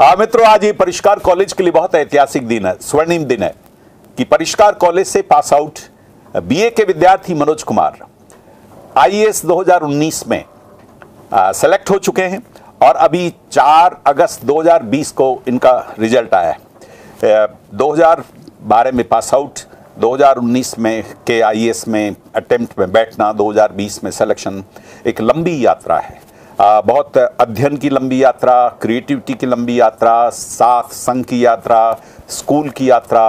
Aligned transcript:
मित्रों, 0.00 0.44
आज 0.46 0.62
ये 0.64 0.72
परिष्कार 0.72 1.18
कॉलेज 1.18 1.52
के 1.52 1.62
लिए 1.62 1.72
बहुत 1.72 1.94
ऐतिहासिक 1.94 2.46
दिन 2.48 2.66
है, 2.66 2.72
स्वर्णिम 2.80 3.24
दिन 3.24 3.42
है, 3.42 3.52
कि 4.18 4.24
परिष्कार 4.24 4.74
कॉलेज 4.74 5.06
से 5.06 5.22
पास 5.22 5.52
आउट 5.52 5.78
बीए 6.36 6.70
के 6.70 6.84
विद्यार्थी 6.84 7.34
मनोज 7.34 7.62
कुमार 7.62 7.98
आईएएस 8.98 9.44
2019 9.46 10.26
में 10.28 10.44
सेलेक्ट 11.34 11.90
हो 11.90 11.98
चुके 11.98 12.22
हैं 12.22 12.40
और 12.82 12.96
अभी 12.96 13.32
4 13.52 13.96
अगस्त 14.06 14.44
2020 14.44 15.10
को 15.12 15.42
इनका 15.48 15.74
रिज़ल्ट 15.98 16.34
आया 16.34 16.50
है। 16.50 17.46
2012 17.74 18.92
में 18.92 19.06
पास 19.08 19.32
आउट 19.34 19.60
2019 20.00 20.78
में 20.78 21.02
के 21.26 21.40
आईएएस 21.40 21.86
में 21.88 22.16
अटेम्प्ट 22.36 22.78
में 22.78 22.90
बैठना 22.92 23.32
2020 23.34 24.02
में 24.04 24.10
सिलेक्शन 24.10 24.64
एक 25.06 25.20
लंबी 25.20 25.64
यात्रा 25.66 25.98
है। 25.98 26.20
बहुत 26.60 27.16
अध्ययन 27.18 27.76
की 27.76 27.88
लंबी 27.88 28.22
यात्रा 28.22 28.54
क्रिएटिविटी 28.82 29.34
की 29.34 29.46
लंबी 29.46 29.78
यात्रा 29.80 30.28
साथ 30.30 30.92
संघ 30.92 31.24
की 31.24 31.44
यात्रा 31.44 31.78
स्कूल 32.28 32.68
की 32.68 32.88
यात्रा 32.90 33.22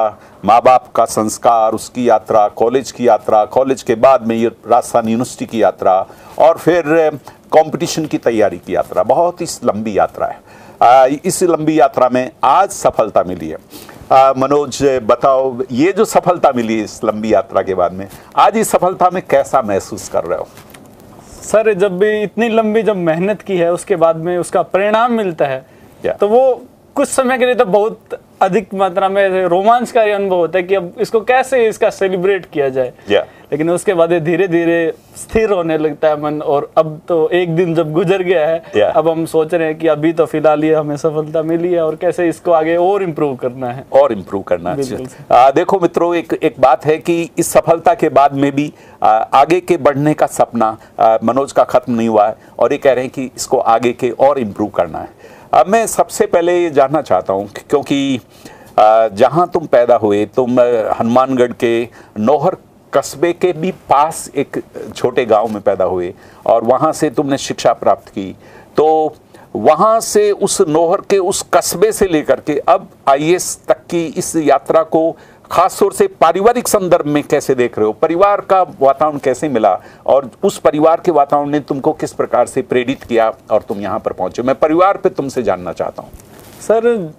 माँ 0.46 0.60
बाप 0.62 0.92
का 0.96 1.06
संस्कार 1.06 1.74
उसकी 1.74 2.08
यात्रा 2.10 2.48
कॉलेज 2.48 2.92
की 2.92 3.08
यात्रा 3.08 3.44
कॉलेज 3.46 3.84
के 3.84 3.96
बाद 3.96 4.28
में 4.28 4.36
ये 4.36 4.48
राजस्थान 4.68 5.08
यूनिवर्सिटी 5.08 5.46
की 5.46 5.62
यात्रा 5.64 5.94
और 6.40 6.58
फिर 6.58 6.84
कंपटीशन 7.54 8.06
की 8.06 8.18
तैयारी 8.18 8.58
की 8.58 8.76
यात्रा। 8.76 9.04
बहुत 9.04 9.42
ही 9.42 9.48
लंबी 9.64 9.98
यात्रा 9.98 10.28
है। 10.28 11.20
इस 11.26 11.42
लंबी 11.44 11.80
यात्रा 11.80 12.10
में 12.10 12.30
आज 12.44 12.70
सफलता 12.72 13.24
मिली 13.24 13.50
है। 13.50 13.58
आ, 14.12 14.34
मनोज 14.38 14.82
बताओ 15.04 15.56
ये 15.72 15.92
जो 15.92 16.06
सफलता 16.06 16.52
मिली 16.56 16.82
इस 16.84 17.00
लंबी 17.04 17.34
यात्रा 17.34 17.62
के 17.62 17.76
बाद 17.76 17.94
में 17.94 18.08
आज 18.36 18.58
इस 18.58 18.72
सफलता 18.72 19.10
में 19.14 19.22
कैसा 19.30 19.62
महसूस 19.62 20.10
कर 20.10 20.24
रहे 20.24 20.40
हो? 20.40 20.48
सर 21.42 21.74
जब 21.74 21.98
भी 22.00 22.22
इतनी 22.22 22.50
लंबी 22.50 22.82
जब 22.82 22.96
मेहनत 22.96 23.42
की 23.42 23.58
है 23.58 23.72
उसके 23.74 23.96
बाद 23.96 24.16
में 24.16 24.38
उसका 24.38 24.62
परिणाम 24.62 25.12
मिलता 25.12 25.46
है. 25.46 25.66
तो 26.20 26.28
वो 26.28 26.62
कुछ 26.96 27.08
समय 27.08 27.38
के 27.38 27.46
लिए 27.46 27.56
तो 27.56 27.66
बहुत 27.66 28.20
अधिक 28.42 28.74
मात्रा 28.74 29.10
में 29.10 29.46
रोमांचकारी 29.48 30.12
अनुभव 30.12 30.36
होता 30.36 30.60
है 30.60 30.64
कि 30.64 30.76
अब 30.76 30.94
इसको 31.02 31.22
कैसे 31.22 31.68
इसका 31.68 31.90
सेलिब्रेट 31.90 32.46
किया 32.46 32.70
जाए। 32.70 32.92
Yeah. 33.10 33.26
लेकिन 33.52 33.70
उसके 33.70 33.94
बाद 33.94 34.14
धीरे 34.24 34.48
धीरे 34.48 34.94
स्थिर 35.18 35.52
होने 35.52 35.78
लगता 35.78 36.08
है 36.08 36.20
मन 36.22 36.42
और 36.42 36.70
अब 36.78 37.00
तो 37.08 37.30
एक 37.30 37.56
दिन 37.56 37.74
जब 37.76 37.92
गुजर 37.94 38.22
गया 38.24 38.46
है 38.48 38.62
Yeah. 38.76 38.96
अब 38.98 39.10
हम 39.10 39.26
सोच 39.26 39.54
रहे 39.54 39.68
हैं 39.68 39.78
कि 39.78 39.88
अभी 39.88 40.14
तो 40.14 40.26
फ़िलहाल 40.26 40.64
ये 40.64 40.74
हमें 40.74 40.96
सफलता 40.98 41.42
मिली 41.44 41.74
है 41.74 41.82
और 41.82 41.96
कैसे 41.96 42.28
इसको 42.30 42.52
आगे 42.52 42.76
और 42.76 43.04
इम्प्रूव 43.04 43.36
करना 43.36 43.72
है। 43.72 43.86
और 43.94 44.14
इम्प्रूव 44.14 44.42
करना 44.44 44.76
आ, 45.32 45.50
देखो 45.52 45.80
मित्रों 45.80 46.14
एक 46.16 46.34
एक 46.34 46.56
बात 46.60 46.86
है 46.86 46.98
कि 46.98 47.30
इस 47.38 47.52
सफलता 47.52 47.94
के 47.94 48.10
बाद 48.10 48.34
में 48.34 48.52
भी 48.56 48.72
आ, 49.04 49.08
आगे 49.08 49.60
के 49.62 49.78
बढ़ने 49.80 50.14
का 50.14 50.28
सपना 50.28 50.78
आ, 51.00 51.18
मनोज 51.24 51.52
का 51.52 51.64
खत्म 51.66 51.94
नहीं 51.94 52.08
हुआ 52.08 52.28
है 52.28 52.36
और 52.60 52.72
ये 52.72 52.78
कह 52.78 52.94
रहे 52.94 53.04
हैं 53.04 53.14
कि 53.14 53.30
इसको 53.36 53.58
आगे 53.58 53.94
के 53.94 54.10
और 54.20 54.40
इम्प्रूव 54.40 54.70
करना 54.70 55.00
है। 55.00 55.40
अब 55.54 55.68
मैं 55.68 55.86
सबसे 55.88 56.26
पहले 56.26 56.54
ये 56.62 56.70
जानना 56.70 57.02
चाहता 57.02 57.34
हूँ 57.34 57.48
क्योंकि 57.70 58.20
जहाँ 58.80 59.50
तुम 59.54 59.66
पैदा 59.68 59.96
हुए, 59.96 60.26
तुम 60.26 60.60
हनुमानगढ़ 61.00 61.52
के 61.54 61.90
नौहर 62.20 62.56
कस्बे 62.94 63.32
के 63.34 63.52
भी 63.54 63.72
पास 63.90 64.30
एक 64.36 64.62
छोटे 64.96 65.26
गाँव 65.26 65.48
में 65.48 65.62
पैदा 65.62 65.86
हुए 65.86 66.14
और 66.46 66.64
वहाँ 66.64 66.92
से 66.94 67.10
तुमने 67.10 67.38
शिक्षा 67.38 67.74
प्राप्त 67.74 68.10
की। 68.10 68.36
तो 68.78 69.16
वहाँ 69.56 70.00
से 70.00 70.32
उस 70.32 70.60
नोहर 70.68 71.02
के 71.10 71.18
उस 71.18 71.46
कस्बे 71.54 71.92
से 71.92 72.08
लेकर 72.08 72.40
के 72.40 72.58
अब 72.68 72.88
आईएएस 73.10 73.58
तक 73.68 73.86
की 73.90 74.06
इस 74.18 74.36
यात्रा 74.36 74.84
को 74.84 75.10
खास 75.52 75.80
तौर 75.80 75.94
से 75.94 76.06
पारिवारिक 76.22 76.68
संदर्भ 76.68 77.06
में 77.06 77.22
कैसे 77.24 77.54
देख 77.56 77.78
रहे 77.78 77.86
हो? 77.86 77.94
परिवार 77.94 78.42
का 78.42 78.62
वातावरण 78.82 79.18
कैसे 79.18 79.48
मिला? 79.50 79.78
और 80.06 80.30
उस 80.44 80.58
परिवार 80.60 81.02
के 81.06 81.12
वातावरण 81.12 81.50
ने 81.50 81.60
तुमको 81.60 81.92
किस 81.94 82.14
प्रकार 82.14 82.48
से 82.48 82.62
प्रेरित 82.62 83.04
किया 83.04 83.32
और 83.52 83.62
तुम 83.62 83.80
यहाँ 83.80 84.00
पर 84.00 84.14
पहुँचे? 84.14 84.42
मैं 84.42 84.56
परिवार 84.56 84.98
पे 84.98 85.10
तुमसे 85.10 85.44
जानना 85.44 85.74
चाहता 85.74 86.04
हूँ। 86.04 86.12
सर 86.62 87.12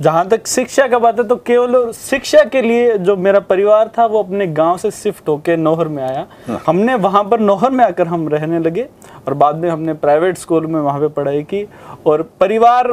जहाँ 0.00 0.26
तक 0.28 0.46
शिक्षा 0.46 0.86
का 0.88 0.98
बात 0.98 1.18
है 1.18 1.26
तो 1.28 1.36
केवल 1.36 1.92
शिक्षा 1.92 2.42
के 2.44 2.62
लिए 2.62 2.96
जो 2.98 3.16
मेरा 3.16 3.40
परिवार 3.40 3.90
था 3.98 4.06
वो 4.06 4.22
अपने 4.22 4.46
गाँव 4.48 4.76
से 4.78 4.90
शिफ्ट 4.90 5.28
होके 5.28 5.56
नौहर 5.56 5.88
में 5.88 6.02
आया। 6.02 6.26
हमने 6.66 6.94
वहाँ 6.96 7.24
पर 7.24 7.40
नौहर 7.40 7.70
में 7.70 7.84
आकर 7.84 8.06
हम 8.06 8.28
रहने 8.28 8.58
लगे 8.58 8.88
और 9.26 9.34
बाद 9.34 9.56
में 9.56 9.68
हमने 9.70 9.94
प्राइवेट 9.96 10.38
स्कूल 10.38 10.66
में 10.66 10.80
वहाँ 10.80 11.00
पे 11.00 11.08
पढ़ाई 11.14 11.42
की। 11.44 11.66
और 12.06 12.22
परिवार 12.40 12.92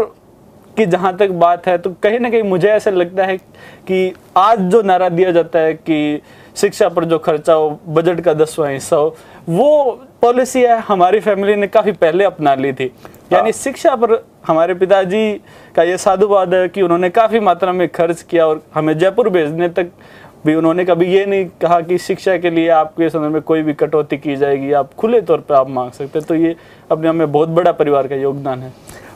की 0.78 0.86
जहाँ 0.86 1.16
तक 1.18 1.30
बात 1.42 1.68
है 1.68 1.78
तो 1.78 1.90
कहीं 2.04 2.20
ना 2.20 2.30
कहीं 2.30 2.44
मुझे 2.44 2.68
ऐसा 2.70 2.92
लगता 2.92 3.26
है 3.26 3.38
कि 3.88 4.14
आज 4.38 4.60
जो 4.72 4.82
नारा 4.82 5.10
दिया 5.10 5.32
जाता 5.32 5.60
है 5.60 5.74
कि 5.74 6.22
शिक्षा 6.56 6.90
पर 6.90 7.06
जो 7.06 7.18
खर्चा 7.20 7.54
हो 7.54 7.70
बजट 7.88 8.22
का 8.22 8.34
दसवां 8.34 8.72
हिस्सा 8.72 8.96
हो 8.96 9.16
वो 9.50 9.70
पॉलिसी 10.22 10.62
है 10.62 10.80
हमारी 10.80 11.20
फैमिली 11.20 11.56
ने 11.56 11.68
काफ़ी 11.68 11.92
पहले 11.92 12.24
अपना 12.24 12.54
ली 12.56 12.72
थी। 12.74 12.92
यानी 13.34 13.52
शिक्षा 13.54 13.96
पर 13.96 14.14
हमारे 14.48 14.74
पिताजी 14.74 15.34
का 15.76 15.84
ये 15.84 15.98
साधुवाद 15.98 16.54
है 16.54 16.68
कि 16.70 16.82
उन्होंने 16.82 17.10
काफ़ी 17.10 17.40
मात्रा 17.40 17.72
में 17.74 17.88
खर्च 17.90 18.22
किया 18.22 18.48
और 18.48 18.62
हमें 18.74 18.98
जयपुर 18.98 19.30
भेजने 19.30 19.70
तक 19.70 19.92
भी 20.46 20.56
उन्होंने 20.56 20.86
कभी 20.86 21.06
ये 21.06 21.26
नहीं 21.26 21.46
कहा 21.62 21.80
कि 21.82 21.98
शिक्षा 21.98 22.38
के 22.38 22.50
लिए 22.50 22.68
आपके 22.70 23.10
संदर्भ 23.10 23.34
में 23.34 23.42
कोई 23.42 23.62
भी 23.62 23.74
कटौती 23.74 24.18
की 24.18 24.36
जाएगी 24.36 24.72
आप 24.74 24.94
खुले 24.94 25.22
तौर 25.22 25.40
पर 25.40 25.56
आप 25.56 25.70
मांग 25.70 25.92
सकते 25.92 26.20
हैं। 26.20 26.28
तो 26.28 26.36
ये 26.36 26.56
अपने 26.92 27.08
हमें 27.08 27.32
बहुत 27.32 27.50
बड़ा 27.50 27.72
परिवार 27.72 28.08
का 28.08 28.16
योगदान 28.16 28.62
है। 28.62 28.74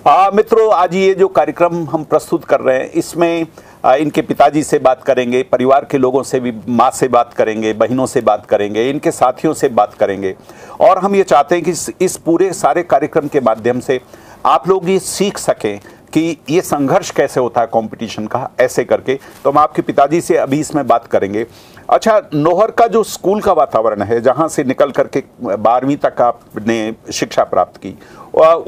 मित्रों 0.07 0.71
आज 0.73 0.93
ये 0.95 1.13
जो 1.13 1.27
कार्यक्रम 1.27 1.83
हम 1.89 2.03
प्रस्तुत 2.03 2.45
कर 2.45 2.59
रहे 2.59 2.77
हैं 2.77 2.89
इसमें 2.91 3.45
आ, 3.85 3.93
इनके 3.95 4.21
पिताजी 4.21 4.63
से 4.63 4.79
बात 4.79 5.03
करेंगे 5.03 5.41
परिवार 5.43 5.85
के 5.91 5.97
लोगों 5.97 6.23
से 6.23 6.39
भी 6.39 6.53
माँ 6.69 6.89
से 6.91 7.07
बात 7.07 7.33
करेंगे 7.33 7.73
बहनों 7.73 8.05
से 8.05 8.21
बात 8.21 8.45
करेंगे 8.45 8.89
इनके 8.89 9.11
साथियों 9.11 9.53
से 9.53 9.69
बात 9.69 9.93
करेंगे। 9.93 10.35
और 10.79 10.97
हम 10.97 11.15
ये 11.15 11.23
चाहते 11.23 11.55
हैं 11.55 11.63
कि 11.63 11.71
इस, 11.71 11.89
इस 12.01 12.17
पूरे 12.17 12.51
सारे 12.53 12.83
कार्यक्रम 12.83 13.27
के 13.27 13.39
माध्यम 13.39 13.79
से 13.79 13.99
आप 14.45 14.67
लोग 14.69 14.89
ये 14.89 14.99
सीख 14.99 15.37
सकें 15.37 15.79
कि 16.13 16.37
ये 16.49 16.61
संघर्ष 16.61 17.09
कैसे 17.11 17.39
होता 17.39 17.61
है 17.61 17.67
कंपटीशन 17.67 18.27
का 18.27 18.49
ऐसे 18.59 18.83
करके। 18.83 19.19
तो 19.43 19.51
हम 19.51 19.57
आपके 19.57 19.81
पिताजी 19.81 20.21
से 20.21 20.37
अभी 20.37 20.59
इसमें 20.59 20.85
बात 20.87 21.07
करेंगे। 21.07 21.45
अच्छा 21.91 22.21
नोहर 22.33 22.71
का 22.71 22.85
जो 22.87 23.01
स्कूल 23.03 23.39
का 23.41 23.53
वातावरण 23.53 24.01
है, 24.01 24.19
जहाँ 24.21 24.47
से 24.47 24.63
निकल 24.63 24.91
करके 24.91 25.23
बारहवीं 25.43 25.95
तक 25.97 26.21
आपने 26.21 26.93
शिक्षा 27.13 27.43
प्राप्त 27.43 27.77
की 27.77 27.93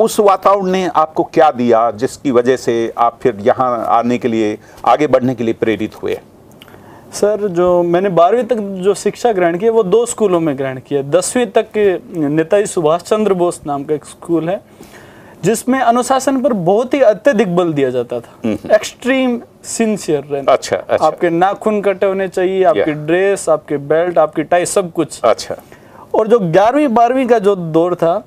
उस 0.03 0.19
वातावरण 0.19 0.65
ने 0.65 0.85
आपको 0.87 1.23
क्या 1.23 1.49
दिया, 1.51 1.89
जिसकी 1.91 2.31
वजह 2.31 2.55
से 2.57 2.93
आप 2.97 3.19
फिर 3.21 3.37
यहाँ 3.41 3.85
आने 3.89 4.17
के 4.17 4.27
लिए, 4.27 4.57
आगे 4.85 5.07
बढ़ने 5.07 5.35
के 5.35 5.43
लिए 5.43 5.53
प्रेरित 5.53 5.95
हुए? 6.03 6.19
सर, 7.13 7.47
जो 7.47 7.83
मैंने 7.83 8.09
बारहवीं 8.11 8.43
तक 8.43 8.57
जो 8.83 8.93
शिक्षा 8.95 9.31
ग्रहण 9.31 9.57
की 9.57 9.69
वो 9.69 9.83
दो 9.83 10.05
स्कूलों 10.05 10.39
में 10.39 10.57
ग्रहण 10.57 10.79
किया 10.87 11.01
दसवीं 11.11 11.45
तक 11.57 11.77
नेताजी 12.15 12.65
सुभाष 12.65 13.01
चंद्र 13.03 13.33
बोस 13.33 13.61
नाम 13.67 13.83
का 13.83 13.93
एक 13.95 14.05
स्कूल 14.05 14.49
है 14.49 14.61
जिसमें 15.45 15.79
अनुशासन 15.79 16.41
पर 16.41 16.53
बहुत 16.53 16.93
ही 16.93 17.01
अत्यधिक 17.01 17.55
बल 17.55 17.73
दिया 17.73 17.89
जाता 17.89 18.19
था। 18.19 18.73
एक्सट्रीम 18.75 19.39
सिंसियर 19.65 20.23
रहना। 20.23 20.51
अच्छा 20.51 20.75
अच्छा। 20.77 21.05
आपके 21.05 21.29
नाखून 21.29 21.81
कटे 21.81 22.05
होने 22.05 22.27
चाहिए 22.27 22.63
आपकी 22.63 22.91
ड्रेस 23.05 23.47
आपके 23.49 23.77
बेल्ट 23.89 24.17
आपकी 24.17 24.43
टाई 24.43 24.65
सब 24.65 24.91
कुछ। 24.91 25.19
अच्छा। 25.23 25.55
और 26.15 26.27
जो 26.27 26.39
ग्यारहवीं 26.39 26.87
बारहवीं 26.89 27.27
का 27.27 27.39
जो 27.39 27.55
दौर 27.55 27.95
था 27.95 28.23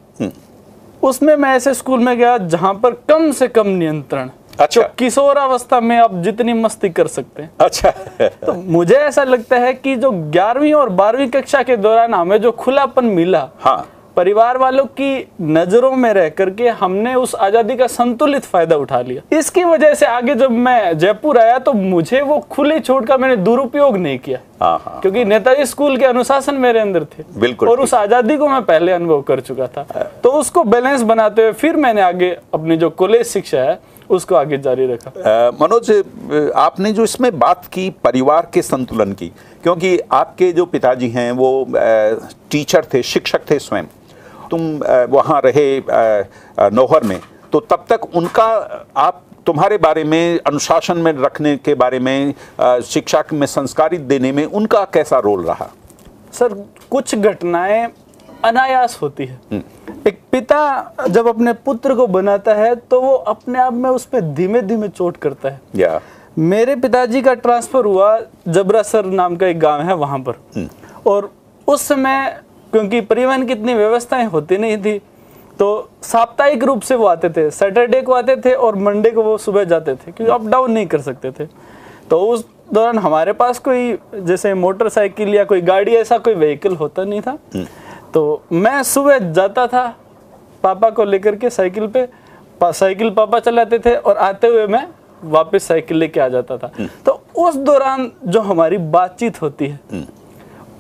उसमें 1.03 1.35
मैं 1.37 1.55
ऐसे 1.55 1.73
स्कूल 1.75 2.01
में 2.01 2.17
गया 2.19 2.37
जहाँ 2.39 2.75
पर 2.75 2.93
कम 3.09 3.31
से 3.33 3.49
कम 3.49 3.69
नियंत्रण। 3.69 4.31
अच्छा। 4.61 4.83
तो 4.83 4.89
किशोरावस्था 4.99 5.81
में 5.81 5.97
आप 5.97 6.15
जितनी 6.15 6.53
मस्ती 6.53 6.89
कर 6.91 7.07
सकते 7.07 7.43
हैं। 7.43 7.51
अच्छा। 7.61 7.91
तो 8.47 8.53
मुझे 8.53 8.95
ऐसा 8.95 9.25
लगता 9.25 9.57
है 9.57 9.73
कि 9.75 9.97
जो 9.97 10.11
ग्यारहवीं 10.11 10.73
और 10.75 10.89
बारहवीं 10.91 11.29
कक्षा 11.31 11.63
के 11.63 11.77
दौरान 11.77 12.15
हमें 12.15 12.41
जो 12.43 12.53
खुलापन 12.55 13.05
मिला 13.07 13.49
हाँ। 13.61 13.87
परिवार 14.17 14.59
वालों 14.59 14.85
की 14.99 15.27
नज़रों 15.43 15.91
में 15.95 16.13
रह 16.15 16.29
करके 16.31 16.69
हमने 16.75 17.15
उस 17.15 17.35
आज़ादी 17.37 17.75
का 17.77 17.87
संतुलित 17.87 18.45
फ़ायदा 18.45 18.77
उठा 18.77 19.01
लिया। 19.01 19.23
इसकी 19.39 19.65
वजह 19.65 19.95
से 19.95 20.07
आगे 20.07 20.35
जब 20.35 20.51
मैं 20.51 20.99
जयपुर 20.99 21.39
आया 21.39 21.59
तो 21.59 21.73
मुझे 21.73 22.21
वो 22.21 22.39
खुली 22.51 22.79
छूट 22.81 23.07
का 23.07 23.17
मैंने 23.17 23.37
दुरुपयोग 23.39 23.97
नहीं 23.97 24.19
किया। 24.19 24.39
हाँ 24.63 24.79
हाँ 24.85 25.01
क्योंकि 25.01 25.25
नेताजी 25.25 25.67
स्कूल 25.67 25.97
के 25.97 26.05
अनुशासन 26.05 26.55
मेरे 26.57 26.81
अंदर 26.81 27.05
थे। 27.09 27.25
बिल्कुल। 27.37 27.69
और 27.69 27.81
उस 27.81 27.93
आज़ादी 27.95 28.37
को 28.37 28.49
मैं 28.49 28.63
पहले 28.65 28.93
अनुभव 28.93 29.21
कर 29.23 29.41
चुका 29.41 29.67
था। 29.67 29.83
तो 30.23 30.31
उसको 30.31 30.65
बैलेंस 30.65 31.03
बनाते 31.03 31.43
हुए 31.43 31.53
फिर 31.55 31.77
मैंने 31.77 32.01
आगे 32.03 32.31
अपनी 32.55 32.77
जो 32.77 32.91
कॉलेज 32.93 33.27
शिक्षा 33.27 33.61
है 33.61 33.79
उसको 34.11 34.35
आगे 34.35 34.59
जारी 34.59 34.87
रखा। 34.87 35.51
मनोज 35.61 35.91
आपने 36.57 36.93
जो 36.93 37.05
इसमें 37.05 37.39
बात 37.39 37.67
की 37.67 37.89
परिवार 38.05 38.49
के 38.55 38.63
संतुलन 38.63 39.13
की 39.13 39.31
क्योंकि 39.63 39.99
आपके 40.13 40.51
जो 40.53 40.67
पिताजी 40.67 41.09
हैं 41.11 41.31
वो 41.35 41.67
टीचर 42.51 42.87
थे 42.95 43.03
शिक्षक 43.05 43.51
थे 43.51 43.59
स्वयं। 43.59 43.85
तुम 44.51 44.61
वहाँ 45.13 45.41
रहे 45.45 45.83
नौहर 46.71 47.05
में 47.05 47.21
तो 47.53 47.61
तब 47.61 47.85
तक 47.89 48.15
उनका 48.15 48.45
आप 48.97 49.23
तुम्हारे 49.47 49.77
बारे 49.79 50.03
में 50.05 50.39
अनुशासन 50.47 50.99
में 50.99 51.13
रखने 51.15 51.57
के 51.57 51.75
बारे 51.75 51.99
में 52.01 52.35
शिक्षा 52.85 53.23
में 53.33 53.47
संस्कारित 53.47 54.01
देने 54.03 54.33
में 54.33 54.45
उनका 54.45 54.85
कैसा 54.85 55.19
रोल 55.19 55.45
रहा? 55.45 55.69
सर 56.33 56.55
कुछ 56.91 57.15
घटनाएँ 57.15 57.87
अनायास 58.45 58.99
होती 59.03 59.27
है। 59.27 59.63
एक 60.07 60.19
पिता 60.33 60.95
जब 61.09 61.29
अपने 61.29 61.53
पुत्र 61.65 61.95
को 61.95 62.07
बनाता 62.07 62.55
है 62.55 62.75
तो 62.75 63.01
वो 63.01 63.15
अपने 63.27 63.59
आप 63.59 63.73
में 63.73 63.89
उस 63.91 64.05
पर 64.05 64.21
धीमे 64.35 64.63
धीमे 64.63 64.89
चोट 64.89 65.17
करता 65.17 65.49
है। 65.49 65.61
या। 65.77 66.01
मेरे 66.39 66.77
पिताजी 66.77 67.23
का 67.23 67.35
ट्रांसफ़र 67.35 67.85
हुआ 67.85 68.19
जबरासर 68.49 69.05
नाम 69.05 69.37
का 69.37 69.47
एक 69.47 69.61
गाँव 69.61 69.83
है 69.83 69.95
वहाँ 69.95 70.19
पर। 70.19 70.69
और 71.07 71.31
उस 71.69 71.87
समय 71.89 72.41
क्योंकि 72.77 73.01
परिवहन 73.01 73.45
की 73.47 73.53
इतनी 73.53 73.75
व्यवस्थाएँ 73.75 74.25
होती 74.27 74.57
नहीं 74.59 74.77
थी। 74.79 74.99
तो 75.59 75.67
साप्ताहिक 76.03 76.65
रूप 76.65 76.81
से 76.83 76.95
वो 76.95 77.07
आते 77.07 77.29
थे 77.31 77.51
सैटरडे 77.51 78.01
को 78.03 78.13
आते 78.13 78.35
थे 78.37 78.53
और 78.55 78.77
मंडे 78.77 79.11
को 79.11 79.23
वो 79.23 79.37
सुबह 79.39 79.65
जाते 79.65 79.95
थे 79.95 80.13
क्योंकि 80.13 80.33
अप 80.33 80.47
डाउन 80.47 80.73
नहीं 80.73 80.87
कर 80.87 81.01
सकते 81.01 81.31
थे। 81.31 81.47
तो 82.11 82.19
उस 82.23 82.45
दौरान 82.73 82.99
हमारे 82.99 83.33
पास 83.33 83.59
कोई 83.59 83.97
जैसे 84.17 84.53
मोटरसाइकिल 84.55 85.35
या 85.35 85.45
कोई 85.45 85.61
गाड़ी 85.61 85.95
ऐसा 85.95 86.19
कोई 86.19 86.35
व्हीकल 86.35 86.75
होता 86.77 87.05
नहीं 87.05 87.21
था। 87.21 87.37
तो 88.15 88.43
मैं 88.53 88.83
सुबह 88.83 89.19
जाता 89.33 89.67
था 89.67 89.87
पापा 90.63 90.91
को 90.91 91.05
लेकर 91.05 91.37
के 91.37 91.51
साइकिल 91.51 91.87
पे 91.87 92.07
पा, 92.61 92.71
साइकिल 92.73 93.11
पापा 93.11 93.41
चलाते 93.41 93.79
थे 93.79 93.95
और 93.95 94.17
आते 94.19 94.47
हुए 94.47 94.67
मैं 94.67 94.87
वापस 95.25 95.65
साइकिल 95.65 95.97
लेके 95.97 96.21
आ 96.21 96.29
जाता 96.29 96.57
था। 96.59 96.73
तो 97.07 97.21
उस 97.39 97.57
दौरान 97.57 98.11
जो 98.25 98.41
हमारी 98.43 98.79
बातचीत 98.93 99.43
होती 99.43 99.67
है 99.67 100.05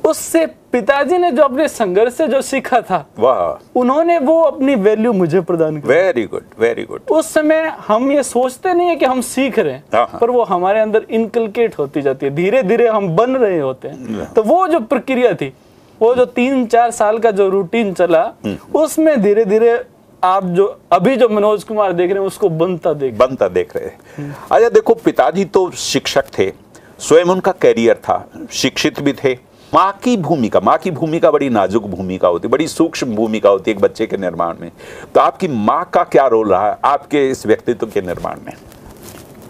उससे 0.06 0.44
पिताजी 0.72 1.18
ने 1.18 1.30
जो 1.32 1.42
अपने 1.42 1.66
संघर्ष 1.68 2.14
से 2.14 2.26
जो 2.28 2.40
सीखा 2.42 2.80
था 2.80 3.04
वाह। 3.18 3.78
उन्होंने 3.80 4.18
वो 4.18 4.40
अपनी 4.42 4.74
वैल्यू 4.74 5.12
मुझे 5.12 5.40
प्रदान 5.40 5.80
की। 5.80 5.88
वेरी 5.88 6.24
गुड 6.24 6.44
वेरी 6.58 6.82
गुड 6.84 7.10
उस 7.10 7.32
समय 7.34 7.62
हम 7.88 8.10
ये 8.12 8.22
सोचते 8.22 8.74
नहीं 8.74 8.88
है 8.88 8.96
कि 8.96 9.06
हम 9.06 9.20
सीख 9.20 9.58
रहे 9.58 9.72
हाँ, 9.72 9.80
हैं 9.94 10.06
हाँ। 10.08 10.20
पर 10.20 10.30
वो 10.30 10.42
हमारे 10.44 10.80
अंदर 10.80 11.06
इनकलकेट 11.10 11.78
होती 11.78 12.02
जाती 12.02 12.26
है। 12.26 12.34
धीरे 12.34 12.62
धीरे 12.62 12.88
हम 12.88 13.08
बन 13.16 13.36
रहे 13.36 13.58
होते 13.58 13.88
हैं। 13.88 14.32
तो 14.34 14.42
वो 14.42 14.66
जो 14.68 14.80
प्रक्रिया 14.80 15.32
थी 15.34 15.52
वो 16.00 16.14
जो 16.14 16.24
तीन 16.26 16.66
चार 16.66 16.90
साल 16.90 17.18
का 17.18 17.30
जो 17.30 17.48
रूटीन 17.48 17.92
चला 17.94 18.30
उसमें 18.74 19.20
धीरे 19.22 19.44
धीरे 19.44 19.78
आप 20.22 20.44
जो 20.44 20.66
अभी 20.92 21.16
जो 21.16 21.28
मनोज 21.28 21.64
कुमार 21.64 21.92
देख 21.92 22.10
रहे 22.10 22.20
हैं 22.20 22.26
उसको 22.26 22.48
बनता 22.48 22.92
देख 22.92 23.14
बनता 23.14 23.48
देख 23.48 23.76
रहे 23.76 23.86
हैं। 23.86 24.30
अच्छा 24.52 24.68
देखो 24.68 24.94
पिताजी 24.94 25.44
तो 25.44 25.70
शिक्षक 25.70 26.24
थे 26.38 26.50
स्वयं 26.98 27.24
उनका 27.24 27.52
कैरियर 27.52 27.94
था 27.94 28.16
शिक्षित 28.52 29.00
भी 29.00 29.12
थे 29.12 29.34
माँ 29.74 29.92
की 30.04 30.16
भूमिका 30.16 30.60
माँ 30.60 30.76
की 30.78 30.90
भूमिका 30.90 31.30
बड़ी 31.30 31.48
नाजुक 31.48 31.84
भूमिका 31.86 32.28
होती 32.28 32.46
है 32.46 32.50
बड़ी 32.52 32.66
सूक्ष्म 32.68 33.14
भूमिका 33.14 33.50
होती 33.50 33.70
है 33.70 33.76
एक 33.76 33.82
बच्चे 33.82 34.06
के 34.06 34.16
निर्माण 34.16 34.56
में। 34.60 34.70
तो 35.14 35.20
आपकी 35.20 35.48
माँ 35.48 35.84
का 35.94 36.02
क्या 36.04 36.26
रोल 36.26 36.48
रहा 36.48 36.68
है 36.68 36.78
आपके 36.84 37.28
इस 37.30 37.46
व्यक्तित्व 37.46 37.86
के 37.86 38.00
निर्माण 38.00 38.40
में? 38.46 38.52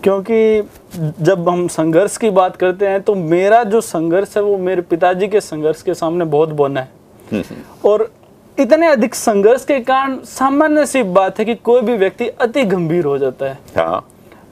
क्योंकि 0.02 0.68
जब 1.20 1.48
हम 1.48 1.66
संघर्ष 1.68 2.16
की 2.16 2.30
बात 2.30 2.56
करते 2.56 2.86
हैं 2.86 3.00
तो 3.02 3.14
मेरा 3.14 3.62
जो 3.64 3.80
संघर्ष 3.80 4.36
है 4.36 4.42
वो 4.42 4.56
मेरे 4.58 4.82
पिताजी 4.82 5.28
के 5.28 5.40
संघर्ष 5.40 5.82
के 5.82 5.94
सामने 5.94 6.24
बहुत 6.24 6.48
बौना 6.50 6.80
है। 6.80 7.44
और 7.84 8.10
इतने 8.58 8.86
अधिक 8.86 9.14
संघर्ष 9.14 9.64
के 9.64 9.80
कारण 9.80 10.18
सामान्य 10.24 10.86
सी 10.86 11.02
बात 11.02 11.38
है 11.38 11.44
कि 11.44 11.54
कोई 11.54 11.80
भी 11.80 11.96
व्यक्ति 11.96 12.28
अति 12.28 12.64
गंभीर 12.64 13.04
हो 13.04 13.18
जाता 13.18 13.46
है। 13.46 13.58
हाँ। 13.76 14.06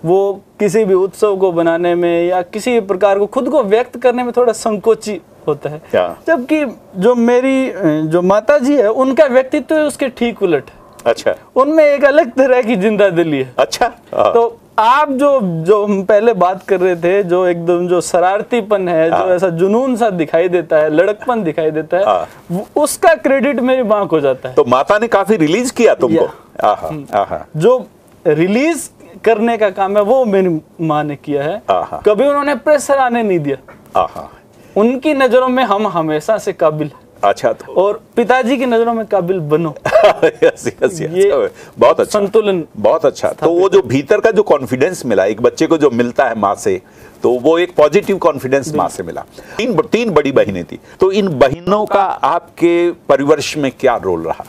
वो 0.05 0.33
किसी 0.61 0.85
भी 0.85 0.95
उत्सव 0.95 1.37
को 1.37 1.53
बनाने 1.53 1.95
में 1.95 2.27
या 2.27 2.43
किसी 2.43 2.73
भी 2.73 2.81
प्रकार 2.87 3.19
को 3.19 3.27
खुद 3.27 3.49
को 3.49 3.63
व्यक्त 3.65 3.97
करने 3.97 4.23
में 4.23 4.33
थोड़ा 4.37 4.53
संकोची 4.53 5.21
होता 5.47 5.71
है। 5.71 5.81
जबकि 6.27 6.65
जो 6.97 7.15
मेरी 7.15 7.73
जो 8.09 8.23
माता 8.23 8.59
जी 8.59 8.77
है 8.77 8.91
उनका 8.91 9.27
व्यक्तित्व 9.27 9.75
तो 9.75 9.87
उसके 9.87 10.09
ठीक 10.11 10.43
उलट 10.43 10.71
है। 10.71 10.83
अच्छा। 11.07 11.35
उनमें 11.57 11.85
एक 11.85 12.05
अलग 12.05 12.31
तरह 12.33 12.63
की 12.63 12.77
ज़िंदा 12.77 13.09
दिली 13.11 13.39
है। 13.39 13.53
अच्छा? 13.59 13.89
तो 14.15 14.59
आप 14.79 15.11
जो 15.11 15.29
जो 15.65 15.85
हम 15.85 16.03
पहले 16.03 16.33
बात 16.35 16.63
कर 16.69 16.81
रहे 16.81 16.95
थे 16.97 17.23
जो 17.23 17.45
एकदम 17.47 17.87
जो 17.89 18.01
शरारतीपन 18.01 18.89
है 18.89 19.09
जो 19.11 19.17
हाँ। 19.17 19.35
ऐसा 19.35 19.49
जुनून 19.51 19.95
सा 19.97 20.09
दिखाई 20.13 20.49
देता 20.49 20.77
है 20.77 20.89
लड़कपन 20.91 21.43
दिखाई 21.45 21.71
देता 21.71 21.97
है 21.97 22.05
हाँ। 22.05 22.65
उसका 22.77 23.15
क्रेडिट 23.17 23.61
मेरी 23.61 23.83
माँ 23.85 24.07
को 24.07 24.21
जाता 24.21 24.49
है। 24.49 24.55
तो 24.55 24.65
माता 24.69 24.99
ने 24.99 25.09
काफ़ी 25.09 25.37
रिलीज़ 25.37 25.73
किया 25.73 25.95
तुमको? 25.95 26.25
आहा 26.65 26.91
आहा। 27.21 27.45
जो 27.57 27.79
रिलीज़ 28.25 28.89
करने 29.25 29.57
का 29.59 29.71
काम 29.71 29.97
है 29.97 30.03
वो 30.03 30.25
मेरी 30.25 30.61
माँ 30.81 31.03
ने 31.05 31.17
किया 31.17 31.43
है। 31.43 31.63
कभी 31.71 32.27
उन्होंने 32.27 32.55
प्रेशर 32.57 32.99
आने 32.99 33.23
नहीं 33.23 33.39
दिया। 33.39 33.57
आहा। 34.01 34.29
उनकी 34.77 35.15
नज़रों 35.15 35.49
में 35.49 35.65
हम 35.65 35.87
हमेशा 35.87 36.39
से 36.39 36.53
काबिल 36.53 36.91
अच्छा 37.25 37.53
तो 37.53 37.73
और 37.73 38.01
पिताजी 38.17 38.57
की 38.57 38.67
नज़रों 38.67 38.95
में 38.95 39.07
काबिल 39.07 39.39
बनो। 39.41 39.75
यस 40.25 40.67
यस 40.83 41.01
ये 41.01 41.29
यस 41.29 41.51
बहुत 41.79 42.01
अच्छा। 42.01 42.19
संतुलन 42.19 42.65
बहुत 42.77 43.07
अच्छा। 43.07 43.29
तो 43.29 43.51
वो 43.51 43.69
जो 43.69 43.83
भीतर 43.83 44.21
का 44.21 44.31
जो 44.31 44.43
कॉन्फिडेंस 44.43 45.05
मिला 45.07 45.25
एक 45.25 45.41
बच्चे 45.43 45.67
को 45.67 45.79
जो 45.79 45.91
मिलता 45.91 46.25
है 46.25 46.39
माँ 46.39 46.55
से 46.55 46.81
तो 47.23 47.31
वो 47.31 47.59
एक 47.59 47.75
पॉजिटिव 47.77 48.19
कॉन्फिडेंस 48.19 48.75
माँ 48.75 48.89
से 48.89 49.03
मिला। 49.03 49.25
तीन 49.57 49.81
तीन 49.93 50.11
बड़ी 50.11 50.33
बहनें 50.33 50.65
थी। 50.65 50.79
तो 51.01 51.13
इन 51.13 51.29
बहनों 51.29 51.85
का 51.87 52.03
आपके 52.03 52.91
परिवर्ष 53.09 53.57
में 53.57 53.71
क्या 53.81 53.97
रोल 53.97 54.23
रहा? 54.23 54.45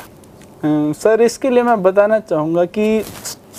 सर 0.93 1.21
इसके 1.21 1.49
लिए 1.49 1.63
मैं 1.63 1.81
बताना 1.83 2.19
चाहूँगा 2.19 2.65
कि 2.65 3.03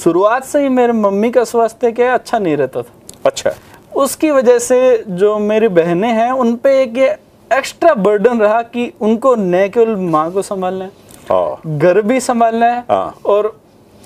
शुरुआत 0.05 0.45
से 0.45 0.63
ही 0.63 0.69
मेरे 0.69 0.93
मम्मी 0.93 1.31
का 1.31 1.45
स्वास्थ्य 1.45 1.93
क्या 1.93 2.15
अच्छा 2.15 2.39
नहीं 2.39 2.57
रहता 2.57 2.83
था। 2.83 3.19
अच्छा। 3.27 3.51
उसकी 3.93 4.31
वजह 4.31 4.59
से 4.59 5.05
जो 5.11 5.39
मेरी 5.39 5.69
बहनें 5.71 6.13
हैं 6.13 6.31
उन 6.33 6.55
पे 6.57 6.81
एक 6.83 6.97
ये 6.97 7.17
एक्स्ट्रा 7.51 7.95
बर्डन 7.97 8.41
रहा 8.41 8.63
कि 8.65 8.93
उनको 9.01 9.35
न 9.37 9.69
केवल 9.69 9.95
माँ 10.07 10.31
को 10.33 10.43
संभालना 10.43 10.85
है 10.85 10.91
हाँ 11.31 11.79
घर 11.79 12.01
भी 12.03 12.21
संभालना 12.21 12.67
है 12.67 12.85
हाँ। 12.91 13.15
और 13.27 13.57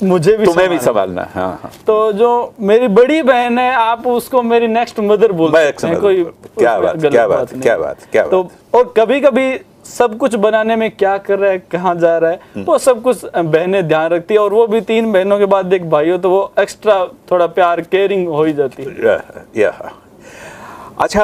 मुझे 0.03 0.37
भी 0.37 0.45
तुम्हें 0.45 0.69
भी 0.71 0.79
संभालना 0.81 1.23
है। 1.23 1.31
हाँ 1.35 1.71
तो 1.87 2.13
जो 2.13 2.31
मेरी 2.61 2.89
बड़ी 2.91 3.23
बहन 3.23 3.59
है 3.59 3.73
आप 3.75 4.07
उसको 4.09 4.43
मेरी 4.43 4.67
नेक्स्ट 4.69 5.01
मदर 5.03 5.33
बोल 5.33 5.53
सकते 5.53 5.87
हैं 5.87 6.01
कोई 6.01 6.23
क्या 6.59 6.79
बात, 6.81 7.01
क्या 7.01 7.27
बात, 7.29 7.53
क्या 7.55 7.77
बात, 7.79 8.07
क्या 8.13 8.27
तो 8.27 8.49
और 8.75 8.93
कभी 8.97 9.21
कभी 9.21 9.53
सब 9.87 10.17
कुछ 10.19 10.35
बनाने 10.37 10.77
में 10.77 10.91
क्या 10.91 11.17
कर 11.19 11.39
रहा 11.39 11.51
है 11.51 11.59
कहाँ 11.73 11.95
जा 11.97 12.17
रहा 12.19 12.31
हम्म। 12.31 12.59
है 12.59 12.65
वो 12.65 12.77
सब 12.79 13.03
कुछ 13.03 13.25
बहनें 13.37 13.87
ध्यान 13.89 14.11
रखती 14.11 14.35
है 14.35 14.41
और 14.41 14.53
वो 14.53 14.67
भी 14.67 14.81
तीन 14.83 15.13
बहनों 15.13 15.39
के 15.39 15.47
बाद 15.47 15.73
एक 15.73 15.89
भाई 15.91 16.11
हो 16.11 16.19
तो 16.19 16.31
वो 16.31 16.53
एक्स्ट्रा 16.59 17.05
थोड़ा 17.31 17.47
प्यार 17.49 17.81
केयरिंग 17.83 18.29
हो 18.29 18.45
ही 18.45 18.53
जाती 18.53 18.83
है 18.83 18.95
या, 19.07 19.21
या। 19.57 19.93
अच्छा 20.99 21.23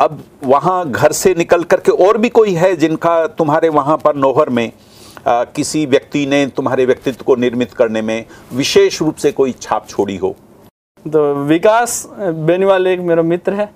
अब 0.00 0.22
वहाँ 0.44 0.90
घर 0.90 1.12
से 1.12 1.34
निकल 1.38 1.64
करके 1.64 1.92
और 2.04 2.18
भी 2.18 2.28
कोई 2.30 2.52
है 2.54 2.74
जिनका 2.76 3.26
तुम्हारे 3.38 3.68
वहाँ 3.70 3.96
पर 3.96 4.16
नौहर 4.16 4.48
में 4.48 4.70
अ, 5.26 5.42
किसी 5.56 5.84
व्यक्ति 5.86 6.24
ने 6.26 6.46
तुम्हारे 6.46 6.84
व्यक्तित्व 6.86 7.24
को 7.26 7.34
निर्मित 7.36 7.72
करने 7.74 8.02
में 8.02 8.24
विशेष 8.54 9.00
रूप 9.02 9.16
से 9.16 9.32
कोई 9.32 9.52
छाप 9.60 9.88
छोड़ी 9.88 10.16
हो? 10.16 10.34
तो 11.04 11.22
विकास 11.44 12.06
बेनीवाल 12.18 12.86
एक 12.86 13.00
मेरा 13.00 13.22
मित्र 13.22 13.52
है 13.54 13.68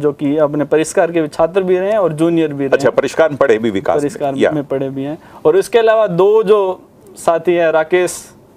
जो 0.00 0.12
कि 0.12 0.36
अपने 0.36 0.64
परिष्कार 0.64 1.10
के 1.12 1.26
छात्र 1.28 1.62
भी 1.62 1.78
रहे 1.78 1.90
हैं 1.90 1.98
और 1.98 2.12
जूनियर 2.12 2.52
भी 2.52 2.64
रहे 2.64 2.74
अच्छा 2.74 2.90
परिष्कार 2.90 3.28
में 3.30 3.38
पढ़े 3.38 3.58
भी 3.58 3.70
विकास 3.70 4.00
परिष्कार 4.00 4.34
या, 4.36 4.50
में 4.50 4.64
पढ़े 4.64 4.88
भी 4.90 5.04
हैं। 5.04 5.18
और 5.46 5.56
इसके 5.58 5.78
अलावा 5.78 6.06
दो 6.06 6.42
जो 6.42 6.58
साथी 7.18 7.54
हैं 7.54 7.70
राकेश 7.72 8.10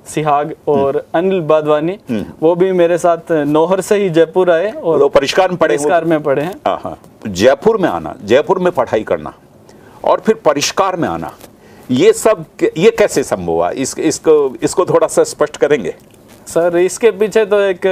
सिहाग 0.08 0.54
और 0.68 1.04
अनिल 1.16 1.40
बादवानी 1.42 1.98
वो 2.42 2.54
भी 2.56 2.72
मेरे 2.72 2.98
साथ 2.98 3.32
नोहर 3.32 3.82
से 3.82 3.96
ही 4.04 4.10
जयपुर 4.10 4.52
आए 4.52 4.72
और 4.72 5.00
तो 5.00 5.08
परिष्कार 5.10 5.50
में 5.50 5.58
पढ़े 5.58 5.76
परिष्कार 5.76 6.06
में 6.06 6.22
पढ़े 6.24 6.42
हैं। 6.42 6.56
हाँ 6.68 6.80
हाँ। 6.84 6.98
जयपुर 7.28 7.78
में 7.78 7.90
आना 7.90 8.16
जयपुर 8.24 8.60
में 8.60 8.72
पढ़ाई 8.72 9.04
करना 9.04 9.34
और 10.04 10.22
फिर 10.26 10.36
परिष्कार 10.46 10.96
में 10.96 11.08
आना। 11.10 11.32
ये 11.92 12.12
सब 12.14 12.46
ये 12.78 12.92
कैसे 12.92 13.24
संभव 13.24 13.52
हुआ? 13.52 13.70
इस, 13.70 13.98
इसको 14.00 14.56
इसको 14.64 14.86
थोड़ा 14.86 15.08
सा 15.08 15.24
स्पष्ट 15.24 15.58
करेंगे। 15.58 15.96
सर 16.48 16.78
इसके 16.78 17.12
पीछे 17.12 17.46
तो 17.46 17.60
एक 17.60 17.86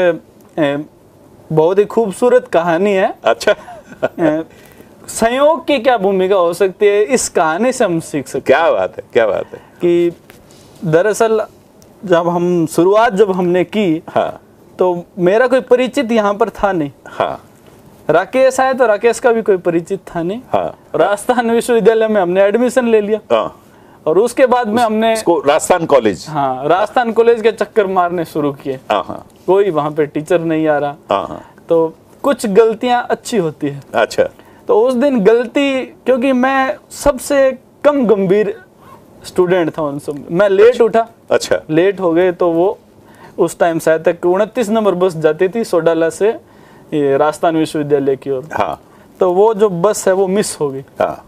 ए, 0.59 0.77
बहुत 1.51 1.79
ही 1.79 1.85
खूबसूरत 1.85 2.47
कहानी 2.47 2.91
है। 2.91 3.13
अच्छा। 3.23 3.55
संयोग 5.09 5.65
की 5.67 5.77
क्या 5.79 5.97
भूमिका 5.97 6.35
हो 6.35 6.53
सकती 6.53 6.85
है? 6.85 7.03
इस 7.03 7.27
कहानी 7.29 7.71
से 7.71 7.85
हम 7.85 7.99
सीख 7.99 8.27
सकते 8.27 8.51
क्या 8.51 8.69
बात 8.71 8.97
है 8.97 9.03
क्या 9.13 9.27
बात 9.27 9.53
है। 9.53 9.59
कि 9.81 10.11
दरअसल 10.85 11.45
जब 12.05 12.27
हम 12.27 12.65
शुरुआत 12.65 13.13
जब 13.13 13.31
हमने 13.31 13.63
की 13.63 14.01
हाँ। 14.09 14.39
तो 14.79 15.05
मेरा 15.17 15.47
कोई 15.47 15.61
परिचित 15.61 16.11
यहाँ 16.11 16.33
पर 16.33 16.49
था 16.49 16.71
नहीं। 16.71 16.91
हाँ। 17.07 17.43
राकेश 18.09 18.59
आए 18.59 18.73
तो 18.73 18.85
राकेश 18.87 19.19
का 19.19 19.31
भी 19.31 19.41
कोई 19.41 19.57
परिचित 19.57 19.99
था 20.07 20.23
नहीं। 20.23 20.41
हाँ। 20.53 20.77
राजस्थान 20.95 21.51
विश्वविद्यालय 21.51 22.07
में 22.07 22.21
हमने 22.21 22.43
एडमिशन 22.43 22.87
ले 22.87 23.01
लिया। 23.01 23.19
हाँ। 23.31 23.59
और 24.05 24.17
उसके 24.19 24.45
बाद 24.45 24.67
में 24.67 24.81
हमने 24.83 25.11
इसको 25.13 25.39
राजस्थान 25.39 25.85
कॉलेज 25.85 26.25
हाँ 26.29 26.67
राजस्थान 26.67 27.11
कॉलेज 27.11 27.41
के 27.41 27.51
चक्कर 27.51 27.87
मारने 27.87 28.25
शुरू 28.25 28.51
किए। 28.53 28.79
हाँ 28.91 29.03
हाँ। 29.03 29.25
कोई 29.47 29.69
वहाँ 29.71 29.91
पे 29.91 30.05
टीचर 30.05 30.39
नहीं 30.41 30.67
आ 30.67 30.77
रहा। 30.77 30.95
हाँ 31.11 31.41
तो 31.69 31.93
कुछ 32.23 32.45
गलतियाँ 32.47 33.05
अच्छी 33.09 33.37
होती 33.37 33.67
है। 33.67 33.81
अच्छा। 33.95 34.23
तो 34.67 34.79
उस 34.81 34.93
दिन 34.95 35.19
गलती 35.23 35.81
क्योंकि 36.05 36.31
मैं 36.33 36.75
सबसे 36.93 37.51
कम 37.83 38.05
गंभीर 38.07 38.55
स्टूडेंट 39.25 39.71
था 39.77 39.81
उन 39.81 39.99
सब 39.99 40.25
मैं। 40.31 40.49
लेट 40.49 40.67
अच्छा, 40.67 40.83
उठा। 40.83 41.07
अच्छा। 41.31 41.59
लेट 41.69 41.99
हो 41.99 42.11
गए 42.13 42.31
तो 42.31 42.49
वो 42.51 42.77
उस 43.37 43.57
टाइम 43.59 43.79
शायद 43.79 44.07
तक 44.07 44.25
उनतीस 44.25 44.69
नंबर 44.69 44.95
बस 44.95 45.15
जाती 45.17 45.47
थी 45.49 45.63
सोडाला 45.63 46.09
से 46.09 46.29
ये 46.29 47.17
राजस्थान 47.17 47.57
विश्वविद्यालय 47.57 48.15
की 48.15 48.31
ओर। 48.31 48.47
हाँ। 48.53 48.79
तो 49.19 49.31
वो 49.33 49.53
जो 49.53 49.69
बस 49.69 50.07
है 50.07 50.13
वो 50.13 50.27
मिस 50.27 50.57
हो 50.59 50.69
गई। 50.69 50.83
हाँ। 50.99 51.25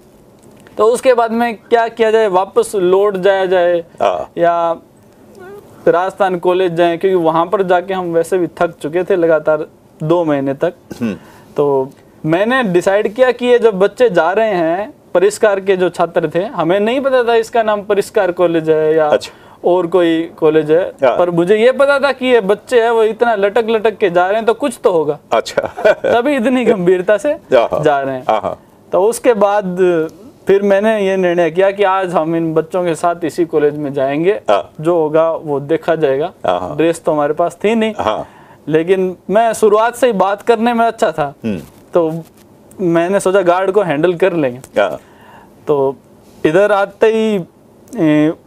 तो 0.78 0.86
उसके 0.86 1.14
बाद 1.14 1.32
में 1.32 1.56
क्या 1.58 1.88
किया 1.90 2.10
जाए 2.12 2.28
वापस 2.30 2.72
लौट 2.76 3.18
जाया 3.18 3.46
जाए 3.46 3.80
हाँ। 4.02 4.32
या 4.38 4.56
राजस्थान 5.88 6.38
कॉलेज 6.40 6.74
जाए 6.74 6.98
क्योंकि 6.98 7.24
वहाँ 7.24 7.46
पर 7.46 7.62
जाके 7.64 7.94
हम 7.94 8.14
वैसे 8.14 8.38
भी 8.38 8.48
थक 8.62 8.76
चुके 8.82 9.04
थे 9.04 9.16
लगातार 9.16 9.66
दो 10.04 10.24
महीने 10.26 10.54
तक 10.54 10.74
तो 11.58 11.92
मैंने 12.26 12.62
डिसाइड 12.64 13.14
किया 13.16 13.32
कि 13.32 13.46
ये 13.46 13.60
जब 13.60 13.80
बच्चे 13.80 14.10
जा 14.10 14.32
रहे 14.32 14.54
हैं 14.54 14.94
परिष्कार 15.14 15.60
के 15.60 15.76
जो 15.78 15.90
छात्र 15.90 16.30
थे 16.30 16.44
हमें 16.56 16.80
नहीं 16.80 17.02
पता 17.02 17.24
था 17.24 17.36
इसका 17.36 17.64
नाम 17.64 17.84
परिष्कार 17.84 18.32
कॉलेज 18.32 18.70
है 18.70 18.96
या 18.96 19.08
अच्छा। 19.08 19.32
और 19.64 19.88
कोई 19.88 20.22
कॉलेज 20.38 20.72
है 20.72 20.82
हाँ। 21.04 21.18
पर 21.18 21.30
मुझे 21.32 21.58
ये 21.58 21.72
पता 21.72 22.00
था 22.00 22.12
कि 22.12 22.26
ये 22.26 22.42
बच्चे 22.44 22.82
हैं 22.82 22.90
वो 22.90 23.04
इतना 23.04 23.36
लटक 23.36 23.70
लटक 23.70 23.98
के 23.98 24.10
जा 24.10 24.28
रहे 24.28 24.36
हैं 24.36 24.46
तो 24.46 24.54
कुछ 24.56 24.80
तो 24.84 24.92
होगा 24.92 25.18
अच्छा 25.32 25.62
तभी 26.04 26.36
इतनी 26.36 26.66
गंभीरता 26.66 27.18
से 27.18 27.32
हाँ। 27.54 27.84
जा 27.84 28.00
रहे 28.02 28.20
हाँ 28.22 28.58
तो 28.92 29.02
उसके 29.04 29.34
बाद 29.36 29.78
फिर 30.48 30.62
मैंने 30.62 31.08
ये 31.08 31.16
निर्णय 31.18 31.52
किया 31.52 31.72
कि 31.72 31.84
आज 31.84 32.14
हम 32.14 32.36
इन 32.36 32.54
बच्चों 32.54 32.84
के 32.86 32.96
साथ 32.96 33.24
इसी 33.24 33.46
कॉलेज 33.46 33.78
में 33.78 33.94
जाएँगे। 33.94 34.32
हाँ। 34.50 34.72
जो 34.82 34.98
होगा 34.98 35.32
वो 35.32 35.60
देखा 35.60 35.96
जाएगा। 35.96 36.32
हाँ। 36.46 36.76
ड्रेस 36.78 37.04
तो 37.04 37.12
हमारे 37.12 37.34
पास 37.34 37.58
थी 37.64 37.76
नहीं। 37.76 37.94
हाँ। 38.00 38.28
लेकिन 38.68 39.16
मैं 39.30 39.52
शुरुआत 39.54 39.96
से 39.96 40.08
ही 40.08 40.14
बात 40.14 40.42
करने 40.42 40.74
में 40.74 40.86
अच्छा 40.86 41.12
था। 41.12 41.34
हम्म। 41.46 41.60
तो 41.94 42.24
मैंने 42.82 43.20
सोचा 43.20 43.42
गार्ड 43.42 43.72
को 43.72 43.82
हैंडल 43.82 44.16
कर 44.16 44.34
लेंगे। 44.34 44.82
हाँ। 44.82 45.00
तो 45.68 45.96
इधर 46.46 46.72
आते 46.72 47.08
ही 47.08 47.38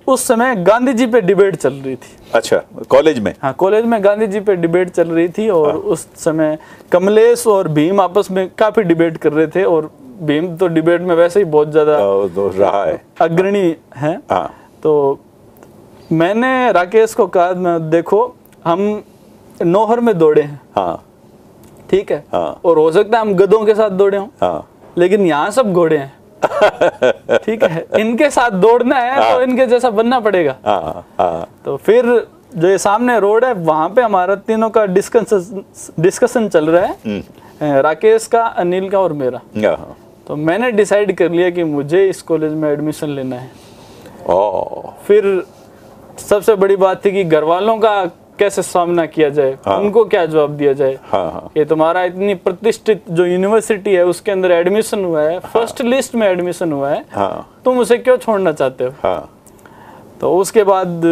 उस 0.07 0.27
समय 0.27 0.55
गांधी 0.57 0.93
जी 0.93 1.07
पे 1.07 1.21
डिबेट 1.21 1.57
चल 1.57 1.73
रही 1.73 1.97
थी। 1.97 2.17
अच्छा 2.35 2.63
कॉलेज 2.91 3.19
में? 3.19 3.35
हाँ 3.43 3.53
कॉलेज 3.53 3.85
में 3.85 4.03
गांधी 4.05 4.27
जी 4.27 4.41
पे 4.41 4.57
डिबेट 4.57 4.91
चल 4.91 5.09
रही 5.09 5.29
थी 5.29 5.49
और 5.49 5.77
उस 5.77 6.07
समय 6.17 6.59
कमलेश 6.93 7.47
और 7.47 7.69
भीम 7.69 8.01
आपस 8.01 8.31
में 8.31 8.49
काफ़ी 8.59 8.83
डिबेट 8.83 9.17
कर 9.17 9.33
रहे 9.33 9.47
थे 9.47 9.65
और 9.65 9.91
भीम 10.21 10.57
तो 10.57 10.67
डिबेट 10.69 11.01
में 11.01 11.15
वैसे 11.15 11.41
ही 11.41 11.45
बहुत 11.47 11.71
ज़्यादा 11.71 11.99
तो, 11.99 12.29
तो 12.29 12.49
रहा 12.51 12.85
है। 12.85 13.01
अग्रणी 13.21 13.77
है। 13.97 14.15
हाँ। 14.31 14.55
तो 14.83 15.19
मैंने 16.13 16.73
राकेश 16.73 17.15
को 17.15 17.27
कहा 17.27 17.79
देखो 17.91 18.21
हम 18.65 19.03
नौहर 19.61 20.01
में 20.01 20.17
दौड़े 20.19 20.43
हैं। 20.43 20.61
हाँ। 20.77 21.05
ठीक 21.91 22.11
है? 22.13 22.19
हाँ। 22.33 22.61
और 22.65 22.79
हो 22.79 22.91
सकता 22.93 23.19
है 23.19 23.25
हम 23.25 23.35
गधों 23.35 23.65
के 23.67 23.75
साथ 23.75 23.91
दौड़े 23.91 24.17
हों। 24.19 24.27
हाँ। 24.41 24.69
लेकिन 24.99 25.27
यहाँ 25.27 25.51
सब 25.51 25.73
घोड़े 25.73 25.97
हैं। 25.97 26.17
ठीक 27.39 27.63
है? 27.65 27.85
इनके 27.99 28.31
साथ 28.31 28.51
दौड़ना 28.53 28.97
है 28.97 29.33
तो 29.33 29.41
इनके 29.43 29.67
जैसा 29.67 29.91
बनना 29.91 30.21
पड़ेगा। 30.21 30.57
हाँ 30.67 31.05
हाँ। 31.19 31.47
तो 31.65 31.77
फिर 31.79 32.07
जो 32.55 32.69
ये 32.69 32.79
सामने 32.79 33.19
रोड 33.21 33.45
है 33.45 33.53
वहाँ 33.55 33.89
पे 33.89 34.03
हमारा 34.03 34.35
तीनों 34.37 34.69
का 34.71 34.85
डिस्कशन 34.87 35.65
डिस्कशन 36.01 36.49
चल 36.49 36.71
रहा 36.71 36.85
है। 36.85 37.81
राकेश 37.83 38.27
का 38.27 38.43
अनिल 38.43 38.89
का 38.91 39.01
और 39.01 39.13
मेरा। 39.13 39.41
हाँ। 39.59 39.97
तो 40.29 40.37
मैंने 40.37 40.71
डिसाइड 40.73 41.17
कर 41.17 41.31
लिया 41.31 41.51
कि 41.51 41.65
मुझे 41.65 42.05
इस 42.09 42.21
कॉलेज 42.23 42.53
में 42.53 42.69
एडमिशन 42.71 43.09
लेना 43.09 43.37
है। 43.37 43.51
ओ 44.27 44.91
फिर 45.07 45.45
सबसे 46.19 46.55
बड़ी 46.55 46.77
बात 46.77 47.05
थी 47.05 47.11
कि 47.13 47.23
घर 47.25 47.45
वालों 47.45 47.77
का 47.79 48.05
कैसे 48.39 48.63
सामना 48.63 49.05
किया 49.07 49.29
जाए 49.29 49.57
हाँ। 49.67 49.77
उनको 49.79 50.05
क्या 50.05 50.25
जवाब 50.27 50.51
दिया 50.51 50.73
जाए। 50.73 50.99
हाँ 51.03 51.31
हाँ। 51.33 51.51
ये 51.57 51.65
तुम्हारा 51.65 52.03
इतनी 52.05 52.35
प्रतिष्ठित 52.35 53.05
जो 53.11 53.27
यूनिवर्सिटी 53.27 53.95
है 53.95 54.05
उसके 54.07 54.31
अंदर 54.31 54.53
एडमिशन 54.53 55.05
हुआ 55.05 55.23
है 55.23 55.35
हाँ। 55.35 55.51
फ़र्स्ट 55.53 55.81
लिस्ट 55.83 56.15
में 56.15 56.27
एडमिशन 56.27 56.73
हुआ 56.73 56.91
है। 56.91 57.05
हाँ। 57.13 57.61
तुम 57.65 57.79
उसे 57.79 57.99
क्यों 57.99 58.17
छोड़ना 58.17 58.53
चाहते 58.53 58.85
हो? 58.85 58.91
हाँ। 59.03 59.31
तो 60.21 60.37
उसके 60.39 60.65
बाद 60.65 61.05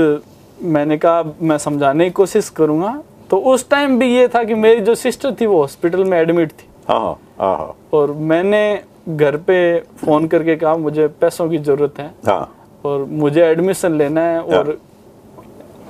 मैंने 0.62 0.98
कहा 0.98 1.22
मैं 1.40 1.58
समझाने 1.58 2.04
की 2.04 2.10
कोशिश 2.10 2.48
करूँगा। 2.50 3.00
तो 3.30 3.38
उस 3.52 3.68
टाइम 3.70 3.98
भी 3.98 4.14
ये 4.16 4.28
था 4.28 4.42
कि 4.44 4.54
मेरी 4.54 4.80
जो 4.80 4.94
सिस्टर 4.94 5.34
थी 5.40 5.46
वो 5.46 5.60
हॉस्पिटल 5.60 6.04
में 6.04 6.18
एडमिट 6.18 6.50
थी। 6.50 6.68
हाँ 6.88 7.18
हाँ। 7.40 7.74
और 7.92 8.12
मैंने 8.12 8.62
घर 9.08 9.36
पे 9.36 9.58
फ़ोन 9.96 10.26
करके 10.26 10.56
कहा 10.56 10.76
मुझे 10.76 11.06
पैसों 11.20 11.48
की 11.50 11.58
ज़रूरत 11.58 11.98
है 12.00 12.10
हाँ। 12.26 12.54
और 12.84 13.04
मुझे 13.04 13.42
एडमिशन 13.44 13.98
लेना 13.98 14.20
है 14.20 14.40
और 14.40 14.70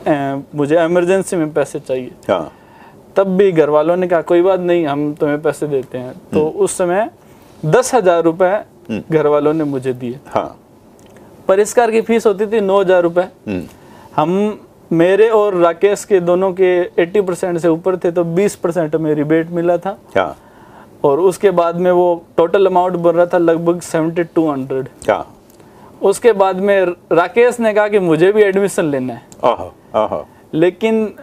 अ, 0.06 0.42
मुझे 0.54 0.84
इमरजेंसी 0.84 1.36
में 1.36 1.52
पैसे 1.52 1.78
चाहिए। 1.80 2.10
हाँ। 2.28 2.52
तब 3.16 3.36
भी 3.36 3.50
घर 3.52 3.70
वालों 3.70 3.96
ने 3.96 4.08
कहा 4.08 4.20
कोई 4.22 4.42
बात 4.42 4.60
नहीं 4.60 4.86
हम 4.86 5.12
तुम्हें 5.14 5.40
पैसे 5.42 5.66
देते 5.66 5.98
हैं। 5.98 6.12
तो 6.32 6.46
उस 6.48 6.76
समय 6.78 7.08
दस 7.62 7.94
हज़ार 7.94 8.22
रुपए 8.22 9.00
घर 9.10 9.26
वालों 9.26 9.52
ने 9.52 9.64
मुझे 9.64 9.92
दिए। 9.92 10.18
हाँ। 10.26 10.56
परिष्कार 11.48 11.90
की 11.90 12.00
फ़ीस 12.02 12.26
होती 12.26 12.46
थी 12.46 12.60
नौ 12.60 12.80
हज़ार 12.80 13.02
रुपए। 13.02 13.22
हम्म, 13.22 13.62
हम 14.16 14.58
मेरे 14.92 15.28
और 15.28 15.54
राकेश 15.54 16.04
के 16.04 16.20
दोनों 16.20 16.52
के 16.52 16.68
80 17.02 17.20
परसेंट 17.20 17.58
से 17.58 17.68
ऊपर 17.68 17.96
थे 17.96 18.10
तो 18.10 18.24
20 18.24 18.54
परसेंट 18.56 18.96
में 18.96 19.14
रिबेट 19.14 19.50
मिला 19.50 19.76
था। 19.78 19.96
हाँ। 20.16 20.36
और 21.06 21.20
उसके 21.20 21.50
बाद 21.50 21.76
में 21.76 21.90
वो 21.92 22.24
टोटल 22.36 22.66
अमाउंट 22.66 22.94
बन 22.94 23.10
रहा 23.10 23.26
था 23.26 23.38
लगभग 23.38 23.80
7200 23.80 24.84
हाँ 25.10 25.32
उसके 26.02 26.32
बाद 26.32 26.56
में 26.56 26.84
राकेश 27.12 27.60
ने 27.60 27.74
कहा 27.74 27.88
कि 27.88 27.98
मुझे 27.98 28.32
भी 28.32 28.42
एडमिशन 28.42 28.84
लेना 28.84 29.12
है। 29.12 29.22
आहा 29.44 29.72
आहा। 29.94 30.24
लेकिन 30.54 31.14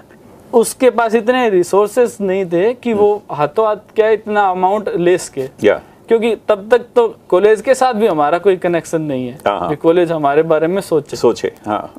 उसके 0.54 0.90
पास 0.90 1.16
इतने 1.16 1.50
रिसोर्सेस 1.50 2.18
नहीं 2.22 2.46
थे 2.46 2.74
कि 2.74 2.94
वो 2.94 3.22
हाथों 3.32 3.66
हाथ 3.68 3.76
क्या 3.96 4.10
इतना 4.10 4.50
अमाउंट 4.50 4.90
ले 4.90 5.18
सके। 5.18 5.48
क्योंकि 6.08 6.36
तब 6.36 6.68
तक 6.72 6.86
तो 6.96 7.08
कॉलेज 7.30 7.62
के 7.62 7.76
साथ 7.76 7.94
भी 7.94 8.08
हमारा 8.08 8.38
कोई 8.38 8.56
कनेक्शन 8.58 9.02
नहीं 9.02 9.28
है। 9.28 9.38
कि 9.48 9.76
कॉलेज 9.76 10.12
हमारे 10.12 10.44
बारे 10.44 10.68
में 10.68 10.82
सोचे। 10.82 11.18
सोचे 11.18 11.54
हाँ। 11.66 11.94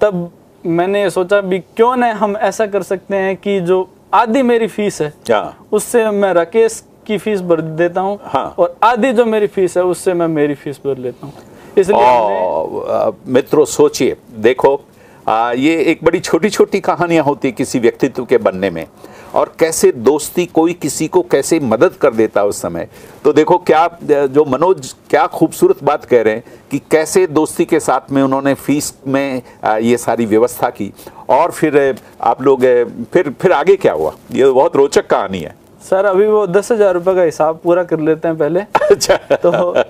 तब 0.00 0.30
मैंने 0.66 1.10
सोचा 1.10 1.40
भी 1.40 1.58
क्यों 1.58 1.96
न 1.96 2.04
हम 2.04 2.36
ऐसा 2.36 2.66
कर 2.66 2.82
सकते 2.82 3.16
हैं 3.16 3.36
कि 3.36 3.60
जो 3.60 3.88
आधी 4.14 4.42
मेरी 4.42 4.66
फ़ीस 4.66 5.02
हाँ 5.02 5.66
उससे 5.72 6.10
मैं 6.10 6.32
राकेश 6.32 6.82
की 7.08 7.18
फ़ीस 7.18 7.40
भर 7.42 7.60
देता 7.60 8.00
हूँ 8.00 8.18
हाँ। 8.24 8.54
और 8.58 8.76
आधी 8.84 9.12
जो 9.12 9.24
मेरी 9.26 9.46
फ़ीस 9.48 9.76
है 9.76 9.84
उससे 9.84 10.14
मैं 10.14 10.28
मेरी 10.28 10.54
फ़ीस 10.56 10.80
भर 10.86 10.98
लेता 10.98 11.26
हूँ। 11.26 11.32
इसलिए 11.78 13.32
मित्रों 13.32 13.64
सोचिए 13.66 14.16
देखो 14.38 14.80
आ, 15.26 15.52
ये 15.52 15.76
एक 15.82 16.04
बड़ी 16.04 16.18
छोटी 16.20 16.48
छोटी 16.50 16.80
कहानियाँ 16.80 17.24
होती 17.24 17.50
किसी 17.52 17.78
व्यक्तित्व 17.78 18.24
के 18.24 18.38
बनने 18.38 18.70
में। 18.70 18.86
और 19.34 19.52
कैसे 19.60 19.90
दोस्ती 19.92 20.44
कोई 20.48 20.72
किसी 20.74 21.08
को 21.08 21.22
कैसे 21.22 21.58
मदद 21.62 21.94
कर 22.00 22.14
देता 22.14 22.40
है 22.40 22.46
उस 22.46 22.60
समय। 22.62 22.88
तो 23.24 23.32
देखो 23.32 23.58
क्या 23.60 23.86
जो 24.04 24.44
मनोज 24.44 24.94
क्या 25.10 25.26
खूबसूरत 25.26 25.82
बात 25.84 26.04
कह 26.04 26.22
रहे 26.22 26.34
हैं 26.34 26.44
कि 26.70 26.78
कैसे 26.90 27.26
दोस्ती 27.28 27.64
के 27.64 27.80
साथ 27.80 28.10
में 28.12 28.22
उन्होंने 28.22 28.54
फ़ीस 28.56 28.92
में 29.06 29.42
ये 29.82 29.96
सारी 29.98 30.26
व्यवस्था 30.26 30.70
की। 30.70 30.92
और 31.30 31.50
फिर 31.50 31.96
आप 32.20 32.42
लोग 32.42 32.64
फिर 33.12 33.30
फिर 33.40 33.52
आगे 33.52 33.76
क्या 33.76 33.92
हुआ? 33.92 34.14
ये 34.32 34.50
बहुत 34.50 34.76
रोचक 34.76 35.06
कहानी 35.06 35.40
है। 35.40 35.54
सर 35.82 36.04
अभी 36.06 36.26
वो 36.26 36.46
दस 36.46 36.70
हज़ार 36.72 36.94
रुपए 36.94 37.14
का 37.14 37.22
हिसाब 37.22 37.60
पूरा 37.64 37.82
कर 37.84 38.00
लेते 38.00 38.28
हैं 38.28 38.36
पहले। 38.38 38.60
अच्छा। 38.90 39.16
तो 39.36 39.82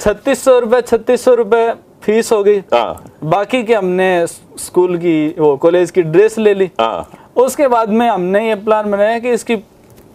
छत्तीस 0.00 0.44
सौ 0.44 0.58
रुपए 0.58 0.80
छत्तीस 0.82 1.24
सौ 1.24 1.34
रुपए 1.34 1.68
फ़ीस 2.02 2.32
हो 2.32 2.42
गई 2.44 2.58
हाँ। 2.72 3.04
बाकी 3.24 3.62
के 3.64 3.74
हमने 3.74 4.26
स्कूल 4.26 4.96
की 4.98 5.34
वो 5.38 5.56
कॉलेज 5.56 5.90
की 5.90 6.02
ड्रेस 6.04 6.38
ले 6.38 6.54
ली। 6.54 6.70
हाँ। 6.80 7.30
उसके 7.36 7.68
बाद 7.68 7.88
में 7.90 8.08
हमने 8.08 8.46
ये 8.48 8.54
प्लान 8.56 8.90
बनाया 8.90 9.18
कि 9.18 9.32
इसकी 9.32 9.56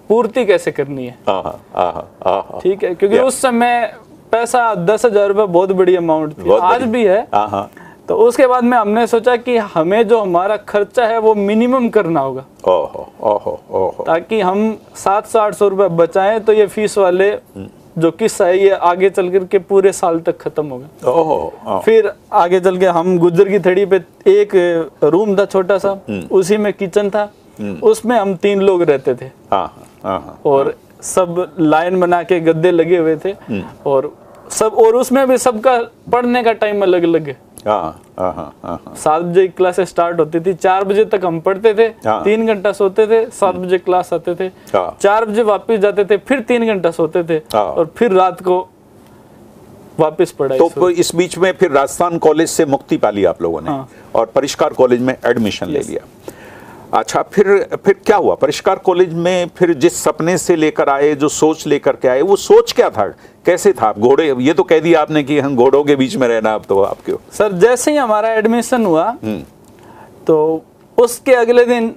पूर्ति 0.09 0.45
कैसे 0.45 0.71
करनी 0.71 1.05
है। 1.05 1.17
हाँ 1.29 2.59
ठीक 2.61 2.83
है 2.83 2.93
क्योंकि 2.95 3.19
उस 3.19 3.41
समय 3.41 3.93
पैसा 4.31 4.73
दस 4.75 5.05
हज़ार 5.05 5.27
रुपये 5.27 5.45
बहुत 5.47 5.71
बड़ी 5.71 5.95
अमाउंट 5.95 6.33
थी। 6.37 6.57
आज 6.61 6.83
भी 6.85 7.05
हाँ। 7.07 7.69
तो 8.09 8.15
उसके 8.17 8.45
बाद 8.47 8.63
में 8.63 8.77
हमने 8.77 9.05
सोचा 9.07 9.35
कि 9.37 9.57
हमें 9.73 10.07
जो 10.07 10.19
हमारा 10.19 10.55
खर्चा 10.69 11.05
है 11.07 11.17
वो 11.19 11.33
मिनिमम 11.35 11.87
करना 11.89 12.19
होगा। 12.19 12.43
ओहो 12.67 13.07
ओहो 13.21 13.51
ओहो। 13.71 14.03
ताकि 14.03 14.39
हम 14.41 14.77
सात 14.95 15.27
सौ 15.27 15.39
आठ 15.39 15.53
सौ 15.55 15.67
रुपये 15.67 15.87
बचाएँ 15.97 16.39
तो 16.39 16.53
ये 16.53 16.65
फ़ीस 16.67 16.97
वाले 16.97 17.29
जो 17.97 18.11
किस्सा 18.11 18.45
है 18.45 18.57
ये 18.59 18.69
आगे 18.69 19.09
चल 19.09 19.29
कर 19.31 19.43
के 19.45 19.59
पूरे 19.69 19.91
साल 19.91 20.19
तक 20.19 20.37
खत्म 20.41 20.65
होगा 20.67 21.11
ओहो 21.11 21.53
हाँ। 21.65 21.79
फिर 21.81 22.11
आगे 22.33 22.59
चल 22.59 22.77
के 22.77 22.85
हम 22.97 23.17
गुजर 23.19 23.49
की 23.49 23.59
थड़ी 23.59 23.85
पे 23.85 24.01
एक 24.31 24.55
रूम 25.03 25.35
था 25.37 25.45
छोटा 25.45 25.77
सा 25.77 25.97
उसी 26.31 26.57
में 26.57 26.71
किचन 26.73 27.09
था। 27.09 27.29
उसमें 27.83 28.15
हम 28.17 28.35
तीन 28.35 28.61
लोग 28.61 28.83
रहते 28.83 29.13
थे। 29.15 29.25
हाँ 29.51 29.65
हाँ 30.03 30.39
और 30.45 30.73
सब 31.03 31.45
लाइन 31.59 31.99
बना 31.99 32.21
के 32.23 32.39
गद्दे 32.39 32.71
लगे 32.71 32.97
हुए 32.97 33.15
थे। 33.25 33.33
और 33.85 34.11
सब 34.51 34.73
और 34.77 34.95
उसमें 34.95 35.27
भी 35.27 35.37
सबका 35.37 35.77
पढ़ने 36.11 36.43
का 36.43 36.53
टाइम 36.53 36.81
अलग 36.83 37.03
अलग 37.03 37.27
है 37.27 37.37
हाँ 37.67 38.01
हाँ 38.19 38.53
हाँ 38.63 38.93
सात 38.97 39.21
बजे 39.21 39.47
क्लासेस 39.47 39.89
स्टार्ट 39.89 40.19
होती 40.19 40.39
थी 40.39 40.53
चार 40.53 40.83
बजे 40.83 41.03
तक 41.05 41.25
हम 41.25 41.39
पढ़ते 41.39 41.73
थे। 41.73 41.87
तीन 42.05 42.45
घंटा 42.47 42.71
सोते 42.71 43.05
थे 43.07 43.25
सात 43.31 43.55
बजे 43.55 43.77
क्लास 43.77 44.13
आते 44.13 44.35
थे। 44.35 44.49
चार 44.73 45.25
बजे 45.25 45.43
वापस 45.43 45.79
जाते 45.79 46.05
थे 46.05 46.17
फिर 46.19 46.39
तीन 46.41 46.65
घंटा 46.67 46.91
सोते 46.91 47.23
थे। 47.23 47.39
और 47.55 47.91
फिर 47.97 48.11
रात 48.11 48.41
को 48.41 48.59
वापस 49.99 50.31
पढ़ाई। 50.31 50.69
तो 50.69 50.89
इस 50.89 51.15
बीच 51.15 51.37
में 51.37 51.51
फिर 51.51 51.71
राजस्थान 51.71 52.17
कॉलेज 52.17 52.49
से 52.49 52.65
मुक्ति 52.65 52.97
पा 52.97 53.09
ली 53.09 53.25
आप 53.25 53.41
लोगों 53.41 53.61
ने। 53.61 53.79
और 54.15 54.25
परिष्कार 54.25 54.73
कॉलेज 54.73 55.01
में 55.01 55.15
एडमिशन 55.25 55.67
ले 55.67 55.79
लिया 55.79 56.31
अच्छा 56.93 57.21
फिर 57.23 57.47
फिर 57.85 57.93
क्या 58.05 58.17
हुआ? 58.17 58.35
परिष्कार 58.35 58.77
कॉलेज 58.85 59.13
में 59.15 59.49
फिर 59.57 59.73
जिस 59.75 60.03
सपने 60.03 60.37
से 60.37 60.55
लेकर 60.55 60.89
आए 60.89 61.13
जो 61.15 61.27
सोच 61.29 61.65
लेकर 61.67 61.95
के 61.95 62.07
आए 62.07 62.21
वो 62.21 62.35
सोच 62.35 62.71
क्या 62.73 62.89
था? 62.89 63.05
कैसे 63.45 63.73
था 63.73 63.91
घोड़े 63.93 64.33
ये 64.39 64.53
तो 64.53 64.63
कह 64.63 64.79
दिया 64.79 65.01
आपने 65.01 65.23
कि 65.23 65.39
हम 65.39 65.55
घोड़ों 65.55 65.83
के 65.83 65.95
बीच 65.95 66.15
में 66.15 66.27
रहना 66.27 66.53
अब 66.53 66.63
तो 66.69 66.81
आपके 66.83 67.13
सर 67.33 67.51
जैसे 67.59 67.91
ही 67.91 67.97
हमारा 67.97 68.29
एडमिशन 68.33 68.85
हुआ 68.85 69.03
हम्म। 69.23 69.41
तो 70.27 70.63
उसके 70.97 71.35
अगले 71.35 71.65
दिन 71.65 71.93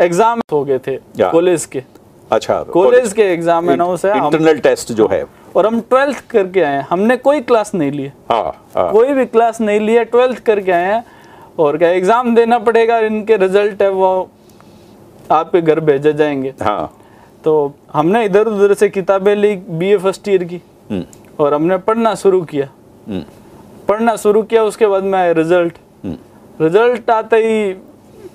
एग्ज़ाम 0.00 0.40
हो 0.52 0.64
गए 0.64 0.78
थे 0.86 0.96
कॉलेज 1.20 1.64
के। 1.66 1.82
अच्छा 2.30 2.62
कॉलेज 2.72 3.12
के 3.12 3.22
एग्ज़ाम 3.32 3.70
है 3.70 3.76
ना 3.76 3.84
उसे 3.86 4.08
इंटरनल 4.10 4.58
टेस्ट 4.60 4.92
जो 4.92 5.08
है। 5.12 5.24
और 5.56 5.66
हम 5.66 5.80
ट्वेल्थ 5.80 6.26
करके 6.30 6.62
आए 6.62 6.80
हमने 6.90 7.16
कोई 7.18 7.40
क्लास 7.42 7.74
नहीं 7.74 7.92
ली। 7.92 8.10
हाँ 8.30 8.42
हाँ। 8.76 8.90
कोई 8.92 9.14
भी 9.14 9.26
क्लास 9.26 9.60
नहीं 9.60 9.80
ली 9.80 9.94
है 9.94 10.04
ट्वेल्थ 10.06 10.42
करके 10.46 10.72
आए 10.72 10.92
हैं। 10.92 11.04
और 11.58 11.76
क्या 11.78 11.90
एग्ज़ाम 11.90 12.34
देना 12.34 12.58
पड़ेगा 12.58 12.98
इनके 13.00 13.36
रिज़ल्ट 13.36 13.82
है 13.82 13.90
वो 13.90 14.28
आपके 15.30 15.60
घर 15.60 15.80
भेजे 15.80 16.12
जाएँगे। 16.12 16.52
हाँ। 16.62 16.92
तो 17.44 17.74
हमने 17.92 18.24
इधर 18.24 18.46
उधर 18.48 18.74
से 18.74 18.88
किताबें 18.88 19.34
ली 19.36 19.54
बी 19.56 19.90
ए 19.92 19.96
फ़र्स्ट 19.98 20.28
ईयर 20.28 20.44
की। 20.44 20.60
हम्म, 20.90 21.04
और 21.40 21.54
हमने 21.54 21.76
पढ़ना 21.78 22.14
शुरू 22.14 22.42
किया। 22.44 22.68
हम्म, 23.06 23.22
पढ़ना 23.88 24.16
शुरू 24.16 24.42
किया 24.42 24.62
उसके 24.64 24.86
बाद 24.86 25.04
में 25.04 25.18
आए 25.18 25.32
रिज़ल्ट 25.34 25.78
हम्म, 26.04 26.16
रिज़ल्ट 26.60 27.10
आते 27.10 27.36
ही 27.38 27.74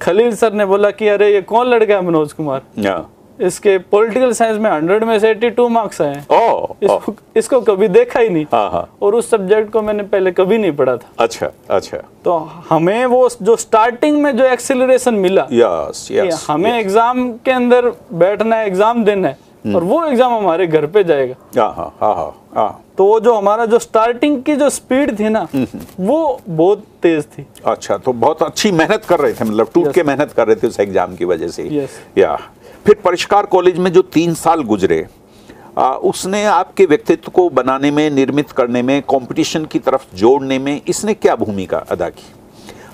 खलील 0.01 0.35
सर 0.35 0.53
ने 0.53 0.65
बोला 0.65 0.91
कि 0.91 1.07
अरे 1.07 1.33
ये 1.33 1.41
कौन 1.43 1.67
लड़का 1.67 1.95
है 1.95 2.01
मनोज 2.01 2.33
कुमार? 2.33 2.61
हाँ। 2.79 3.09
इसके 3.41 3.77
पॉलिटिकल 3.91 4.31
साइंस 4.33 4.59
में 4.61 4.69
हंड्रेड 4.71 5.03
में 5.03 5.17
से 5.19 5.33
82 5.33 5.67
मार्क्स 5.69 6.01
आए 6.01 6.15
हैं। 6.15 6.25
ओ, 6.29 6.49
ओ। 6.51 6.75
इसको, 6.83 7.13
इसको 7.35 7.59
कभी 7.61 7.87
देखा 7.89 8.19
ही 8.19 8.29
नहीं। 8.29 8.45
हाँ 8.51 8.69
हाँ। 8.71 8.87
और 9.01 9.15
उस 9.15 9.29
सब्जेक्ट 9.29 9.71
को 9.71 9.81
मैंने 9.81 10.03
पहले 10.05 10.31
कभी 10.31 10.57
नहीं 10.57 10.71
पढ़ा 10.71 10.95
था। 10.97 11.09
अच्छा 11.19 11.51
अच्छा। 11.69 11.97
तो 12.25 12.37
हमें 12.69 13.05
वो 13.05 13.27
जो 13.41 13.55
स्टार्टिंग 13.57 14.21
में 14.23 14.35
जो 14.37 14.45
एक्सेलरेशन 14.45 15.13
मिला 15.17 15.47
यस 15.51 16.07
कि 16.07 16.19
यस 16.19 16.45
हमें 16.49 16.71
एग्ज़ाम 16.71 17.31
के 17.45 17.51
अंदर 17.51 17.91
बैठना 18.13 18.55
है 18.55 18.67
एग्ज़ाम 18.67 19.03
देना 19.03 19.27
है 19.27 19.37
हम्म। 19.65 19.75
और 19.75 19.83
वो 19.83 20.03
एग्ज़ाम 20.05 20.33
हमारे 20.33 20.67
घर 20.67 20.85
पे 20.85 21.03
जाएगा। 21.03 21.61
हाँ 22.53 22.83
तो 22.97 23.05
वो 23.05 23.19
जो 23.19 23.33
हमारा 23.33 23.65
जो 23.65 23.77
स्टार्टिंग 23.79 24.41
की 24.43 24.55
जो 24.55 24.69
स्पीड 24.69 25.17
थी 25.19 25.29
ना 25.29 25.39
हम्म, 25.53 25.79
वो 25.99 26.39
बहुत 26.47 26.83
तेज 27.01 27.25
थी। 27.27 27.45
अच्छा 27.65 27.97
तो 27.97 28.13
बहुत 28.13 28.41
अच्छी 28.43 28.71
मेहनत 28.71 29.05
कर 29.05 29.19
रहे 29.19 29.33
थे 29.33 29.45
मतलब 29.45 29.69
टूट 29.73 29.91
के 29.93 30.03
मेहनत 30.03 30.31
कर 30.31 30.47
रहे 30.47 30.55
थे 30.55 30.67
उस 30.67 30.79
एग्ज़ाम 30.79 31.15
की 31.15 31.25
वजह 31.25 31.47
से। 31.47 31.87
या 32.17 32.37
फिर 32.85 32.95
परिष्कार 32.95 33.45
कॉलेज 33.45 33.77
में 33.77 33.91
जो 33.93 34.01
तीन 34.01 34.33
साल 34.33 34.61
गुजरे 34.63 35.05
आ, 35.77 35.91
उसने 35.93 36.43
आपके 36.45 36.85
व्यक्तित्व 36.85 37.31
को 37.31 37.49
बनाने 37.49 37.91
में 37.91 38.09
निर्मित 38.09 38.51
करने 38.51 38.81
में 38.81 39.01
कंपटीशन 39.01 39.65
की 39.65 39.79
तरफ़ 39.79 40.05
जोड़ने 40.15 40.57
में 40.59 40.81
इसने 40.87 41.13
क्या 41.13 41.35
भूमिका 41.35 41.77
अदा 41.77 42.09
की? 42.09 42.23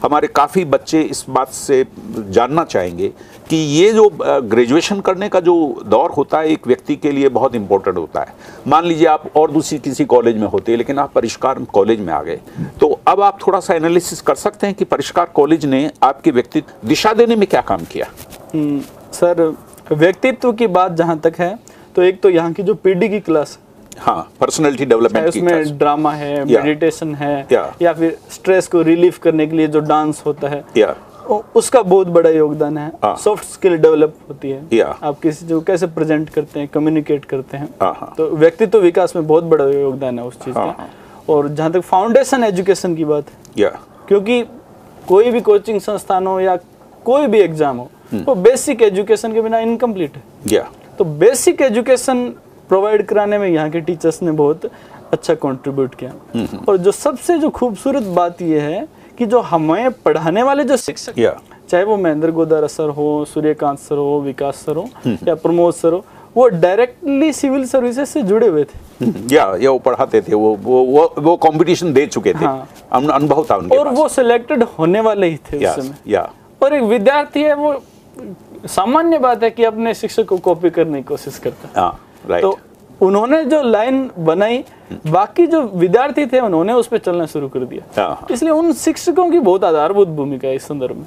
हमारे 0.04 0.28
काफ़ी 0.28 0.64
बच्चे 0.66 1.02
इस 1.02 1.24
बात 1.30 1.50
से 1.50 1.86
जानना 2.30 2.64
चाहेंगे 2.64 3.08
कि 3.50 3.56
ये 3.56 3.92
जो 3.94 4.10
ग्रेजुएशन 4.22 5.00
करने 5.00 5.30
का 5.30 5.40
जो 5.40 5.56
दौर 5.86 6.12
होता 6.12 6.40
है 6.40 6.50
एक 6.50 6.68
व्यक्ति 6.68 6.96
के 6.96 7.12
लिए 7.12 7.30
बहुत 7.30 7.56
इंपॉर्टेंट 7.56 7.98
होता 7.98 8.22
है। 8.22 8.34
मान 8.68 8.86
लीजिए 8.86 9.08
आप 9.08 9.24
और 9.38 9.52
दूसरी 9.52 9.78
किसी 9.80 10.06
कॉलेज 10.06 10.38
में 10.38 10.48
होते 10.48 10.76
लेकिन 10.76 11.00
आप 11.00 11.14
परिष्कार 11.14 11.64
कॉलेज 11.74 12.00
में 12.00 12.14
आ 12.14 12.22
गए 12.24 12.40
तो 12.82 13.00
अब 13.08 13.22
आप 13.22 13.40
थोड़ा 13.48 13.60
सा 13.60 13.74
एनालिसिस 13.76 14.22
कर 14.22 14.36
सकते 14.36 14.68
हैं 14.68 14.76
कि 14.76 14.86
परिष्कार 14.86 15.26
कॉलेज 15.26 15.66
ने 15.66 15.90
आपके 16.04 16.32
व्यक्तित्व 16.32 16.88
दिशा 16.88 17.14
देने 17.14 17.36
में 17.36 17.48
क्या 17.48 17.62
काम 17.62 17.86
किया? 17.86 18.08
हम्म, 18.54 18.80
सर 19.14 19.56
व्यक्तित्व 19.92 20.52
की 20.52 20.68
बात 20.68 20.92
जहाँ 20.92 21.20
तक 21.20 21.40
है 21.40 21.58
तो 21.96 22.04
एक 22.04 22.22
तो 22.22 22.30
यहाँ 22.30 22.54
की 22.54 22.64
जो 22.64 22.74
पीडी 22.76 23.10
की 23.10 23.20
क्लास 23.20 23.58
हाँ 23.98 24.22
पर्सनैलिटी 24.42 24.84
है 24.84 24.90
डेवलपमेंट। 24.90 25.28
उसमें 25.28 25.78
ड्रामा 25.78 26.12
है 26.14 26.44
मेडिटेशन 26.46 27.14
है. 27.16 27.48
या 27.82 27.94
फिर 27.94 28.18
स्ट्रेस 28.32 28.68
को 28.68 28.82
रिलीफ 28.82 29.18
करने 29.20 29.48
के 29.48 29.56
लिए 29.58 29.68
जो 29.68 29.80
डांस 29.80 30.22
होता 30.26 30.50
है 30.50 30.64
या 30.78 30.96
उसका 31.56 31.82
बहुत 31.84 32.08
बड़ा 32.08 32.30
योगदान 32.30 32.78
है 32.78 32.92
हाँ। 33.04 33.16
सॉफ्ट 33.16 33.46
स्किल 33.46 33.78
डेवलप 33.78 34.14
होती 34.30 34.50
है. 34.50 34.92
आप 35.04 35.20
किसी 35.20 35.48
को 35.48 35.60
कैसे 35.62 35.88
प्रेजेंट 35.88 36.30
करते 36.30 36.60
हैं 36.60 36.68
कम्युनिकेट 36.68 37.26
करते 37.26 37.58
हैं 37.58 37.70
हाँ, 37.82 37.94
हाँ। 37.94 38.14
तो 38.18 38.30
व्यक्तित्व 38.36 38.80
विकास 38.80 39.16
में 39.16 39.26
बहुत 39.28 39.44
बड़ा 39.44 39.66
योगदान 39.66 40.20
है 40.20 40.26
उस 40.26 40.40
चीज़ 40.40 40.58
हाँ, 40.58 40.72
का 40.72 41.34
और 41.34 41.48
जहाँ 41.50 41.72
तक 41.72 41.82
फाउंडेशन 41.82 42.44
एजुकेशन 42.44 42.96
की 42.96 43.06
बात 43.06 43.26
है 43.58 43.72
क्योंकि 44.08 44.42
कोई 45.08 45.32
भी 45.32 45.42
कोचिंग 45.42 45.80
संस्थान 45.82 46.28
हो 46.28 46.40
या 46.40 46.56
कोई 47.06 47.28
भी 47.28 47.40
एग्ज़ाम 47.40 47.78
हो 47.78 47.90
हम्म। 48.12 48.24
वो 48.24 48.36
बेसिक 48.38 48.82
एजुकेशन 48.82 49.34
के 49.34 49.42
बिना 49.42 49.60
इनकम्प्लीट 49.60 50.16
है। 50.16 50.24
या 50.48 50.68
तो 51.00 51.06
बेसिक 51.06 51.62
एजुकेशन 51.62 52.26
प्रोवाइड 52.70 53.06
कराने 53.06 53.38
में 53.38 53.48
यहाँ 53.48 53.70
के 53.70 53.82
टीचर्स 53.82 54.22
ने 54.22 54.32
बहुत 54.34 54.66
अच्छा 55.14 55.34
कंट्रीब्यूट 55.36 55.96
किया। 55.96 56.12
और 56.70 56.78
जो 56.78 56.92
सबसे 56.94 57.38
जो 57.40 57.50
खूबसूरत 57.50 58.04
बात 58.16 58.42
यह 58.42 58.64
है 58.64 58.88
कि 59.18 59.26
जो 59.26 59.40
हमें 59.42 59.92
पढ़ाने 60.06 60.44
वाले 60.44 60.64
जो 60.64 60.78
शिक्षक 60.78 61.20
या 61.20 61.36
चाहे 61.70 61.84
वो 61.84 61.98
महेंद्र 61.98 62.32
गोदारा 62.32 62.68
सर 62.68 62.90
हो 62.90 63.26
सूर्यकांत 63.26 63.80
सर 63.80 63.98
हो 63.98 64.20
विकास 64.22 64.56
सर 64.66 64.76
हो 64.76 64.88
या 65.28 65.36
प्रमोद 65.38 65.74
सर 65.74 65.94
हो 65.94 66.04
वो 66.36 66.48
डायरेक्टली 66.50 67.32
सिविल 67.34 67.66
सर्विसेज़ 67.66 68.10
से 68.10 68.22
जुड़े 68.24 68.48
हुए 68.48 68.64
थे। 68.64 69.12
या 69.32 69.46
या 69.62 69.72
वो 69.72 69.78
पढ़ाते 69.80 70.22
थे 70.22 70.34
वो 70.34 70.54
वो 70.56 70.84
वो, 70.84 71.14
वो 71.20 71.36
कंपटीशन 71.38 71.94
दे 71.94 72.06
चुके 72.08 72.34
थे। 72.34 72.46
हाँ। 72.46 72.68
अनुभव 72.92 73.46
था 73.50 73.56
उनके 73.56 73.78
और 73.78 73.90
वो 73.90 74.08
सिलेक्टेड 74.10 74.64
होने 74.80 75.00
वाले 75.02 75.28
ही 75.28 75.38
थे 75.38 75.58
पास 75.58 75.78
उस 75.78 75.86
समय। 75.86 76.14
या 76.14 76.30
और 76.62 76.74
एक 76.76 76.84
विद्यार्थी 76.84 77.44
है 77.44 77.54
वो 77.56 77.74
सामान्य 78.68 79.18
बात 79.18 79.44
है 79.44 79.50
कि 79.52 79.64
अपने 79.64 79.94
शिक्षक 79.94 80.26
को 80.26 80.38
कॉपी 80.40 80.70
करने 80.70 80.98
की 80.98 81.04
कोशिश 81.04 81.38
करता 81.40 81.68
है। 81.68 81.74
हाँ 81.76 82.00
राइट 82.30 82.44
तो 82.44 82.58
उन्होंने 83.02 83.44
जो 83.46 83.62
लाइन 83.64 84.10
बनाई 84.20 84.64
बाकी 85.08 85.46
जो 85.48 85.62
विद्यार्थी 85.76 86.26
थे 86.26 86.40
उन्होंने 86.40 86.74
उस 86.74 86.88
पर 86.88 86.98
चलना 86.98 87.26
शुरू 87.26 87.48
कर 87.50 87.66
दिया। 87.66 88.02
हाँ। 88.02 88.28
इसलिए 88.32 88.52
उन 88.52 88.74
शिक्षकों 88.76 89.30
की 89.32 89.40
बहुत 89.40 89.64
आधारभूत 89.64 90.08
भूमिका 90.10 90.48
है 90.48 90.56
इस 90.56 90.64
संदर्भ 90.64 90.96
में। 90.96 91.06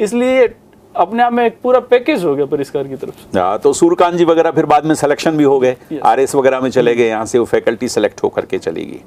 इसलिए 0.00 0.46
अपने 0.94 1.22
आप 1.22 1.32
में 1.32 1.44
एक 1.44 1.58
पूरा 1.62 1.80
पैकेज 1.82 2.24
हो 2.24 2.34
गया 2.34 2.46
परिष्कार 2.46 2.88
की 2.88 2.96
तरफ़ 2.96 3.14
से। 3.14 3.58
तो 3.58 3.72
सूर्यकांत 3.72 4.14
जी 4.14 4.24
वगैरह 4.24 4.50
फिर 4.50 4.66
बाद 4.66 4.84
में 4.84 4.94
सिलेक्शन 4.94 5.36
भी 5.36 5.44
हो 5.44 5.58
गए. 5.60 5.76
आर 6.04 6.20
एस 6.20 6.34
वगैरह 6.34 6.60
में 6.60 6.70
चले 6.70 6.94
गए 6.94 7.08
यहाँ 7.08 7.24
से 7.26 7.38
वो 7.38 7.44
फैकल्टी 7.44 7.88
सेलेक्ट 7.88 8.22
होकर 8.22 8.46
के 8.46 8.58
चलेगी 8.58 9.00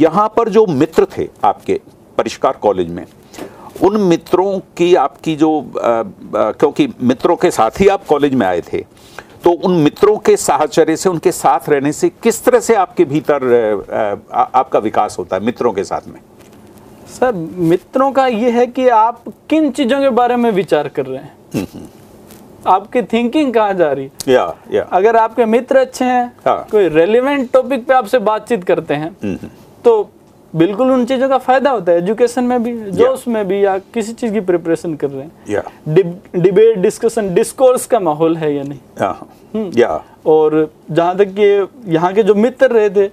यहाँ 0.00 0.28
पर 0.36 0.48
जो 0.48 0.66
मित्र 0.66 1.06
थे 1.16 1.28
आपके 1.44 1.80
परिष्कार 2.18 2.58
कॉलेज 2.62 2.88
में 2.90 3.04
उन 3.82 4.00
मित्रों 4.00 4.58
की 4.76 4.94
आपकी 4.94 5.36
जो 5.36 5.50
आ, 5.60 5.90
आ, 5.90 6.02
क्योंकि 6.52 6.88
मित्रों 7.02 7.36
के 7.36 7.50
साथ 7.50 7.80
ही 7.80 7.88
आप 7.88 8.04
कॉलेज 8.04 8.34
में 8.34 8.46
आए 8.46 8.60
थे 8.60 8.84
तो 9.44 9.50
उन 9.50 9.72
मित्रों 9.72 10.16
के 10.18 10.36
साहचर्य 10.36 10.96
से 10.96 11.08
उनके 11.08 11.32
साथ 11.32 11.68
रहने 11.68 11.92
से 11.92 12.08
किस 12.08 12.44
तरह 12.44 12.60
से 12.60 12.74
आपके 12.74 13.04
भीतर 13.04 13.44
आ, 14.32 14.40
आ, 14.40 14.42
आपका 14.54 14.78
विकास 14.78 15.16
होता 15.18 15.36
है 15.36 15.42
मित्रों 15.42 15.72
के 15.72 15.84
साथ 15.84 16.08
में? 16.08 16.20
सर 17.20 17.32
मित्रों 17.56 18.12
का 18.12 18.26
ये 18.26 18.50
है 18.50 18.66
कि 18.66 18.88
आप 18.88 19.22
किन 19.50 19.70
चीज़ों 19.70 20.00
के 20.00 20.08
बारे 20.10 20.36
में 20.36 20.50
विचार 20.50 20.88
कर 20.88 21.06
रहे 21.06 21.18
हैं? 21.18 21.88
आपकी 22.66 23.02
थिंकिंग 23.02 23.54
कहाँ 23.54 23.74
जा 23.74 23.92
रही? 23.92 24.04
है 24.04 24.34
या 24.34 24.54
या। 24.72 24.82
अगर 24.82 25.16
आपके 25.16 25.44
मित्र 25.44 25.76
अच्छे 25.76 26.04
हैं 26.04 26.26
हाँ। 26.46 26.66
कोई 26.70 26.88
रेलिवेंट 26.88 27.52
टॉपिक 27.52 27.86
पे 27.86 27.94
आपसे 27.94 28.18
बातचीत 28.18 28.64
करते 28.64 28.94
हैं 28.94 29.36
तो 29.84 30.10
बिल्कुल 30.52 30.90
उन 30.90 31.04
चीज़ों 31.06 31.28
का 31.28 31.38
फ़ायदा 31.38 31.70
होता 31.70 31.92
है 31.92 31.98
एजुकेशन 31.98 32.44
में 32.44 32.62
भी 32.62 32.72
जोश 32.92 33.26
में 33.28 33.46
भी 33.48 33.64
या 33.64 33.76
किसी 33.94 34.12
चीज़ 34.12 34.32
की 34.32 34.40
प्रिपरेशन 34.42 34.94
कर 34.94 35.10
रहे 35.10 35.22
हैं। 35.22 35.30
या 35.48 35.62
डिबेट 36.36 36.78
डिस्कशन 36.78 37.34
डिस्कोर्स 37.34 37.86
का 37.86 38.00
माहौल 38.00 38.36
है 38.36 38.54
या 38.54 38.62
नहीं? 38.62 38.78
या 39.00 39.70
या 39.76 40.02
और 40.26 40.70
जहाँ 40.90 41.16
तक 41.16 41.34
कि 41.38 41.92
यहाँ 41.94 42.12
के 42.14 42.22
जो 42.22 42.34
मित्र 42.34 42.70
रहे 42.70 42.90
थे 42.90 43.06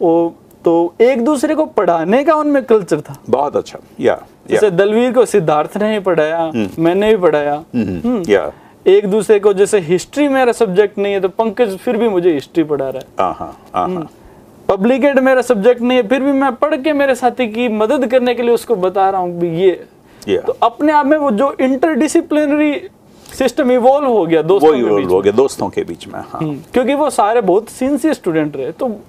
वो 0.00 0.34
तो 0.64 0.72
एक 1.00 1.24
दूसरे 1.24 1.54
को 1.54 1.64
पढ़ाने 1.66 2.22
का 2.24 2.34
उनमें 2.34 2.62
कल्चर 2.64 3.00
था। 3.00 3.16
बहुत 3.30 3.56
अच्छा। 3.56 3.78
या 4.00 4.18
जैसे 4.50 4.70
दलवीर 4.70 5.12
को 5.12 5.24
सिद्धार्थ 5.26 5.76
ने 5.76 5.92
ही 5.92 6.00
पढ़ाया 6.00 6.50
मैंने 6.78 7.08
भी 7.08 7.22
पढ़ाया। 7.22 7.54
हम्म, 7.74 8.22
या 8.28 8.50
एक 8.86 9.06
दूसरे 9.10 9.38
को 9.40 9.52
जैसे 9.52 9.78
हिस्ट्री 9.80 10.28
मेरा 10.28 10.52
सब्जेक्ट 10.52 10.98
नहीं 10.98 11.12
है 11.12 11.20
तो 11.20 11.28
पंकज 11.30 11.76
फिर 11.78 11.96
भी 11.96 12.08
मुझे 12.08 12.32
हिस्ट्री 12.34 12.64
पढ़ा 12.64 12.88
रहा 12.88 12.98
है। 12.98 14.08
हाँ 14.70 14.78
हाँ 14.78 14.86
हाँ 14.86 14.94
हाँ 14.94 15.00
पब्लिकेट 15.00 15.18
मेरा 15.18 15.42
सब्जेक्ट 15.42 15.82
नहीं 15.82 15.98
है 15.98 16.08
फिर 16.08 16.22
भी 16.22 16.32
मैं 16.32 16.54
पढ़ 16.54 16.76
के 16.76 16.92
मेरे 16.92 17.14
साथी 17.14 17.46
की 17.46 17.68
मदद 17.68 18.06
करने 18.06 18.34
के 18.34 18.42
लिए 18.42 18.54
उसको 18.54 18.76
बता 18.76 19.10
रहा 19.10 19.20
हूँ 19.20 19.44
ये। 19.44 19.86
या 20.28 20.40
तो 20.40 20.56
अपने 20.62 20.92
आप 20.92 21.06
में 21.06 21.18
वो 21.18 21.30
जो 21.30 21.56
इंटरडिसिप्लिनरी 21.60 22.88
सिस्टम 23.38 23.70
इवॉल्व 23.70 24.08
हो 24.08 24.26
गया 24.26 24.42
दोस्तों 24.42 24.72
के 24.72 24.82
बीच 24.82 25.10
हो 25.10 25.20
गया 25.20 25.32
दोस्तों 25.32 25.68
के 25.68 25.82
बीच 25.84 26.08
में 26.08 26.20
हाँ। 26.20 26.40
हम्म, 26.42 26.58
क्योंकि 26.72 26.94
वो 26.94 27.10
सारे 27.10 27.40
बहुत 27.40 27.68
सिंसियर 27.68 28.14
स्टूडेंट 28.14 28.56
रहे 28.56 28.72
तो 28.72 29.00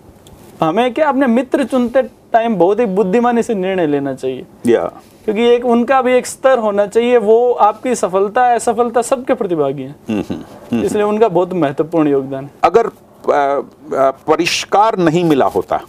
हमें 0.61 0.93
क्या 0.93 1.09
अपने 1.09 1.27
मित्र 1.27 1.63
चुनते 1.63 2.01
टाइम 2.01 2.55
बहुत 2.55 2.79
ही 2.79 2.85
बुद्धिमानी 2.85 3.43
से 3.43 3.55
निर्णय 3.55 3.87
लेना 3.87 4.13
चाहिए। 4.13 4.45
या 4.67 4.83
क्योंकि 5.25 5.43
एक 5.43 5.65
उनका 5.65 6.01
भी 6.01 6.13
एक 6.13 6.27
स्तर 6.27 6.59
होना 6.59 6.87
चाहिए 6.87 7.17
वो 7.17 7.51
आपकी 7.51 7.95
सफलता 7.95 8.53
असफलता 8.53 9.01
सबके 9.01 9.33
प्रतिभागी 9.33 9.83
हैं। 9.83 9.95
हम्म, 10.09 10.23
हम्म। 10.71 10.83
इसलिए 10.83 11.03
उनका 11.03 11.27
बहुत 11.27 11.53
महत्वपूर्ण 11.53 12.07
योगदान 12.07 12.43
है। 12.43 12.51
अगर 12.63 12.87
परिष्कार 13.27 14.97
नहीं 14.97 15.23
मिला 15.23 15.45
होता। 15.45 15.79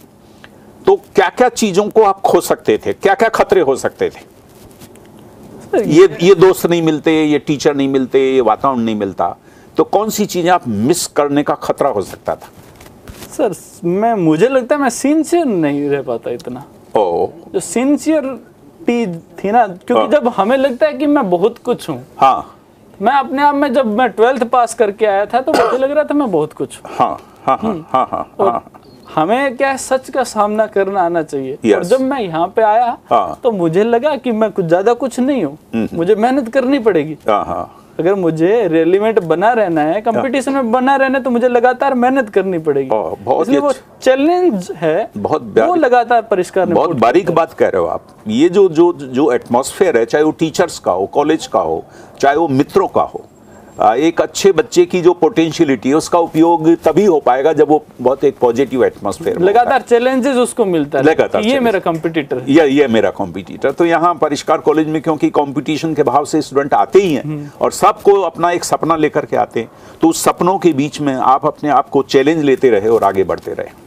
तो 0.85 0.95
क्या 1.15 1.29
क्या 1.29 1.49
चीज़ों 1.49 1.89
को 1.89 2.03
आप 2.03 2.21
खो 2.21 2.41
सकते 2.41 2.77
थे? 2.85 2.93
क्या 2.93 3.13
क्या 3.13 3.29
खतरे 3.29 3.61
हो 3.61 3.75
सकते 3.75 4.09
थे? 4.09 4.31
ये 5.77 6.07
ये 6.21 6.35
दोस्त 6.35 6.65
नहीं 6.65 6.81
मिलते 6.81 7.11
ये 7.23 7.39
टीचर 7.39 7.75
नहीं 7.75 7.87
मिलते 7.87 8.19
ये 8.33 8.41
वातावरण 8.41 8.79
नहीं 8.79 8.95
मिलता। 8.95 9.35
तो 9.77 9.83
कौन 9.83 10.09
सी 10.09 10.25
चीज़ें 10.25 10.49
आप 10.51 10.67
मिस 10.67 11.05
करने 11.07 11.43
का 11.43 11.53
खतरा 11.55 11.89
हो 11.89 12.01
सकता 12.01 12.35
था? 12.35 12.49
सर 13.31 13.53
मैं 13.83 14.13
मुझे 14.15 14.47
लगता 14.47 14.75
है 14.75 14.81
मैं 14.81 14.89
सिंसियर 14.89 15.45
नहीं 15.45 15.89
रह 15.89 16.01
पाता 16.01 16.31
इतना। 16.31 16.63
ओ। 16.95 17.27
जो 17.53 17.59
सिंसियरिटी 17.59 19.05
थी 19.07 19.51
ना 19.51 19.65
क्योंकि 19.67 19.93
हाँ। 19.93 20.09
जब 20.11 20.27
हमें 20.27 20.57
लगता 20.57 20.85
है 20.85 20.93
कि 20.93 21.05
मैं 21.07 21.29
बहुत 21.29 21.57
कुछ 21.57 21.89
हूँ 21.89 22.03
हाँ। 22.17 22.52
मैं 23.01 23.13
अपने 23.13 23.41
आप 23.41 23.55
में 23.55 23.71
जब 23.73 23.85
मैं 23.97 24.09
ट्वेल्थ 24.09 24.43
पास 24.43 24.73
करके 24.73 25.05
आया 25.05 25.25
था 25.25 25.41
तो 25.41 25.51
मुझे 25.53 25.77
लग 25.77 25.91
रहा 25.91 26.03
था 26.03 26.13
मैं 26.13 26.29
बहुत 26.31 26.53
कुछ 26.53 26.77
हूँ। 26.77 26.95
हाँ 26.95 27.17
हाँ 27.45 27.57
हाँ 27.57 27.73
हाँ 27.89 28.05
हाँ 28.11 28.23
हाँ। 28.41 28.71
हमें 29.15 29.55
क्या 29.57 29.69
है, 29.69 29.77
सच 29.77 30.09
का 30.09 30.23
सामना 30.23 30.65
करना 30.67 31.01
आना 31.01 31.21
चाहिए? 31.23 31.57
Yes. 31.57 31.75
और 31.75 31.83
जब 31.83 32.01
मैं 32.01 32.19
यहाँ 32.21 32.47
पे 32.55 32.61
आया 32.61 32.97
हाँ। 33.09 33.39
तो 33.43 33.51
मुझे 33.51 33.83
लगा 33.83 34.15
कि 34.15 34.31
मैं 34.31 34.51
कुछ 34.51 34.65
ज़्यादा 34.65 34.93
कुछ 34.93 35.19
नहीं 35.19 35.43
हूँ। 35.43 35.87
मुझे 35.93 36.15
मेहनत 36.15 36.49
करनी 36.53 36.79
पड़ेगी। 36.79 37.17
हाँ 37.27 37.43
हाँ। 37.45 37.69
अगर 37.99 38.15
मुझे 38.15 38.67
रेलिवेंट 38.67 39.19
बना 39.21 39.51
रहना 39.53 39.81
है 39.81 39.99
कंपटीशन 40.01 40.53
में 40.53 40.71
बना 40.71 40.95
रहना 40.95 41.17
है 41.17 41.23
तो 41.23 41.29
मुझे 41.29 41.47
लगातार 41.47 41.93
मेहनत 41.93 42.29
करनी 42.29 42.57
पड़ेगी। 42.59 42.89
बहुत 42.89 43.41
इसलिए 43.41 43.59
वो। 43.59 43.71
चैलेंज 44.01 44.71
है 44.75 45.09
बहुत 45.17 45.53
वो 45.59 45.75
लगातार 45.75 46.21
परिष्कार 46.21 46.65
बहुत 46.65 46.95
बारीक 46.99 47.29
बात 47.31 47.53
कह 47.53 47.67
रहे 47.67 47.81
हो 47.81 47.87
आप। 47.87 48.07
ये 48.27 48.49
जो 48.49 48.67
जो 48.69 48.91
जो 48.93 49.31
एटमॉस्फेयर 49.31 49.97
है 49.97 50.05
चाहे 50.05 50.23
वो 50.23 50.31
टीचर्स 50.31 50.79
का 50.79 50.91
हो 50.91 51.05
कॉलेज 51.13 51.47
का 51.47 51.59
हो 51.59 51.83
चाहे 52.19 52.35
वो 52.35 52.47
मित्रों 52.47 52.87
का 52.87 53.01
हो 53.03 53.25
एक 53.79 54.21
अच्छे 54.21 54.51
बच्चे 54.51 54.85
की 54.85 54.99
जो 55.01 55.13
पोटेंशियलिटी 55.13 55.89
है 55.89 55.95
उसका 55.95 56.19
उपयोग 56.19 56.67
तभी 56.83 57.05
हो 57.05 57.19
पाएगा 57.19 57.53
जब 57.53 57.69
वो 57.69 57.83
बहुत 58.01 58.23
एक 58.23 58.37
पॉजिटिव 58.37 58.83
एटमोसफेयर 58.85 59.39
लगातार 59.39 59.81
चैलेंजेस 59.81 60.37
उसको 60.37 60.65
मिलता 60.65 60.99
है। 60.99 61.03
लगातार 61.05 61.43
ये 61.43 61.59
मेरा 61.59 61.79
कंपिटिटर 61.79 62.37
है। 62.37 62.51
ये 62.51 62.67
ये 62.67 62.87
मेरा 62.87 63.09
कॉम्पिटिटर 63.11 63.71
तो 63.71 63.85
यहाँ 63.85 64.13
परिष्कार 64.15 64.57
कॉलेज 64.57 64.87
में 64.87 65.01
क्योंकि 65.01 65.29
कंपटीशन 65.29 65.93
के 65.93 66.03
भाव 66.03 66.25
से 66.25 66.41
स्टूडेंट 66.41 66.73
आते 66.73 66.99
ही 66.99 67.13
हैं 67.13 67.51
और 67.61 67.71
सबको 67.71 68.19
अपना 68.21 68.51
एक 68.51 68.63
सपना 68.63 68.95
लेकर 68.95 69.25
के 69.25 69.37
आते 69.37 69.59
हैं 69.59 69.69
तो 70.01 70.09
उस 70.09 70.23
सपनों 70.23 70.57
के 70.59 70.73
बीच 70.73 71.01
में 71.01 71.13
आप 71.13 71.45
अपने 71.45 71.69
आप 71.69 71.89
को 71.89 72.03
चैलेंज 72.03 72.43
लेते 72.43 72.69
रहे 72.69 72.89
और 72.89 73.03
आगे 73.03 73.23
बढ़ते 73.23 73.53
रहे। 73.53 73.81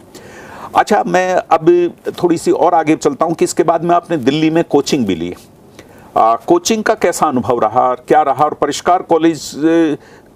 अच्छा 0.74 1.02
मैं 1.06 1.34
अब 1.34 1.68
थोड़ी 2.22 2.38
सी 2.38 2.50
और 2.50 2.74
आगे 2.74 2.96
चलता 2.96 3.24
हूँ 3.24 3.34
कि 3.34 3.44
इसके 3.44 3.62
बाद 3.62 3.84
में 3.84 3.94
आपने 3.94 4.16
दिल्ली 4.16 4.50
में 4.50 4.64
कोचिंग 4.64 5.06
भी 5.06 5.14
ली 5.14 5.34
आ, 6.16 6.34
कोचिंग 6.36 6.82
का 6.84 6.94
कैसा 6.94 7.26
अनुभव 7.26 7.58
रहा 7.60 7.94
क्या 8.08 8.22
रहा 8.22 8.44
और 8.44 8.54
परिष्कार 8.54 9.02
कॉलेज 9.02 9.50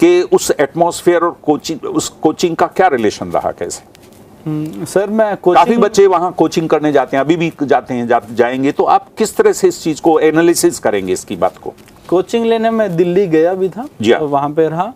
के 0.01 0.23
उस 0.23 0.51
एटमॉस्फेयर 0.61 1.23
और 1.23 1.37
कोचिंग 1.43 1.85
उस 1.87 2.09
कोचिंग 2.23 2.57
का 2.57 2.67
क्या 2.67 2.89
रिलेशन 2.89 3.31
रहा 3.31 3.51
कैसे? 3.51 3.83
हम्म, 4.47 4.85
सर 4.85 5.11
मैं 5.11 5.37
काफ़ी 5.37 5.77
बच्चे 5.77 6.07
वहाँ 6.07 6.33
कोचिंग 6.33 6.69
करने 6.69 6.93
जाते 6.93 7.17
हैं 7.17 7.25
अभी 7.25 7.37
भी 7.37 7.53
जाते 7.63 7.95
हैं 7.95 8.07
जा, 8.09 8.21
जाएँगे 8.33 8.73
तो 8.73 8.85
आप 8.85 9.07
किस 9.19 9.37
तरह 9.37 9.53
से 9.53 9.69
इस 9.69 9.83
चीज़ 9.83 10.01
को 10.03 10.19
एनालिसिस 10.21 10.79
करेंगे 10.79 11.13
इसकी 11.13 11.37
बात 11.37 11.57
को? 11.59 11.73
कोचिंग 12.09 12.45
लेने 12.47 12.71
में 12.71 12.97
दिल्ली 12.97 13.27
गया 13.27 13.55
भी 13.55 13.69
था 13.69 13.87
जी 14.01 14.13
हाँ। 14.13 14.21
और 14.21 14.29
वहाँ 14.29 14.51
पे 14.51 14.69
रहा 14.69 14.93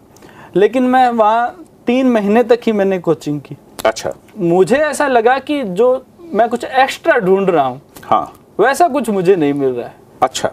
लेकिन 0.56 0.82
मैं 0.82 1.08
वहाँ 1.10 1.64
तीन 1.86 2.10
महीने 2.10 2.42
तक 2.42 2.60
ही 2.66 2.72
मैंने 2.72 2.98
कोचिंग 2.98 3.40
की। 3.40 3.56
अच्छा। 3.86 4.12
मुझे 4.38 4.76
ऐसा 4.76 5.06
लगा 5.08 5.38
कि 5.38 5.62
जो 5.62 6.04
मैं 6.32 6.48
कुछ 6.48 6.64
एक्स्ट्रा 6.64 7.18
ढूंढ 7.18 7.50
रहा 7.50 7.64
हूँ 7.64 7.80
हाँ। 8.02 8.32
वैसा 8.60 8.88
कुछ 8.88 9.10
मुझे 9.10 9.36
नहीं 9.36 9.54
मिल 9.54 9.70
रहा 9.70 9.86
है। 9.86 9.94
अच्छा। 10.22 10.50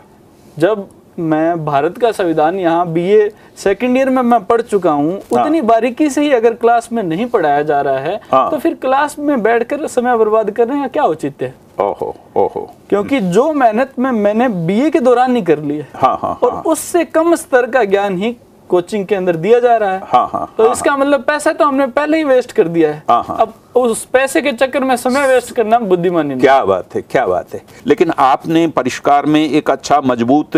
जब 0.60 0.88
मैं 1.20 1.64
भारत 1.66 1.98
का 1.98 2.12
संविधान 2.12 2.60
यहाँ 2.60 2.86
बीए 2.94 3.30
सेकंड 3.58 3.98
ईयर 3.98 4.10
में 4.10 4.22
मैं 4.22 4.40
पढ़ 4.46 4.62
चुका 4.62 4.92
हूँ 4.92 5.18
उतनी 5.32 5.62
बारीकी 5.62 6.10
से 6.10 6.22
ही 6.22 6.32
अगर 6.34 6.54
क्लास 6.54 6.90
में 6.92 7.02
नहीं 7.04 7.26
पढ़ाया 7.30 7.62
जा 7.62 7.82
रहा 7.82 8.00
है 8.00 8.20
हाँ। 8.32 8.50
तो 8.52 8.58
फिर 8.60 8.74
क्लास 8.82 9.18
में 9.20 9.42
बैठकर 9.44 9.86
समय 9.88 10.18
बर्बाद 10.18 10.52
करने 10.52 10.80
का 10.82 10.88
क्या 10.88 11.04
उचित 11.04 11.42
है? 11.42 11.54
ओहो 11.82 12.16
ओहो। 12.38 12.70
क्योंकि 12.90 13.20
जो 13.20 13.52
मेहनत 13.54 13.92
में 14.00 14.12
मैंने 14.12 14.48
बीए 14.68 14.90
के 14.90 15.00
दौरान 15.00 15.36
ही 15.36 15.42
कर 15.42 15.60
ली 15.60 15.78
है 15.78 15.88
हाँ 15.96 16.18
हाँ 16.22 16.38
और 16.44 16.52
हाँ। 16.54 16.62
उससे 16.66 17.04
कम 17.06 17.36
स्तर 17.36 17.70
का 17.72 17.84
ज्ञान 17.84 18.18
ही 18.18 18.36
कोचिंग 18.70 19.06
के 19.06 19.16
अंदर 19.16 19.36
दिया 19.36 19.60
जा 19.60 19.76
रहा 19.78 19.92
है। 19.92 20.02
हाँ 20.06 20.28
हाँ 20.34 20.54
तो 20.58 20.72
इसका 20.72 20.96
मतलब 20.98 21.24
पैसा 21.24 21.52
तो 21.54 21.66
हमने 21.66 21.88
पहले 21.88 22.18
ही 22.18 22.24
वेस्ट 22.24 22.52
कर 22.52 22.68
दिया 22.68 22.92
है। 22.92 23.04
हाँ, 23.10 23.24
हाँ। 23.24 23.38
अब 23.40 23.54
उस 23.76 24.04
पैसे 24.06 24.42
के 24.42 24.52
चक्कर 24.52 24.84
में 24.84 24.96
समय 24.98 25.28
वेस्ट 25.28 25.52
करना 25.56 25.80
बुद्धिमानी 25.80 26.30
नहीं। 26.30 26.40
क्या 26.40 26.64
बात 26.66 26.96
है 26.96 27.02
क्या 27.02 27.26
बात 27.28 27.54
है। 27.54 27.62
लेकिन 27.88 28.12
आपने 28.20 28.68
परिष्कार 28.68 29.26
में 29.26 29.44
एक 29.44 29.70
अच्छा 29.70 30.02
मज़बूत 30.06 30.58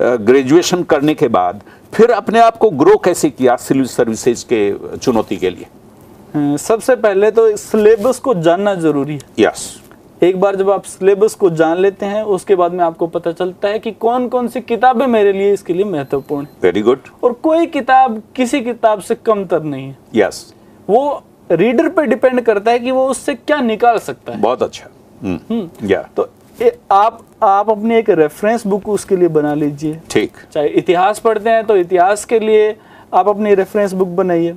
ग्रेजुएशन 0.00 0.82
करने 0.82 1.14
के 1.14 1.28
बाद 1.28 1.62
फिर 1.94 2.10
अपने 2.10 2.40
आप 2.40 2.56
को 2.56 2.70
ग्रो 2.70 2.96
कैसे 2.96 3.30
किया 3.30 3.56
सिविल 3.56 3.84
सर्विसेज़ 3.86 4.44
के 4.52 4.96
चुनौती 4.96 5.36
के 5.36 5.50
लिए? 5.50 6.56
सबसे 6.58 6.96
पहले 6.96 7.30
तो 7.30 7.56
सिलेबस 7.56 8.18
को 8.18 8.34
जानना 8.34 8.74
ज़रूरी 8.74 9.14
है। 9.14 9.20
यस 9.38 9.80
एक 10.22 10.40
बार 10.40 10.56
जब 10.56 10.70
आप 10.70 10.82
सिलेबस 10.82 11.34
को 11.34 11.50
जान 11.50 11.78
लेते 11.78 12.06
हैं 12.06 12.22
उसके 12.22 12.54
बाद 12.54 12.72
में 12.72 12.84
आपको 12.84 13.06
पता 13.06 13.32
चलता 13.32 13.68
है 13.68 13.78
कि 13.78 13.90
कौन 13.92 14.28
कौन 14.28 14.48
सी 14.48 14.60
किताबें 14.60 15.06
मेरे 15.06 15.32
लिए 15.32 15.52
इसके 15.52 15.74
लिए 15.74 15.84
महत्वपूर्ण 15.84 16.46
वेरी 16.62 16.82
गुड 16.82 17.08
और 17.24 17.32
कोई 17.32 17.66
किताब 17.66 18.22
किसी 18.36 18.60
किताब 18.60 19.00
से 19.00 19.14
कमतर 19.14 19.62
नहीं 19.62 19.88
है। 19.88 19.96
Yes 20.14 20.46
yes. 20.46 20.54
वो 20.90 21.22
रीडर 21.50 21.88
पे 21.88 22.06
डिपेंड 22.06 22.40
करता 22.40 22.70
है 22.70 22.78
कि 22.78 22.90
वो 22.90 23.06
उससे 23.08 23.34
क्या 23.34 23.60
निकाल 23.60 23.98
सकता 23.98 24.32
है। 24.32 24.40
बहुत 24.40 24.62
अच्छा। 24.62 24.88
हम्म 25.22 25.88
या 25.88 26.02
तो 26.16 26.28
ए, 26.58 26.76
आप 26.92 27.20
आप 27.42 27.70
अपनी 27.70 27.94
एक 27.94 28.10
रेफरेंस 28.10 28.66
बुक 28.66 28.88
उसके 28.88 29.16
लिए 29.16 29.28
बना 29.28 29.54
लीजिए। 29.54 30.00
ठीक। 30.10 30.32
चाहे 30.52 30.68
इतिहास 30.68 31.18
पढ़ते 31.18 31.50
हैं 31.50 31.64
तो 31.66 31.76
इतिहास 31.76 32.24
के 32.24 32.38
लिए 32.38 32.74
आप 33.14 33.28
अपनी 33.28 33.54
रेफरेंस 33.54 33.92
बुक 33.92 34.08
बनाइए। 34.16 34.56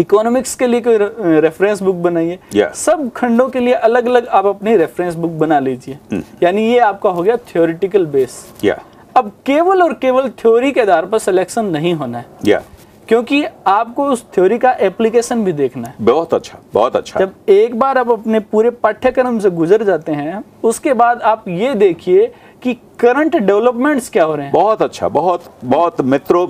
इकोनॉमिक्स 0.00 0.54
के 0.54 0.66
लिए 0.66 0.80
कोई 0.80 0.96
रेफरेंस 1.40 1.82
बुक 1.82 1.96
बनाइए। 1.96 2.38
Yeah. 2.54 2.72
सब 2.74 3.10
खंडों 3.12 3.48
के 3.48 3.60
लिए 3.60 3.74
अलग 3.74 4.06
अलग 4.06 4.26
आप 4.28 4.46
अपनी 4.46 4.76
रेफरेंस 4.76 5.14
बुक 5.14 5.30
बना 5.40 5.58
लीजिए। 5.60 6.22
यानी 6.42 6.62
ये 6.62 6.78
आपका 6.80 7.10
हो 7.10 7.22
गया 7.22 7.36
थ्योरिटिकल 7.48 8.06
बेस 8.06 8.44
या 8.64 8.78
अब 9.16 9.30
केवल 9.46 9.82
और 9.82 9.92
केवल 9.92 10.28
थ्योरी 10.38 10.72
के 10.72 10.80
आधार 10.80 11.06
पर 11.06 11.18
सिलेक्शन 11.18 11.64
नहीं 11.66 11.94
होना 11.94 12.18
है। 12.18 12.26
या 12.46 12.62
क्योंकि 13.08 13.44
आपको 13.66 14.06
उस 14.06 14.24
थ्योरी 14.34 14.58
का 14.58 14.72
एप्लीकेशन 14.80 15.44
भी 15.44 15.52
देखना 15.52 15.88
है। 15.88 15.94
बहुत 16.00 16.34
अच्छा 16.34 16.58
बहुत 16.74 16.96
अच्छा। 16.96 17.20
जब 17.20 17.32
एक 17.48 17.78
बार 17.78 17.98
आप 17.98 18.10
अपने 18.10 18.40
पूरे 18.42 18.70
पाठ्यक्रम 18.72 19.38
से 19.38 19.50
गुजर 19.50 19.84
जाते 19.84 20.12
हैं 20.12 20.42
उसके 20.64 20.92
बाद 20.94 21.22
आप 21.22 21.44
ये 21.48 21.74
देखिए 21.74 22.26
कि 22.62 22.74
करंट 23.00 23.36
डेवलपमेंट्स 23.36 24.08
क्या 24.08 24.24
हो 24.24 24.34
रहे 24.34 24.44
हैं। 24.46 24.52
बहुत 24.52 24.82
अच्छा 24.82 25.08
बहुत 25.08 25.44
बहुत 25.64 26.00
मित्रों 26.00 26.46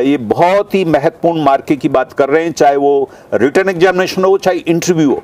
ये 0.00 0.16
बहुत 0.16 0.74
ही 0.74 0.84
महत्वपूर्ण 0.84 1.42
मार्के 1.44 1.76
की 1.76 1.88
बात 1.88 2.12
कर 2.12 2.28
रहे 2.28 2.44
हैं 2.44 2.52
चाहे 2.52 2.76
वो 2.76 3.10
रिटर्न 3.34 3.68
एग्जामिनेशन 3.68 4.24
हो 4.24 4.36
चाहे 4.38 4.58
इंटरव्यू 4.58 5.10
हो। 5.10 5.22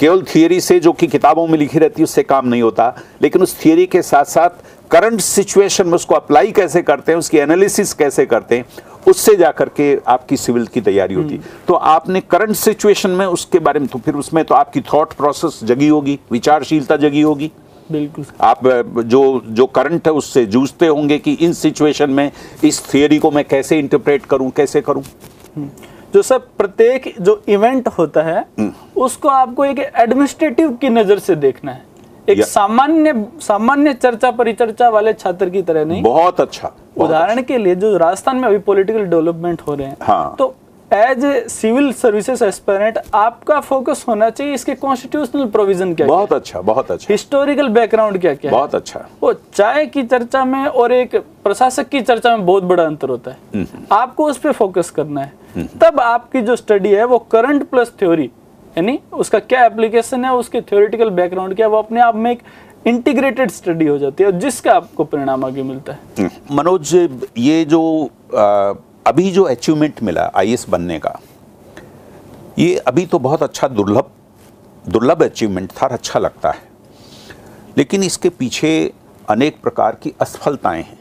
केवल 0.00 0.22
थियोरी 0.24 0.60
से 0.60 0.78
जो 0.80 0.92
कि 0.92 1.06
किताबों 1.06 1.46
में 1.46 1.58
लिखी 1.58 1.78
रहती 1.78 2.00
है 2.00 2.04
उससे 2.04 2.22
काम 2.22 2.48
नहीं 2.48 2.62
होता। 2.62 2.94
लेकिन 3.22 3.42
उस 3.42 3.56
थियरी 3.64 3.86
के 3.86 4.02
साथ 4.02 4.24
साथ 4.26 4.73
करंट 4.90 5.20
सिचुएशन 5.20 5.86
में 5.86 5.94
उसको 5.94 6.14
अप्लाई 6.14 6.52
कैसे 6.52 6.82
करते 6.82 7.12
हैं 7.12 7.18
उसकी 7.18 7.38
एनालिसिस 7.38 7.92
कैसे 7.94 8.26
करते 8.26 8.56
हैं 8.56 8.64
उससे 9.08 9.34
जाकर 9.36 9.68
के 9.68 9.96
आपकी 10.06 10.36
सिविल 10.36 10.66
की 10.66 10.80
तैयारी 10.80 11.14
होती। 11.14 11.40
तो 11.68 11.74
आपने 11.74 12.20
करंट 12.20 12.56
सिचुएशन 12.56 13.10
में 13.10 13.24
उसके 13.26 13.58
बारे 13.58 13.80
में 13.80 13.88
तो 13.88 13.98
फिर 13.98 14.14
उसमें 14.14 14.44
तो 14.44 14.54
आपकी 14.54 14.80
थॉट 14.92 15.12
प्रोसेस 15.12 15.60
जगी 15.64 15.88
होगी 15.88 16.18
विचारशीलता 16.32 16.96
जगी 16.96 17.20
होगी। 17.20 17.50
बिल्कुल। 17.90 18.24
आप 18.40 18.66
जो 18.98 19.42
जो 19.46 19.66
करंट 19.68 20.06
है 20.06 20.12
उससे 20.12 20.44
जूझते 20.46 20.86
होंगे 20.86 21.18
कि 21.18 21.32
इन 21.32 21.52
सिचुएशन 21.52 22.10
में 22.10 22.30
इस 22.64 22.82
थियरी 22.94 23.18
को 23.18 23.30
मैं 23.30 23.44
कैसे 23.44 23.78
इंटरप्रेट 23.78 24.26
करूँ 24.26 24.50
कैसे 24.50 24.80
करूँ? 24.80 25.02
जो 26.14 26.22
सब 26.22 26.46
प्रत्येक 26.58 27.14
जो 27.20 27.42
इवेंट 27.48 27.88
होता 27.88 28.22
है 28.22 28.44
उसको 28.96 29.28
आपको 29.28 29.64
एक 29.64 29.78
एडमिनिस्ट्रेटिव 29.78 30.70
की 30.72 30.88
नज़र 30.88 31.18
से 31.18 31.34
देखना 31.36 31.72
है। 31.72 31.82
एक 32.28 32.42
सामान्य 32.44 33.12
सामान्य 33.42 33.92
चर्चा 33.94 34.30
परिचर्चा 34.30 34.88
वाले 34.90 35.12
छात्र 35.12 35.48
की 35.50 35.62
तरह 35.62 35.84
नहीं। 35.84 36.02
बहुत 36.02 36.40
अच्छा 36.40 36.70
उदाहरण 36.96 37.42
के 37.42 37.58
लिए 37.58 37.74
जो 37.74 37.96
राजस्थान 37.96 38.36
में 38.36 38.48
अभी 38.48 38.58
पॉलिटिकल 38.60 39.04
डेवलपमेंट 39.04 39.62
हो 39.62 39.74
रहे 39.74 39.86
हैं 39.86 39.96
हाँ। 40.02 40.34
तो 40.38 40.54
as 40.90 41.24
a 41.24 41.44
civil 41.48 41.92
services 41.92 42.44
aspirant 42.44 42.98
आपका 43.14 43.58
फोकस 43.60 44.04
होना 44.08 44.28
चाहिए 44.30 44.54
इसके 44.54 44.74
कॉन्स्टिट्यूशनल 44.74 45.46
प्रोविज़न 45.46 45.94
क्या 45.94 46.06
बहुत 46.06 46.28
क्या 46.28 46.38
अच्छा 46.38 46.60
बहुत 46.60 46.90
अच्छा। 46.90 47.06
हिस्टोरिकल 47.10 47.68
बैकग्राउंड 47.70 48.20
क्या 48.20 48.34
क्या 48.34 48.50
बहुत 48.50 48.74
अच्छा। 48.74 49.00
वो 49.22 49.32
चाय 49.32 49.86
की 49.86 50.02
चर्चा 50.04 50.44
में 50.44 50.64
और 50.66 50.92
एक 50.92 51.16
प्रशासक 51.44 51.88
की 51.88 52.00
चर्चा 52.02 52.36
में 52.36 52.46
बहुत 52.46 52.62
बड़ा 52.62 52.84
अंतर 52.84 53.08
होता 53.08 53.30
है। 53.30 53.66
आपको 53.92 54.26
उस 54.26 54.38
पर 54.38 54.52
फोकस 54.52 54.90
करना 54.90 55.20
है। 55.20 55.66
तब 55.80 56.00
आपकी 56.00 56.40
जो 56.40 56.56
स्टडी 56.56 56.90
है 56.90 57.04
वो 57.04 57.18
करंट 57.32 57.68
प्लस 57.70 57.92
थ्योरी 57.98 58.30
यानी 58.76 58.98
उसका 59.12 59.38
क्या 59.38 59.64
एप्लीकेशन 59.66 60.24
है 60.24 60.32
उसके 60.34 60.60
थ्योरेटिकल 60.60 61.10
बैकग्राउंड 61.10 61.56
क्या 61.56 61.68
वो 61.68 61.76
अपने 61.76 62.00
आप 62.00 62.16
में 62.16 62.30
एक 62.30 62.42
इंटीग्रेटेड 62.86 63.50
स्टडी 63.50 63.86
हो 63.86 63.98
जाती 63.98 64.24
है 64.24 64.30
और 64.30 64.38
जिसका 64.38 64.72
आपको 64.72 65.04
परिणाम 65.04 65.44
आगे 65.44 65.62
मिलता 65.62 65.92
है। 65.92 66.30
मनोज 66.52 66.94
ये 67.38 67.64
जो 67.64 67.82
अ, 68.34 68.74
अभी 69.06 69.30
जो 69.30 69.42
अचीवमेंट 69.44 70.02
मिला 70.02 70.30
आईएएस 70.36 70.68
बनने 70.68 70.98
का 70.98 71.18
ये 72.58 72.74
अभी 72.78 73.06
तो 73.06 73.18
बहुत 73.18 73.42
अच्छा 73.42 73.68
दुर्लभ 73.68 74.10
दुर्लभ 74.88 75.22
अचीवमेंट 75.22 75.70
था 75.72 75.86
अच्छा 75.86 76.18
लगता 76.18 76.50
है। 76.50 76.62
लेकिन 77.78 78.02
इसके 78.02 78.28
पीछे 78.28 78.92
अनेक 79.30 79.60
प्रकार 79.62 79.96
की 80.02 80.12
असफलताएँ 80.20 80.82
हैं। 80.82 80.98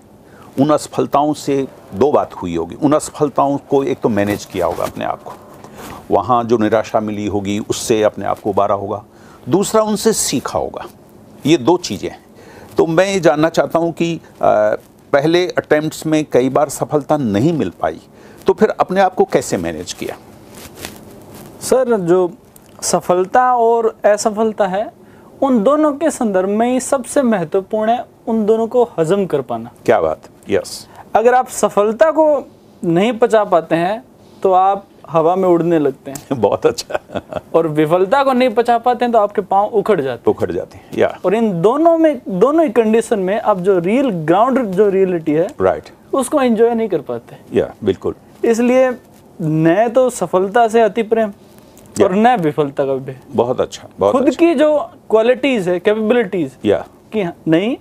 उन 0.62 0.70
असफलताओं 0.70 1.34
से 1.34 1.66
दो 1.94 2.12
बात 2.12 2.34
हुई 2.34 2.56
होगी। 2.56 2.76
उन 2.76 2.94
असफलताओं 2.94 3.58
को 3.70 3.84
एक 3.84 4.00
तो 4.00 4.10
मैनेज 4.10 4.46
किया 4.46 4.66
होगा 4.66 4.84
अपने 4.84 5.06
आप 5.06 5.24
को। 5.24 5.34
वहाँ 6.12 6.44
जो 6.44 6.58
निराशा 6.58 7.00
मिली 7.00 7.26
होगी 7.28 7.58
उससे 7.60 8.02
अपने 8.04 8.26
आप 8.26 8.39
को 8.39 8.50
उबारा 8.50 8.76
होगा। 8.76 9.04
दूसरा 9.50 9.82
उनसे 9.82 10.13
सीखा 10.13 10.60
होगा। 10.60 10.86
ये 11.46 11.58
दो 11.58 11.78
चीज़ें 11.78 12.10
हैं। 12.10 12.20
तो 12.78 12.86
मैं 12.86 13.06
ये 13.08 13.20
जानना 13.20 13.50
चाहता 13.50 13.80
हूँ 13.80 13.92
कि 13.94 14.20
पहले 14.42 15.46
अटेम्प्ट्स 15.48 16.06
में 16.06 16.24
कई 16.32 16.50
बार 16.50 16.70
सफलता 16.70 17.18
नहीं 17.18 17.54
मिल 17.54 17.70
पाई। 17.82 18.00
तो 18.48 18.54
फिर 18.54 18.70
अपने 18.70 19.02
आप 19.02 19.13
को 19.16 19.26
कैसे 19.26 19.58
मैनेज 19.58 19.94
किया? 19.94 20.16
सर 21.62 21.98
जो 22.00 22.32
सफलता 22.82 23.54
और 23.56 23.96
असफलता 24.06 24.68
है 24.68 24.92
उन 25.42 25.62
दोनों 25.63 25.92
के 25.94 26.10
संदर्भ 26.12 26.50
में 26.50 26.68
ही 26.68 26.80
सबसे 26.80 27.22
महत्वपूर्ण 27.22 27.89
है 27.89 28.06
उन 28.28 28.46
दोनों 28.46 28.68
को 28.68 28.84
हजम 29.00 29.26
कर 29.26 29.42
पाना। 29.42 29.72
क्या 29.86 30.00
बात? 30.02 30.30
यस 30.50 30.88
अगर 31.16 31.34
आप 31.34 31.48
सफलता 31.50 32.10
को 32.12 32.26
नहीं 32.84 33.12
पचा 33.13 33.44
पाते 33.44 33.76
हैं 33.76 34.04
तो 34.44 34.52
आप 34.54 34.86
हवा 35.10 35.36
में 35.36 35.48
उड़ने 35.50 35.80
लगते 35.80 36.12
हैं। 36.12 36.39
बहुत 36.42 36.66
अच्छा। 36.66 37.00
और 37.56 37.68
विफलता 37.70 38.24
को 38.24 38.34
नहीं 38.34 38.50
पचा 38.50 38.78
पाते 38.78 39.06
हैं 39.06 39.12
तो 39.12 39.20
आपके 39.20 39.42
पाँव 39.42 39.70
उखड़ 39.70 40.00
जाते 40.02 40.32
उखड़ 40.32 40.52
जाते 40.52 40.78
हैं 40.78 40.98
या। 40.98 41.08
और 41.26 41.36
इन 41.36 41.52
दोनों 41.62 41.98
में 41.98 42.22
दोनों 42.30 42.66
ही 42.66 42.70
कंडीशन 42.72 43.20
में 43.20 43.39
आप 43.42 43.60
जो 43.60 43.78
रियल 43.80 44.10
ग्राउंड 44.26 44.63
जो 44.66 44.89
रियलिटी 44.89 45.32
है 45.32 45.48
राइट 45.62 45.89
उसको 46.13 46.42
एंजॉय 46.42 46.74
नहीं 46.74 46.88
कर 46.89 47.02
पाते। 47.02 47.38
या 47.54 47.74
बिल्कुल। 47.84 48.16
इसलिए 48.44 48.89
न 49.42 49.88
तो 49.96 50.10
सफलता 50.10 50.68
से 50.68 50.82
अति 50.82 51.04
प्रेम 51.04 51.32
और 52.04 52.16
न 52.16 52.36
विफलता 52.42 52.86
का 52.86 52.94
भी। 52.96 53.16
बहुत 53.36 53.62
अच्छा 53.62 53.88
बहुत 54.00 54.12
खुद 54.12 54.28
अच्छा। 54.28 54.46
की 54.46 54.54
जो 54.56 54.78
क्वालिटीज 55.10 55.68
है 55.70 55.80
कैपेबिलिटीज 55.80 56.58
या 56.66 56.84
कि 57.13 57.22
हाँ, 57.22 57.34
नहीं 57.48 57.76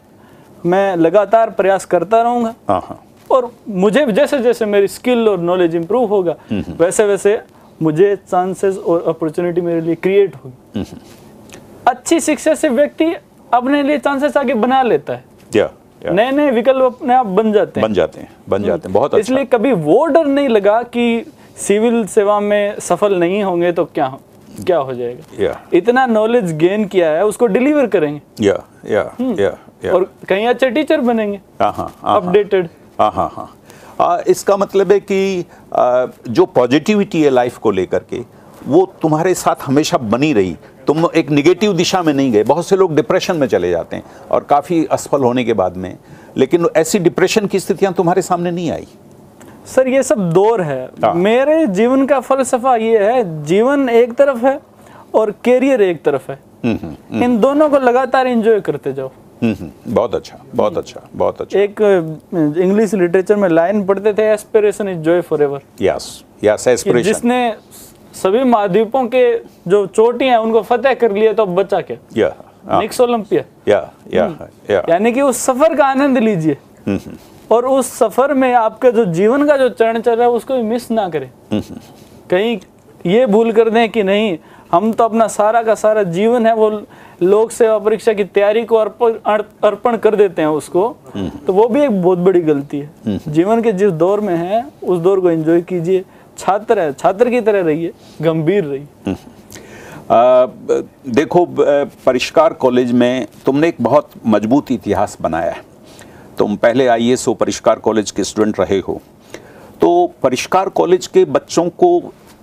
मैं 0.65 0.97
लगातार 0.97 1.51
प्रयास 1.51 1.85
करता 1.85 2.21
रहूँगा। 2.23 2.55
हाँ 2.69 2.81
हाँ। 2.81 2.99
और 3.33 3.51
मुझे 3.68 4.07
जैसे 4.09 4.38
जैसे 4.38 4.66
मेरी 4.66 4.88
स्किल 4.88 5.29
और 5.29 5.38
नॉलेज 5.40 5.75
इंप्रूव 5.77 6.09
होगा 6.09 6.37
वैसे 6.79 7.05
वैसे 7.05 7.40
मुझे 7.81 8.14
चांसेस 8.31 8.79
और 8.79 9.05
अपॉर्चुनिटी 9.09 9.61
मेरे 9.61 9.81
लिए 9.81 9.95
क्रिएट 9.95 10.35
होगी 10.35 10.85
अच्छी 11.87 12.21
शिक्षा 12.21 12.55
से 12.55 12.68
व्यक्ति 12.71 13.12
अपने 13.55 13.83
लिए 13.83 13.99
चांसेस 13.99 14.37
आगे 14.37 14.55
बना 14.57 14.83
लेता 14.83 15.12
है। 15.12 15.71
नए 16.05 16.31
नए 16.31 16.51
विकल्प 16.51 16.85
अपने 16.85 17.14
आप 17.14 17.27
बन 17.29 17.53
जाते 17.53 17.81
हैं। 17.81 17.88
बन 17.88 17.95
जाते 17.95 18.21
हैं 18.21 18.29
बन 18.49 18.62
जाते 18.62 18.88
हैं। 18.88 18.92
बहुत 18.95 19.14
अच्छा। 19.14 19.21
इसलिए 19.21 19.45
कभी 19.45 19.73
वो 19.73 20.05
डर 20.07 20.27
नहीं 20.27 20.49
लगा 20.49 20.83
कि 20.85 21.25
सिविल 21.59 22.05
सेवा 22.07 22.38
में 22.40 22.79
सफल 22.81 23.14
नहीं 23.14 23.42
होंगे 23.42 23.73
तो 23.73 23.85
क्या 23.85 24.07
क्या 24.66 24.79
हो 24.79 24.95
जाएगा। 24.95 25.42
या 25.45 25.61
इतना 25.73 26.07
नॉलेज 26.07 26.53
गेन 26.57 26.85
किया 26.85 27.11
है 27.11 27.25
उसको 27.27 27.47
डिलीवर 27.49 27.87
करेंगे। 27.87 28.47
या 28.47 28.55
या 28.87 29.03
या 29.21 29.57
या 29.85 29.92
और 29.92 30.11
कहीं 30.29 30.47
अच्छे 30.47 30.71
टीचर 30.71 31.01
बनेंगे। 31.01 31.40
हाँ 31.61 31.73
हाँ 31.73 31.92
हाँ 32.03 32.16
अपडेटेड 32.16 32.68
हाँ 33.11 33.11
हाँ 33.11 33.49
हाँ। 34.01 34.23
इसका 34.29 34.57
मतलब 34.57 34.93
है 34.93 35.01
कि 35.01 35.45
आ, 35.75 36.07
जो 36.29 36.47
पॉजिटिविटी 36.47 37.23
है 37.23 37.31
लाइफ 37.31 37.59
को 37.59 37.71
लेकर 37.71 37.99
के 37.99 38.21
वो 38.67 38.85
तुम्हारे 39.03 39.35
साथ 39.35 39.62
हमेशा 39.62 39.99
बनी 39.99 40.33
रही। 40.33 40.57
तुम 40.87 41.09
एक 41.17 41.31
निगेटिव 41.31 41.73
दिशा 41.73 42.03
में 42.03 42.15
नहीं 42.15 42.33
गए। 42.33 42.43
बहुत 42.43 42.67
से 42.67 42.77
लोग 42.77 42.95
डिप्रेशन 42.97 43.37
में 43.37 43.47
चले 43.47 43.71
जाते 43.71 43.97
हैं 43.97 44.05
और 44.31 44.45
काफ़ी 44.45 44.85
असफल 44.85 45.23
होने 45.23 45.45
के 45.45 45.53
बाद 45.53 45.77
में। 45.77 45.97
लेकिन 46.37 46.67
ऐसी 46.77 46.99
डिप्रेशन 46.99 47.47
की 47.47 47.61
स्थितियाँ 47.61 47.93
तुम्हारे 47.93 48.23
सामने 48.23 48.51
नहीं 48.51 48.71
आई। 48.71 48.87
सर 49.67 49.88
ये 49.88 50.03
सब 50.03 50.31
दौर 50.31 50.62
है। 50.62 50.85
हाँ। 51.05 51.15
मेरे 51.15 51.67
जीवन 51.67 52.07
का 52.07 52.21
फलसफा 52.21 52.77
ये 52.77 52.99
है 52.99 53.45
जीवन 53.45 53.88
एक 53.88 54.12
तरफ़ 54.12 54.47
है 54.47 54.61
और 55.15 55.31
कैरियर 55.45 55.83
एक 55.83 56.03
तरफ़ 56.03 56.31
है। 56.31 56.38
हम्म, 56.65 56.79
हम्म, 56.83 57.23
इन 57.25 57.38
दोनों 57.41 57.69
को 57.71 57.79
लगातार 57.79 58.27
एंजॉय 58.27 58.61
करते 58.61 58.93
जाओ। 58.93 59.07
हम्म, 59.07 59.17
हम्म, 59.17 59.32
बहुत 59.43 60.15
अच्छा 60.15 60.39
बहुत 60.55 60.77
अच्छा 60.79 61.01
बहुत 61.15 61.41
अच्छा। 61.41 61.59
एक 61.61 61.81
इंग्लिश 62.35 62.95
लिटरेचर 62.95 63.37
में 63.37 63.49
लाइन 63.49 63.85
पढ़ते 63.87 64.13
थे 64.15 64.31
aspiration 64.33 64.89
is 64.89 64.99
joy 64.99 65.21
forever 65.43 65.63
yes 65.83 66.07
yes 66.45 66.69
aspiration 66.69 67.13
जिसने 67.13 67.39
सभी 68.15 68.45
महाद्वीपों 68.45 69.05
के 69.09 69.25
जो 69.69 69.85
चोटियाँ 69.87 70.31
हैं 70.31 70.45
उनको 70.45 70.63
फतेह 70.63 70.95
कर 70.95 71.13
लिया 71.13 71.33
तो 71.33 71.47
बचा 71.47 71.81
क्या? 71.81 71.97
या 72.17 72.35
हाँ, 72.69 72.81
निक्स 72.81 73.01
ओलंपिया 73.01 73.43
या 73.69 73.79
या 74.15 74.27
या 74.71 74.83
यानी 74.89 75.13
कि 75.13 75.21
उस 75.23 75.39
सफ़र 75.47 75.75
का 75.77 75.87
आनंद 75.87 76.19
लीजिए। 76.19 76.57
हम्म, 76.87 76.99
हम्म, 77.07 77.17
और 77.51 77.67
उस 77.67 77.93
सफ़र 77.99 78.35
में 78.35 78.53
आपका 78.55 78.91
जो 78.91 79.05
जीवन 79.13 79.47
का 79.47 79.57
जो 79.57 79.69
चरण 79.69 80.01
चल 80.01 80.17
रहा 80.17 80.29
है 80.29 80.33
उसको 80.33 80.57
भी 80.57 80.63
मिस 80.63 80.91
ना 80.91 81.09
करें। 81.09 81.31
हम्म, 81.53 81.77
कहीं 82.31 82.59
ये 83.07 83.27
भूल 83.27 83.53
कर 83.53 83.71
दें 83.71 83.89
कि 83.91 84.03
नहीं 84.03 84.37
हम 84.73 84.93
तो 84.93 85.05
अपना 85.05 85.27
सारा 85.29 85.63
का 85.63 85.75
सारा 85.75 86.03
जीवन 86.03 86.47
है 86.47 86.55
वो 86.55 86.71
लोक 87.23 87.51
सेवा 87.53 87.79
परीक्षा 87.79 88.13
की 88.13 88.25
तैयारी 88.27 88.65
को 88.65 88.77
अर्पण 88.77 89.13
अर्पण 89.65 89.97
कर 89.97 90.15
देते 90.17 90.43
हैं 90.43 90.49
उसको 90.51 90.89
तो 91.47 91.53
वो 91.53 91.67
भी 91.69 91.83
एक 91.83 92.01
बहुत 92.03 92.19
बड़ी 92.19 92.41
गलती 92.41 92.79
है। 92.79 93.19
जीवन 93.29 93.63
के 93.63 93.73
जिस 93.73 93.91
दौर 93.93 94.21
में 94.21 94.35
है 94.37 94.65
उस 94.83 94.99
दौर 95.01 95.21
को 95.21 95.31
एंजॉय 95.31 95.61
कीजिए। 95.63 96.05
छात्र 96.39 96.79
है 96.79 96.93
छात्र 96.93 97.31
की 97.31 97.41
तरह 97.41 97.63
रहिए 97.63 97.93
गंभीर 98.23 98.65
रहिए। 98.65 99.15
आ, 100.11 100.47
देखो 101.09 101.47
परिष्कार 102.07 102.53
कॉलेज 102.55 102.93
में 102.93 103.27
तुमने 103.47 103.69
एक 103.69 103.77
बहुत 103.81 104.11
मज़बूत 104.27 104.71
इतिहास 104.73 105.17
बनाया 105.21 105.51
है। 105.51 105.63
तुम 106.39 106.57
पहले 106.57 106.87
आईएएस 106.87 107.27
हो 107.29 107.35
परिष्कार 107.35 107.79
कॉलेज 107.79 108.11
के 108.11 108.25
स्टूडेंट 108.25 108.61
रहे 108.61 108.79
हो। 108.79 109.01
तो 109.81 110.13
परिष्कार 110.23 110.69
कॉलेज 110.71 111.07
के 111.07 111.25
बच्चों 111.27 111.69
को 111.79 111.99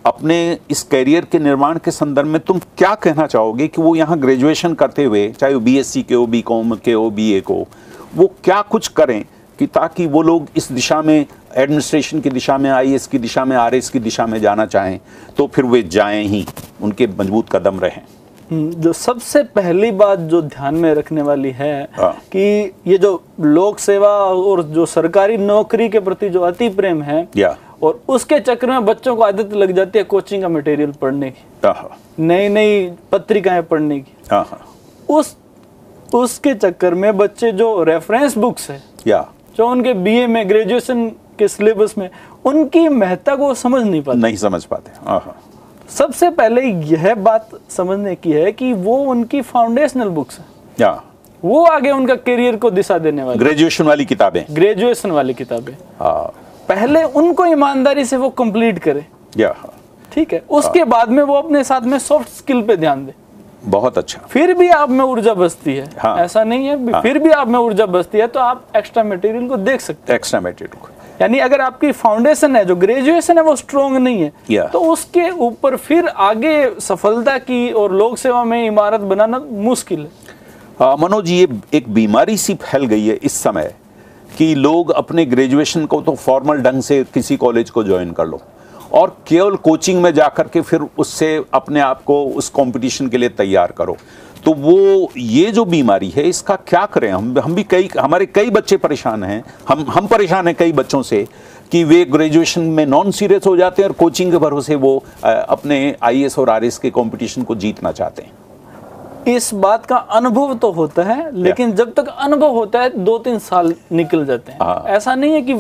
अपने 0.05 0.57
इस 0.71 0.81
कैरियर 0.83 1.25
के 1.25 1.39
निर्माण 1.39 1.77
के 1.77 1.91
संदर्भ 1.91 2.27
में 2.27 2.39
तुम 2.41 2.59
क्या 2.77 2.93
कहना 2.95 3.25
चाहोगे 3.27 3.67
कि 3.67 3.81
वो 3.81 3.95
यहाँ 3.95 4.17
ग्रेजुएशन 4.19 4.73
करते 4.73 5.03
हुए, 5.03 5.27
चाहे 5.31 5.53
वो 5.53 5.59
बीएससी 5.59 6.03
के 6.03 6.15
हो 6.15 6.25
बी 6.27 6.41
कॉम 6.41 6.75
के 6.75 6.93
हो 6.93 7.09
बीए 7.09 7.41
को, 7.41 7.65
वो 8.15 8.27
क्या 8.43 8.61
कुछ 8.61 8.87
करें 8.87 9.23
कि 9.59 9.65
ताकि 9.67 10.05
वो 10.07 10.21
लोग 10.21 10.47
इस 10.57 10.71
दिशा 10.71 11.01
में 11.01 11.25
एडमिनिस्ट्रेशन 11.55 12.19
की 12.19 12.29
दिशा 12.29 12.57
में 12.57 12.69
आईएएस 12.69 13.07
की 13.07 13.19
दिशा 13.19 13.43
में 13.45 13.55
आरएस 13.57 13.89
की 13.89 13.99
दिशा 13.99 14.25
में 14.25 14.39
जाना 14.41 14.65
चाहें 14.65 14.99
तो 15.37 15.47
फिर 15.47 15.65
वे 15.65 15.81
जाएँ 15.83 16.23
ही, 16.23 16.45
उनके 16.81 17.07
मज़बूत 17.07 17.49
कदम 17.51 17.79
रहें। 17.79 18.01
जो 18.53 18.93
सबसे 18.93 19.43
पहली 19.43 19.91
बात 19.91 20.19
जो 20.19 20.41
ध्यान 20.41 20.75
में 20.75 20.93
रखने 20.93 21.21
वाली 21.21 21.51
है 21.51 21.89
हाँ। 21.93 22.11
कि 22.13 22.73
ये 22.87 22.97
जो 22.97 23.23
लोक 23.39 23.79
सेवा 23.79 24.09
और 24.09 24.63
जो 24.63 24.85
सरकारी 24.85 25.37
नौकरी 25.37 25.89
के 25.89 25.99
प्रति 25.99 26.29
जो 26.29 26.41
अति 26.41 26.69
प्रेम 26.69 27.01
है 27.01 27.27
या। 27.37 27.55
और 27.83 28.01
उसके 28.07 28.39
चक्र 28.39 28.67
में 28.67 28.85
बच्चों 28.85 29.15
को 29.15 29.23
आदत 29.23 29.53
लग 29.53 29.71
जाती 29.71 29.99
है 29.99 30.03
कोचिंग 30.03 30.41
का 30.41 30.49
मटेरियल 30.49 30.91
पढ़ने 30.91 31.29
की। 31.31 31.43
नई 32.19 32.49
नई 32.49 32.91
पत्रिकाएँ 33.11 33.61
पढ़ने 33.61 33.99
की। 33.99 34.13
उस 35.09 35.35
उसके 36.13 36.53
चक्कर 36.53 36.93
में 36.93 37.17
बच्चे 37.17 37.51
जो 37.51 37.83
रेफरेंस 37.83 38.37
बुक्स 38.37 38.69
है 38.71 38.83
या। 39.07 39.27
जो 39.57 39.67
उनके 39.67 39.93
बीए 39.93 40.27
में 40.27 40.49
ग्रेजुएशन 40.49 41.07
के 41.39 41.47
सिलेबस 41.47 41.97
में 41.97 42.09
उनकी 42.45 42.87
महत्ता 42.89 43.35
को 43.35 43.53
समझ 43.53 43.81
नहीं 43.83 44.01
पाते। 44.01 44.19
नहीं 44.19 44.35
समझ 44.35 44.65
पाते। 44.65 44.91
आहा, 45.07 45.35
सबसे 45.97 46.29
पहले 46.29 46.61
यह 46.61 47.15
बात 47.15 47.49
समझने 47.69 48.15
की 48.15 48.31
है 48.31 48.51
कि 48.51 48.73
वो 48.73 48.97
उनकी 48.97 49.41
फाउंडेशनल 49.41 50.09
बुक्स 50.09 50.39
है। 50.39 50.45
या 50.79 51.01
वो 51.45 51.65
आगे 51.65 51.91
उनका 51.91 52.15
करियर 52.15 52.55
को 52.55 52.69
दिशा 52.69 52.97
देने 52.97 53.23
वाली। 53.23 53.39
ग्रेजुएशन 53.39 53.83
वाली 53.83 54.05
किताबें। 54.05 54.45
ग्रेजुएशन 54.51 55.11
वाली 55.11 55.33
किताबें। 55.33 55.73
हाँ, 55.73 56.33
पहले 56.67 57.03
उनको 57.03 57.45
ईमानदारी 57.45 58.05
से 58.05 58.17
वो 58.17 58.29
कंप्लीट 58.29 58.79
करे। 58.79 59.05
या 59.37 59.55
ठीक 60.13 60.33
है? 60.33 60.43
उसके 60.49 60.83
बाद 60.83 61.09
में 61.09 61.23
वो 61.23 61.33
अपने 61.33 61.63
साथ 61.63 61.81
में 61.81 61.99
सॉफ्ट 61.99 62.29
स्किल 62.29 62.61
पे 62.61 62.77
ध्यान 62.77 63.05
दे। 63.05 63.13
बहुत 63.65 63.97
अच्छा। 63.97 64.21
फिर 64.29 64.53
भी 64.53 64.69
आप 64.69 64.89
में 64.89 65.05
ऊर्जा 65.05 65.33
बचती 65.33 65.75
है। 65.75 65.89
हाँ। 65.99 66.17
ऐसा 66.17 66.43
नहीं 66.43 66.67
है। 66.67 66.91
हाँ, 66.91 67.01
फिर 67.01 67.19
भी 67.19 67.29
आप 67.29 67.47
में 67.47 67.59
ऊर्जा 67.59 67.85
बचती 67.85 68.17
है 68.17 68.27
तो 68.27 68.39
आप 68.39 68.65
एक्स्ट्रा 68.75 69.03
मटेरियल 69.03 69.47
को 69.47 69.57
देख 69.57 69.81
सकते 69.81 70.13
हैं। 70.13 70.19
एक्स्ट्रा 70.19 70.39
मेटेरियल 70.39 70.87
हैं 70.87 70.98
यानी 71.21 71.39
अगर 71.39 71.61
आपकी 71.61 71.91
फाउंडेशन 71.93 72.55
है 72.55 72.63
जो 72.65 72.75
ग्रेजुएशन 72.77 73.37
है 73.37 73.43
वो 73.43 73.55
स्ट्रोंग 73.55 73.97
नहीं 73.97 74.21
है 74.21 74.31
Yeah. 74.51 74.71
तो 74.71 74.79
उसके 74.91 75.29
ऊपर 75.29 75.75
फिर 75.77 76.07
आगे 76.07 76.53
सफलता 76.81 77.37
की 77.39 77.71
और 77.73 77.93
लोक 77.93 78.17
सेवा 78.17 78.43
में 78.43 78.65
इमारत 78.65 79.01
बनाना 79.09 79.39
मुश्किल 79.63 80.07
है 80.81 80.95
मनोज 80.97 81.29
ये 81.29 81.47
एक 81.73 81.89
बीमारी 81.93 82.37
सी 82.37 82.53
फैल 82.61 82.85
गई 82.85 83.05
है 83.07 83.15
इस 83.23 83.33
समय 83.43 83.73
कि 84.37 84.53
लोग 84.57 84.91
अपने 84.93 85.25
ग्रेजुएशन 85.25 85.85
को 85.85 86.01
तो 86.01 86.13
फॉर्मल 86.17 86.61
ढंग 86.61 86.81
से 86.81 87.03
किसी 87.13 87.37
कॉलेज 87.37 87.69
को 87.69 87.83
ज्वाइन 87.83 88.11
कर 88.11 88.25
लो 88.25 88.41
और 88.93 89.15
केवल 89.27 89.55
कोचिंग 89.63 90.01
में 90.03 90.13
जाकर 90.13 90.47
के 90.47 90.61
फिर 90.61 90.81
उससे 90.97 91.35
अपने 91.53 91.79
आप 91.81 92.03
को 92.03 92.23
उस 92.35 92.49
कंपटीशन 92.49 93.07
के 93.07 93.17
लिए 93.17 93.29
तैयार 93.37 93.71
करो 93.77 93.97
तो 94.45 94.53
वो 94.53 95.09
ये 95.17 95.51
जो 95.51 95.65
बीमारी 95.65 96.09
है 96.09 96.23
इसका 96.23 96.55
क्या 96.67 96.85
करें? 96.85 97.11
हम 97.11 97.37
हम 97.39 97.55
भी 97.55 97.63
कई 97.63 97.89
हमारे 97.99 98.25
कई 98.25 98.49
बच्चे 98.49 98.77
परेशान 98.77 99.23
हैं। 99.23 99.43
हम 99.69 99.85
हम 99.89 100.07
परेशान 100.07 100.47
हैं 100.47 100.55
कई 100.55 100.71
बच्चों 100.71 101.01
से 101.03 101.27
कि 101.71 101.83
वे 101.83 102.03
ग्रेजुएशन 102.05 102.61
में 102.61 102.85
नॉन 102.85 103.11
सीरियस 103.11 103.47
हो 103.47 103.55
जाते 103.57 103.81
हैं 103.81 103.89
और 103.89 103.95
कोचिंग 103.95 104.31
के 104.31 104.37
भरोसे 104.37 104.75
वो 104.75 104.95
अपने 105.23 105.95
आईएएस 106.03 106.39
और 106.39 106.49
आरएस 106.49 106.77
के 106.77 106.89
कंपटीशन 106.89 107.43
को 107.43 107.55
जीतना 107.55 107.91
चाहते 107.91 108.21
हैं। 108.21 109.35
इस 109.35 109.53
बात 109.53 109.85
का 109.85 109.95
अनुभव 109.95 110.53
तो 110.53 110.71
होता 110.71 111.03
है 111.03 111.29
लेकिन 111.35 111.71
जब 111.71 111.93
तक 111.93 112.07
अनुभव 112.07 112.51
होता 112.51 112.81
है 112.81 112.89
दो 112.97 113.17
तीन 113.17 113.39
साल 113.39 113.73
निकल 113.91 114.25
जाते 114.25 114.51
हाँ। 114.51 114.75
हैं। 114.75 114.95
ऐसा 114.95 115.15
नहीं 115.15 115.33
है 115.33 115.41
कि 115.41 115.55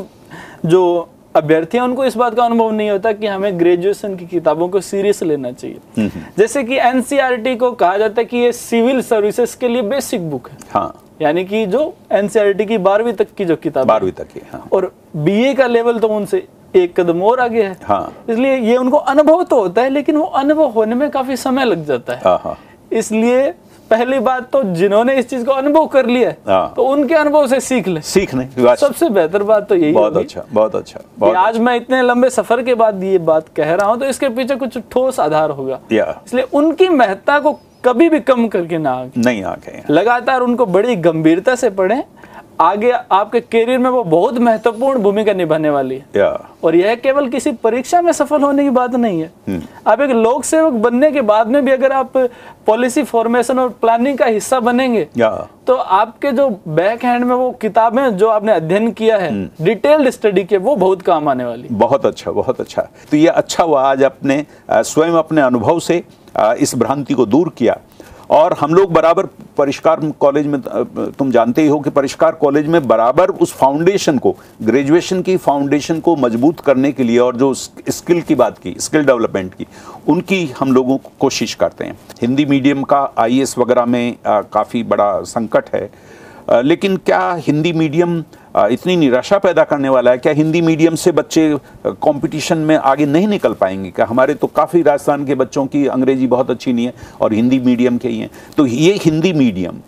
जो 0.65 1.09
अभ्यर्थी 1.35 1.77
हैं 1.77 1.83
उनको 1.83 2.05
इस 2.05 2.15
बात 2.17 2.35
का 2.35 2.43
अनुभव 2.43 2.71
नहीं 2.71 2.89
होता 2.89 3.11
कि 3.11 3.27
हमें 3.27 3.59
ग्रेजुएशन 3.59 4.15
की 4.15 4.25
किताबों 4.25 4.67
को 4.69 4.79
सीरियस 4.81 5.21
लेना 5.23 5.51
चाहिए। 5.51 6.09
जैसे 6.37 6.63
कि 6.63 6.77
एनसीईआरटी 6.77 7.55
को 7.55 7.71
कहा 7.71 7.97
जाता 7.97 8.21
है 8.21 8.25
कि 8.25 8.37
ये 8.37 8.51
सिविल 8.51 9.01
सर्विसेज़ 9.01 9.57
के 9.57 9.67
लिए 9.67 9.81
बेसिक 9.81 10.29
बुक 10.29 10.49
है। 10.49 10.57
हाँ। 10.71 11.03
यानी 11.21 11.43
कि 11.45 11.65
जो 11.65 11.93
एनसीईआरटी 12.11 12.65
की 12.65 12.77
बारहवीं 12.79 13.13
तक 13.13 13.33
की 13.37 13.45
जो 13.45 13.55
किताब 13.55 13.87
बारहवीं 13.87 14.11
तक 14.11 14.27
की 14.27 14.41
हाँ। 14.51 14.67
और 14.73 14.91
बीए 15.15 15.53
का 15.53 15.67
लेवल 15.67 15.99
तो 15.99 16.07
उनसे 16.07 16.47
एक 16.75 16.99
कदम 16.99 17.21
और 17.21 17.39
आगे 17.39 17.63
है। 17.63 17.77
हाँ। 17.83 18.25
इसलिए 18.29 18.57
ये 18.57 18.77
उनको 18.77 18.97
अनुभव 18.97 19.43
तो 19.43 19.59
होता 19.61 19.81
है 19.81 19.89
लेकिन 19.89 20.17
वो 20.17 20.25
अनुभव 20.25 20.69
होने 20.71 20.95
में 20.95 21.09
काफ़ी 21.09 21.35
समय 21.37 21.65
लग 21.65 21.85
जाता 21.85 22.13
है। 22.13 22.21
हाँ 22.25 22.39
हाँ। 22.43 22.57
इसलिए 22.91 23.53
पहली 23.89 24.19
बात 24.19 24.49
तो 24.51 24.61
जिन्होंने 24.73 25.15
इस 25.19 25.29
चीज़ 25.29 25.45
को 25.45 25.51
अनुभव 25.51 25.85
कर 25.87 26.05
लिया 26.05 26.33
हाँ। 26.47 26.73
तो 26.75 26.83
उनके 26.85 27.15
अनुभव 27.15 27.47
से 27.47 27.59
सीख 27.59 27.87
ले। 27.87 28.01
सीखने 28.01 28.47
सबसे 28.75 29.09
बेहतर 29.09 29.43
बात 29.43 29.67
तो 29.69 29.75
यही 29.75 29.93
बहुत 29.93 30.17
अच्छा 30.17 30.43
बहुत 30.51 30.75
अच्छा 30.75 30.99
बहुत 31.19 31.35
आज 31.35 31.57
मैं 31.59 31.75
इतने 31.75 32.01
लंबे 32.01 32.29
सफ़र 32.29 32.61
के 32.63 32.75
बाद 32.75 33.03
ये 33.03 33.17
बात 33.29 33.47
कह 33.55 33.73
रहा 33.73 33.87
हूँ 33.87 33.99
तो 33.99 34.05
इसके 34.05 34.29
पीछे 34.29 34.55
कुछ 34.55 34.77
ठोस 34.91 35.19
आधार 35.19 35.49
होगा। 35.51 35.79
इसलिए 35.91 36.47
उनकी 36.53 36.89
महत्ता 36.89 37.39
को 37.39 37.59
कभी 37.85 38.09
भी 38.09 38.19
कम 38.19 38.47
करके 38.47 38.77
ना 38.77 38.91
आगे 38.91 39.21
नहीं 39.21 39.43
आ 39.43 39.53
गए 39.65 39.83
लगातार 39.89 40.41
उनको 40.41 40.65
बड़ी 40.67 40.95
गंभीरता 40.97 41.55
से 41.55 41.69
पढ़ें 41.71 42.01
आगे 42.59 42.91
आपके 42.91 43.39
करियर 43.41 43.77
में 43.79 43.89
वो 43.89 44.03
बहुत 44.03 44.37
महत्वपूर्ण 44.37 45.01
भूमिका 45.01 45.33
निभाने 45.33 45.69
वाली 45.69 45.95
है। 45.95 46.05
या। 46.15 46.29
और 46.63 46.75
यह 46.75 46.95
केवल 46.95 47.27
किसी 47.29 47.51
परीक्षा 47.63 48.01
में 48.01 48.11
सफल 48.11 48.41
होने 48.41 48.63
की 48.63 48.69
बात 48.69 48.95
नहीं 48.95 49.21
है। 49.21 49.61
आप 49.87 50.01
एक 50.01 50.11
लोक 50.11 50.43
सेवक 50.43 50.73
बनने 50.81 51.11
के 51.11 51.21
बाद 51.21 51.47
में 51.47 51.63
भी 51.65 51.71
अगर 51.71 51.91
आप 51.91 52.17
पॉलिसी 52.67 53.03
फॉर्मेशन 53.03 53.59
और 53.59 53.69
प्लानिंग 53.81 54.17
का 54.17 54.25
हिस्सा 54.25 54.59
बनेंगे 54.59 55.07
या। 55.17 55.29
तो 55.67 55.75
आपके 55.75 56.31
जो 56.31 56.49
बैक 56.67 57.03
हैंड 57.03 57.25
में 57.25 57.35
वो 57.35 57.49
किताबें 57.51 58.17
जो 58.17 58.29
आपने 58.29 58.51
अध्ययन 58.51 58.91
किया 58.91 59.17
है 59.17 59.31
डिटेल्ड 59.61 60.09
स्टडी 60.09 60.43
के 60.43 60.57
वो 60.57 60.75
बहुत 60.75 61.01
काम 61.01 61.29
आने 61.29 61.45
वाली 61.45 61.67
बहुत 61.71 62.05
अच्छा 62.05 62.31
बहुत 62.31 62.59
अच्छा। 62.61 62.87
तो 63.11 63.17
ये 63.17 63.27
अच्छा 63.27 63.63
हुआ 63.63 63.81
आज 63.81 64.03
अपने 64.03 64.45
स्वयं 64.71 65.13
अपने 65.13 65.41
अनुभव 65.41 65.79
से 65.79 66.03
इस 66.37 66.75
भ्रांति 66.75 67.13
को 67.13 67.25
दूर 67.25 67.53
किया। 67.57 67.77
और 68.29 68.53
हम 68.59 68.73
लोग 68.73 68.91
बराबर 68.93 69.25
परिष्कार 69.57 69.99
कॉलेज 70.19 70.47
में 70.47 70.61
तुम 71.19 71.31
जानते 71.31 71.61
ही 71.61 71.67
हो 71.67 71.79
कि 71.79 71.89
परिष्कार 71.89 72.31
कॉलेज 72.31 72.67
में 72.67 72.87
बराबर 72.87 73.29
उस 73.35 73.53
फाउंडेशन 73.53 74.17
को 74.17 74.35
ग्रेजुएशन 74.61 75.21
की 75.21 75.37
फाउंडेशन 75.37 75.99
को 75.99 76.15
मज़बूत 76.15 76.59
करने 76.59 76.91
के 76.91 77.03
लिए 77.03 77.17
और 77.19 77.35
जो 77.35 77.53
स्किल 77.53 78.21
की 78.21 78.35
बात 78.35 78.57
की 78.57 78.75
स्किल 78.79 79.05
डेवलपमेंट 79.05 79.53
की, 79.53 79.67
उनकी 80.07 80.45
हम 80.59 80.71
लोगों 80.73 80.97
को 80.97 81.11
कोशिश 81.19 81.53
करते 81.55 81.85
हैं। 81.85 81.97
हिंदी 82.21 82.45
मीडियम 82.45 82.83
का 82.83 83.01
आईएएस 83.17 83.57
वगैरह 83.57 83.85
में 83.85 84.15
काफ़ी 84.27 84.83
बड़ा 84.83 85.11
संकट 85.23 85.75
है। 85.75 86.61
लेकिन 86.63 86.95
क्या 86.97 87.33
हिंदी 87.39 87.73
मीडियम 87.73 88.23
इतनी 88.57 88.95
निराशा 88.95 89.37
पैदा 89.37 89.63
करने 89.63 89.89
वाला 89.89 90.11
है 90.11 90.17
क्या 90.17 90.33
हिंदी 90.33 90.61
मीडियम 90.61 90.95
से 90.95 91.11
बच्चे 91.11 91.57
कंपटीशन 91.85 92.57
में 92.57 92.75
आगे 92.75 93.05
नहीं 93.05 93.27
निकल 93.27 93.53
पाएँगे? 93.53 93.89
क्या 93.91 94.05
हमारे 94.05 94.33
तो 94.33 94.47
काफ़ी 94.47 94.81
राजस्थान 94.81 95.25
के 95.25 95.35
बच्चों 95.35 95.65
की 95.65 95.85
अंग्रेज़ी 95.87 96.27
बहुत 96.27 96.49
अच्छी 96.51 96.73
नहीं 96.73 96.85
है 96.85 96.93
और 97.21 97.33
हिंदी 97.33 97.59
मीडियम 97.59 97.97
के 97.97 98.09
ही 98.09 98.19
हैं। 98.19 98.29
तो 98.57 98.65
ये 98.65 98.93
हिंदी 99.01 99.33
मीडियम 99.33 99.79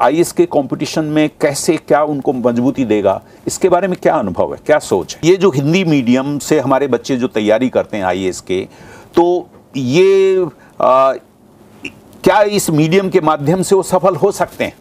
आई 0.00 0.20
एस 0.20 0.32
के 0.32 0.46
कंपटीशन 0.46 1.04
में 1.04 1.28
कैसे 1.40 1.76
क्या 1.76 2.02
उनको 2.04 2.32
मजबूती 2.32 2.84
देगा? 2.84 3.20
इसके 3.46 3.68
बारे 3.68 3.88
में 3.88 3.96
क्या 4.02 4.14
अनुभव 4.14 4.54
है 4.54 4.60
क्या 4.66 4.78
सोच 4.78 5.14
है? 5.14 5.30
ये 5.30 5.36
जो 5.36 5.50
हिंदी 5.50 5.84
मीडियम 5.84 6.38
से 6.38 6.60
हमारे 6.60 6.86
बच्चे 6.88 7.16
जो 7.16 7.28
तैयारी 7.28 7.68
करते 7.68 7.96
हैं 7.96 8.04
आईएएस 8.04 8.40
के 8.40 8.60
तो 9.14 9.48
ये 9.76 10.36
अ, 10.80 11.12
क्या 12.24 12.42
इस 12.42 12.70
मीडियम 12.70 13.08
के 13.10 13.20
माध्यम 13.20 13.62
से 13.62 13.76
वो 13.76 13.82
सफल 13.82 14.16
हो 14.16 14.30
सकते 14.32 14.64
हैं? 14.64 14.74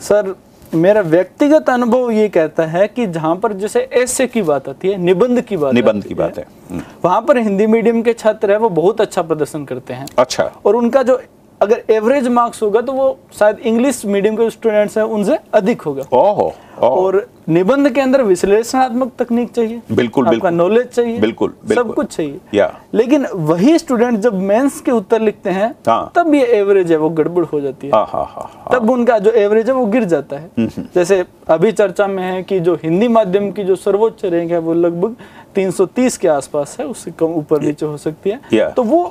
सर 0.00 0.34
मेरा 0.74 1.00
व्यक्तिगत 1.00 1.68
अनुभव 1.70 2.10
ये 2.10 2.28
कहता 2.28 2.66
है 2.66 2.86
कि 2.88 3.06
जहाँ 3.06 3.34
पर 3.36 3.52
जैसे 3.52 3.80
ऐसे 3.92 4.26
की 4.26 4.42
बात 4.42 4.68
आती 4.68 4.88
है 4.88 4.96
निबंध 4.96 5.40
की 5.40 5.56
बात 5.56 5.74
निबंध 5.74 6.04
की 6.04 6.14
बात 6.14 6.38
है 6.38 6.44
वहाँ 6.72 6.82
वहाँ 7.04 7.20
पर 7.22 7.38
हिंदी 7.38 7.66
मीडियम 7.66 8.02
के 8.02 8.12
छात्र 8.12 8.52
है 8.52 8.58
वो 8.58 8.68
बहुत 8.68 9.00
अच्छा 9.00 9.22
प्रदर्शन 9.22 9.64
करते 9.64 9.94
हैं। 9.94 10.06
अच्छा। 10.18 10.44
और 10.64 10.76
उनका 10.76 11.02
जो 11.02 11.20
अगर 11.60 11.82
एवरेज 11.90 12.26
मार्क्स 12.28 12.62
होगा 12.62 12.80
तो 12.80 12.92
वो 12.92 13.18
शायद 13.38 13.58
इंग्लिश 13.58 14.04
मीडियम 14.06 14.36
के 14.36 14.48
स्टूडेंट्स 14.50 14.96
हैं 14.98 15.04
उनसे 15.04 15.38
अधिक 15.54 15.82
होगा। 15.82 16.02
ओहो 16.12 16.52
ओहो, 16.78 16.88
और 16.96 17.26
निबंध 17.48 17.88
के 17.90 18.00
अंदर 18.00 18.22
विश्लेषणात्मक 18.22 19.12
तकनीक 19.18 19.52
चाहिए 19.52 19.80
बिल्कुल, 19.92 20.26
आपका 20.26 20.50
नॉलेज 20.50 20.86
चाहिए 20.86 21.18
बिल्कुल, 21.20 21.54
बिल्कुल। 21.68 21.84
सब 21.84 21.94
कुछ 21.94 22.16
चाहिए। 22.16 22.40
या। 22.54 22.70
लेकिन 22.94 23.26
वही 23.34 23.78
स्टूडेंट 23.78 24.18
जब 24.20 24.34
मेंस 24.40 24.80
के 24.80 24.90
उत्तर 24.90 25.20
लिखते 25.20 25.50
हैं 25.50 25.74
हाँ। 25.88 26.12
तब 26.16 26.34
ये 26.34 26.44
एवरेज 26.58 26.92
है 26.92 26.98
वो 26.98 27.10
गड़बड़ 27.10 27.44
हो 27.44 27.60
जाती 27.60 27.86
है। 27.86 27.92
हाँ 27.92 28.06
हाँ 28.06 28.24
हाँ 28.26 28.50
हाँ। 28.54 28.68
तब 28.72 28.90
उनका 28.90 29.18
जो 29.18 29.30
एवरेज 29.30 29.66
है 29.66 29.74
वो 29.74 29.86
गिर 29.86 30.04
जाता 30.04 30.36
है। 30.36 30.68
जैसे 30.94 31.24
अभी 31.48 31.72
चर्चा 31.72 32.06
में 32.06 32.22
है 32.22 32.42
कि 32.42 32.60
जो 32.60 32.74
हिंदी 32.74 33.08
माध्यम 33.08 33.50
की 33.50 33.64
जो 33.64 33.76
सर्वोच्च 33.76 34.24
रैंक 34.24 34.50
है 34.50 34.58
वो 34.58 34.74
लगभग 34.74 35.16
330 35.54 36.16
के 36.16 36.28
आसपास 36.28 36.76
है 36.80 36.86
उससे 36.86 37.10
कम 37.10 37.34
ऊपर 37.34 37.62
नीचे 37.62 37.86
हो 37.86 37.96
सकती 37.96 38.30
है। 38.30 38.70
तो 38.72 38.82
वो 38.82 39.04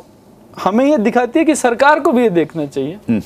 हमें 0.58 0.86
ये 0.86 0.98
दिखाती 0.98 1.40
है 1.40 1.46
कि 1.46 1.56
सरकार 1.56 2.00
को 2.00 2.12
भी 2.12 2.24
ये 2.24 2.30
देखना 2.30 2.66
चाहिए। 2.66 3.22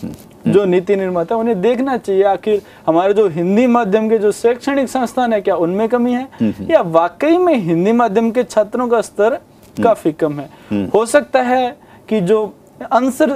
जो 0.47 0.63
नीति 0.65 0.95
निर्माता 0.95 1.35
उन्हें 1.35 1.59
देखना 1.61 1.97
चाहिए 1.97 2.23
आखिर 2.23 2.61
हमारे 2.87 3.13
जो 3.13 3.27
हिंदी 3.27 3.67
माध्यम 3.67 4.09
के 4.09 4.17
जो 4.17 4.31
शैक्षणिक 4.31 4.89
संस्थान 4.89 5.33
है 5.33 5.41
क्या 5.41 5.55
उनमें 5.55 5.87
कमी 5.89 6.13
है? 6.13 6.27
या 6.71 6.81
वाकई 6.81 7.37
में 7.37 7.53
हिंदी 7.55 7.91
माध्यम 7.91 8.31
के 8.31 8.43
छात्रों 8.43 8.87
का 8.87 9.01
स्तर 9.01 9.39
काफ़ी 9.83 10.11
कम 10.11 10.39
है? 10.39 10.49
हो 10.85 11.05
सकता 11.05 11.41
है 11.41 11.77
कि 12.09 12.21
जो 12.21 12.53
आंसर 12.93 13.29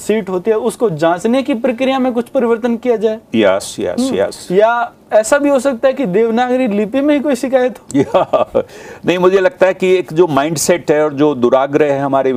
सीट 0.00 0.28
होती 0.28 0.50
है 0.50 0.56
उसको 0.58 0.88
जांचने 0.92 1.42
की 1.42 1.54
प्रक्रिया 1.56 1.98
में 1.98 2.12
कुछ 2.12 2.28
परिवर्तन 2.28 2.76
किया 2.76 2.96
जाए। 2.96 3.18
यस 3.34 3.74
यस 3.80 4.10
यस 4.14 4.46
या 4.52 4.92
ऐसा 5.12 5.38
भी 5.38 5.48
हो 5.48 5.58
सकता 5.60 5.88
है 5.88 5.94
कि 5.94 6.06
देवनागरी 6.06 6.66
लिपि 6.68 7.00
में 7.00 7.14
ही 7.14 7.20
कोई 7.20 7.34
शिकायत 7.36 7.78
हो। 7.78 7.98
या 7.98 8.62
नहीं 9.06 9.18
मुझे 9.18 9.40
लगता 9.40 9.66
है 9.66 9.74
कि 9.74 9.92
एक 9.94 10.12
जो 10.12 10.26
माइंडसेट 10.26 10.90
है 10.90 11.02
और 11.04 11.14
जो 11.14 11.34
दुराग्रह 11.34 11.92
है 11.92 12.00
हमारे 12.00 12.32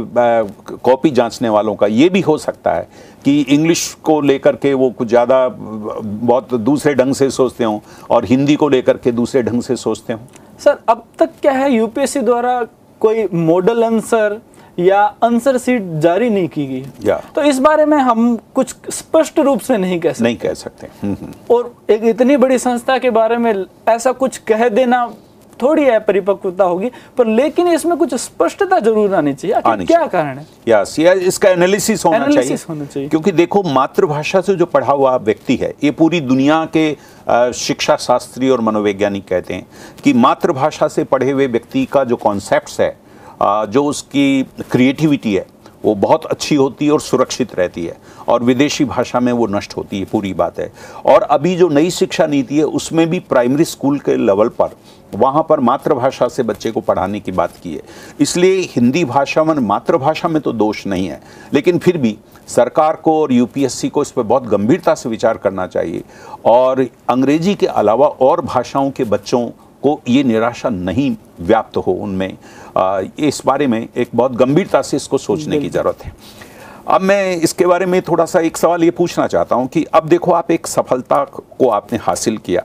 कॉपी 0.84 1.10
जांचने 1.12 1.50
वालों 1.50 1.76
का 1.76 1.88
ये 1.88 2.10
भी 2.10 2.22
हो 2.22 2.38
सकता 2.38 2.74
है 2.74 2.88
कि 3.26 3.40
इंग्लिश 3.42 3.94
को 4.04 4.20
लेकर 4.22 4.56
के 4.56 4.74
वो 4.74 4.90
कुछ 4.90 5.08
ज़्यादा 5.08 5.48
बहुत 5.48 6.54
दूसरे 6.54 6.94
ढंग 6.94 7.14
से 7.14 7.30
सोचते 7.32 7.64
हों 7.64 7.80
और 8.10 8.26
हिंदी 8.26 8.56
को 8.56 8.70
लेकर 8.70 8.98
के 8.98 9.12
दूसरे 9.12 9.44
ढंग 9.44 9.62
से 9.62 9.76
सोचते 9.76 10.14
हों। 10.14 10.26
सर 10.60 10.78
अब 10.90 11.04
तक 11.20 11.30
क्या 11.42 11.52
है 11.52 11.72
यूपीएससी 11.74 12.20
द्वारा 12.22 12.62
कोई 13.02 13.28
मॉडल 13.34 13.84
आंसर 13.84 14.40
या 14.78 15.02
आंसर 15.24 15.58
सीट 15.58 15.82
जारी 16.02 16.30
नहीं 16.30 16.48
की 16.48 16.66
गई। 16.68 17.12
तो 17.36 17.42
इस 17.42 17.60
बारे 17.60 17.86
में 17.86 17.98
हम 17.98 18.38
कुछ 18.56 18.76
स्पष्ट 18.90 19.40
रूप 19.40 19.60
से 19.60 19.78
नहीं 19.78 20.00
कह 20.00 20.14
सकते। 20.14 20.24
नहीं 20.24 20.38
कह 20.38 20.54
सकते। 20.54 20.88
हम्म, 21.04 21.16
हम्म। 21.22 21.56
और 21.56 21.74
एक 21.90 22.04
इतनी 22.06 22.38
बड़ी 22.38 22.58
संस्था 22.60 22.98
के 22.98 23.10
बारे 23.10 23.38
में 23.38 23.54
ऐसा 23.88 24.12
कुछ 24.12 24.38
कह 24.38 24.68
देना 24.70 25.06
थोड़ी 25.62 25.84
है 25.84 26.00
परिपक्वता 26.00 26.64
होगी 26.64 26.90
पर 27.18 27.28
लेकिन 27.28 27.68
इसमें 27.68 27.96
कुछ 27.98 28.14
स्पष्टता 28.16 28.80
ज़रूर 28.80 29.14
आनी 29.16 29.34
चाहिए। 29.34 29.60
आनी 29.66 29.86
क्या 29.86 30.06
कारण 30.06 30.38
है? 30.38 30.46
यस 30.68 30.96
या 31.00 31.14
इसका 31.30 31.50
एनालिसिस 31.50 32.06
होना 32.06 32.28
चाहिए। 32.28 32.56
होना 32.70 32.86
चाहिए। 32.86 33.10
क्योंकि 33.10 33.32
देखो 33.32 33.62
मातृभाषा 33.64 34.42
से 34.42 34.56
जो 34.56 34.66
पढ़ा 34.66 34.94
हुआ 34.94 35.16
व्यक्ति 35.18 35.56
है 35.56 35.74
ये 35.84 35.92
पूरी 35.92 36.22
दुनिया 36.22 36.64
के 36.78 36.92
शिक्षा 37.60 37.96
शास्त्री 37.96 38.50
और 38.50 38.62
मनोवैज्ञानिक 38.62 39.28
कहते 39.28 39.54
हैं 39.54 39.66
कि 40.04 40.14
मातृभाषा 40.14 40.88
से 40.88 41.04
पढ़े 41.04 41.32
हुए 41.32 41.48
व्यक्ति 41.48 41.86
का 41.86 42.04
जो 42.04 42.16
कॉन्सेप्ट 42.16 42.80
है 42.80 42.96
जो 43.42 43.84
उसकी 43.84 44.44
क्रिएटिविटी 44.72 45.34
है, 45.36 45.46
वो 45.86 45.94
बहुत 45.96 46.26
अच्छी 46.26 46.56
होती 46.56 46.86
है 46.86 46.92
और 46.92 47.02
सुरक्षित 47.02 47.56
रहती 47.56 47.86
है। 47.86 47.98
और 48.28 48.44
विदेशी 48.44 48.86
भाषा 48.86 49.20
में 49.20 49.32
वो 49.34 49.48
नष्ट 49.48 49.76
होती 49.78 50.00
है, 50.00 50.06
पूरी 50.06 50.34
बात 50.34 50.60
है। 50.60 50.72
और 51.06 51.22
अभी 51.22 51.56
जो 51.56 51.68
नई 51.70 51.90
शिक्षा 51.92 52.28
नीति 52.28 52.58
है, 52.58 52.64
उसमें 52.64 53.10
भी 53.10 53.20
प्राइमरी 53.20 53.66
स्कूल 53.66 54.00
के 54.00 54.16
लेवल 54.18 54.50
पर, 54.50 54.76
वहाँ 55.16 55.46
पर 55.50 55.60
मातृभाषा 55.60 56.28
से 56.28 56.44
बच्चे 56.44 56.72
को 56.72 56.82
पढ़ाने 56.82 57.20
की 57.20 57.32
बात 57.32 57.58
की 57.64 57.74
है। 57.74 57.82
इसलिए 58.20 58.62
हिंदी 58.72 59.04
भाषा 59.06 59.44
में 59.44 59.54
मातृभाषा 59.56 60.28
में 60.28 60.42
तो 60.42 60.54
दोष 60.54 60.86
नहीं 60.88 61.08
है, 61.08 61.22
लेकिन 61.54 61.80
फिर 61.80 61.98
भी 61.98 62.18
सरकार 62.48 62.96
को 62.96 63.22
और 63.22 63.34
यूपीएससी 63.34 63.90
को 63.90 64.02
इस 64.02 64.12
पर 64.12 64.24
बहुत 64.24 64.44
गंभीरता 64.44 64.96
से 64.96 65.10
विचार 65.10 65.38
करना 65.38 65.68
चाहिए। 65.68 66.04
और 66.46 66.86
अंग्रेज़ी 67.10 67.56
के 67.56 67.68
अलावा 67.68 68.08
और 68.08 68.42
भाषाओं 68.42 68.92
के 68.92 69.04
बच्चों 69.04 69.48
को 69.84 70.00
ये 70.08 70.24
निराशा 70.24 70.70
नहीं 70.70 71.16
व्याप्त 71.42 71.78
हो 71.78 71.92
उनमें। 71.94 72.38
इस 73.20 73.42
बारे 73.46 73.68
में 73.68 73.88
एक 73.98 74.10
बहुत 74.16 74.36
गंभीरता 74.36 74.82
से 74.82 74.98
इसको 74.98 75.18
सोचने 75.20 75.60
की 75.60 75.70
ज़रूरत 75.70 76.04
है। 76.04 76.14
अब 76.88 77.02
मैं 77.02 77.36
इसके 77.38 77.66
बारे 77.66 77.86
में 77.86 78.02
थोड़ा 78.02 78.26
सा 78.26 78.40
एक 78.40 78.58
सवाल 78.58 78.84
ये 78.84 78.92
पूछना 78.92 79.28
चाहता 79.28 79.56
हूँ 79.56 79.68
कि 79.68 79.84
अब 79.94 80.08
देखो 80.10 80.32
आप 80.32 80.52
एक 80.52 80.68
सफलता 80.68 81.24
को 81.26 81.70
आपने 81.70 82.00
हासिल 82.02 82.38
किया। 82.38 82.64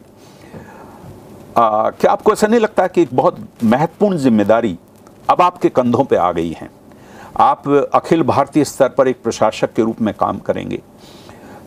आ, 1.57 1.91
क्या 1.91 2.11
आपको 2.11 2.33
ऐसा 2.33 2.47
नहीं 2.47 2.61
लगता 2.61 2.87
कि 2.87 3.03
एक 3.03 3.09
बहुत 3.13 3.39
महत्वपूर्ण 3.65 4.17
ज़िम्मेदारी 4.17 4.77
अब 5.31 5.43
आपके 5.43 5.69
कंधों 5.69 6.05
पे 6.05 6.17
आ 6.17 6.31
गई 6.33 6.51
है? 6.51 6.71
आप 7.37 7.69
अखिल 7.95 8.23
भारतीय 8.25 8.65
स्तर 8.65 8.89
पर 8.89 9.09
एक 9.09 9.23
प्रशासक 9.23 9.73
के 9.73 9.83
रूप 9.83 10.01
में 10.01 10.13
काम 10.15 10.39
करेंगे। 10.41 10.81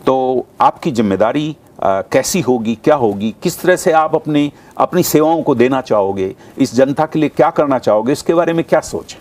तो 0.06 0.46
आपकी 0.60 0.90
ज़िम्मेदारी 0.92 1.56
कैसी 1.84 2.40
होगी 2.40 2.74
क्या 2.84 2.94
होगी 2.94 3.34
किस 3.42 3.60
तरह 3.60 3.76
से 3.76 3.92
आप 3.92 4.14
अपनी 4.14 4.52
अपनी 4.78 5.02
सेवाओं 5.02 5.42
को 5.42 5.54
देना 5.54 5.80
चाहोगे 5.80 6.34
इस 6.58 6.74
जनता 6.74 7.06
के 7.06 7.18
लिए 7.18 7.28
क्या 7.28 7.50
करना 7.50 7.78
चाहोगे 7.78 8.12
इसके 8.12 8.34
बारे 8.34 8.52
में 8.52 8.64
क्या 8.64 8.80
सोच 8.80 9.14
है? 9.14 9.20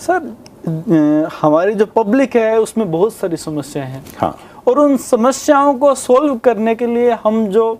सर 0.00 1.28
हमारी 1.32 1.74
जो 1.74 1.86
पब्लिक 1.86 2.36
है 2.36 2.58
उसमें 2.60 2.90
बहुत 2.90 3.14
सारी 3.14 3.36
समस्याएँ 3.36 3.90
हैं। 3.90 4.04
हाँ। 4.18 4.36
और 4.68 4.78
उन 4.78 4.96
समस्याओं 4.96 5.74
को 5.74 5.94
सोल्व 5.94 6.36
करने 6.36 6.74
के 6.74 6.86
लिए 6.86 7.10
हम 7.24 7.46
जो 7.46 7.72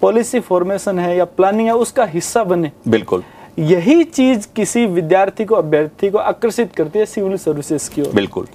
पॉलिसी 0.00 0.40
फॉर्मेशन 0.40 0.98
है 0.98 1.16
या 1.16 1.24
प्लानिंग 1.24 1.68
है 1.68 1.74
उसका 1.74 2.04
हिस्सा 2.04 2.44
बने। 2.44 2.70
बिल्कुल। 2.88 3.22
यही 3.58 4.04
चीज़ 4.04 4.46
किसी 4.56 4.86
विद्यार्थी 4.86 5.44
को 5.44 5.54
अभ्यर्थी 5.54 6.10
को 6.10 6.18
आकर्षित 6.18 6.72
करती 6.76 6.98
है 6.98 7.06
सिविल 7.06 7.36
सर्विसेज़ 7.36 7.90
की 7.90 8.02
ओर। 8.02 8.12
बिल्कुल। 8.14 8.46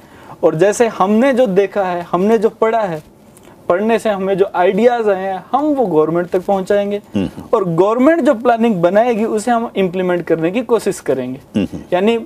और 0.44 0.56
जैसे 0.56 0.88
हमने 0.88 1.32
जो 1.34 1.46
देखा 1.48 1.84
है 1.84 2.02
हमने 2.12 2.38
जो 2.38 2.50
पढ़ा 2.52 2.82
है 2.82 3.02
पढ़ने 3.70 3.98
से 4.00 4.10
हमें 4.10 4.38
जो 4.38 4.46
आइडियाज़ 4.56 5.10
आए 5.10 5.24
हैं 5.24 5.44
हम 5.52 5.66
वो 5.66 5.86
गवर्नमेंट 5.86 6.30
तक 6.30 6.46
पहुंचाएँगे। 6.46 7.02
और 7.54 7.64
गवर्नमेंट 7.66 8.22
जो 8.22 8.34
प्लानिंग 8.34 8.76
बनाएगी 8.82 9.26
उसे 9.26 9.52
हम 9.52 9.70
इम्प्लीमेंट 9.76 10.26
करने 10.26 10.52
की 10.52 10.62
कोशिश 10.64 11.00
करेंगे। 11.00 11.68
यानी 11.94 12.18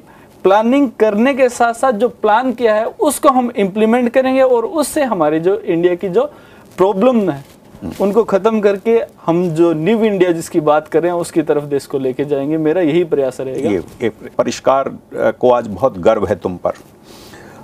प्लानिंग 0.43 0.89
करने 0.99 1.34
के 1.34 1.47
साथ 1.49 1.73
साथ 1.73 1.93
जो 1.93 2.10
प्लान 2.10 2.51
किया 2.54 2.75
है 2.75 2.86
उसको 2.86 3.30
हम 3.30 3.51
इम्प्लीमेंट 3.56 4.10
करेंगे 4.10 4.41
और 4.41 4.65
उससे 4.65 5.04
हमारे 5.04 5.39
जो 5.39 5.58
इंडिया 5.58 5.95
की 5.95 6.10
जो 6.10 6.23
प्रॉब्लम 6.77 7.30
है 7.30 7.43
उनको 8.01 8.23
खत्म 8.23 8.60
करके 8.62 8.91
हम 9.25 9.47
जो 9.49 9.71
न्यू 9.73 10.04
इंडिया 10.04 10.32
जिसकी 10.32 10.60
बात 10.60 10.88
कर 10.88 11.01
रहे 11.04 11.12
हैं 11.12 11.19
उसकी 11.19 11.41
तरफ़ 11.41 11.63
देश 11.65 11.86
को 11.86 11.99
लेके 11.99 12.25
जाएँगे। 12.25 12.58
मेरा 12.58 12.82
यही 12.82 13.04
प्रयास 13.04 13.39
रहेगा। 13.41 13.69
ये, 13.69 13.82
ये 14.04 14.10
परिष्कार 14.38 14.91
को 15.13 15.51
आज 15.51 15.67
बहुत 15.67 15.97
गर्व 15.99 16.25
है 16.25 16.36
तुम 16.36 16.58
पर। 16.58 16.73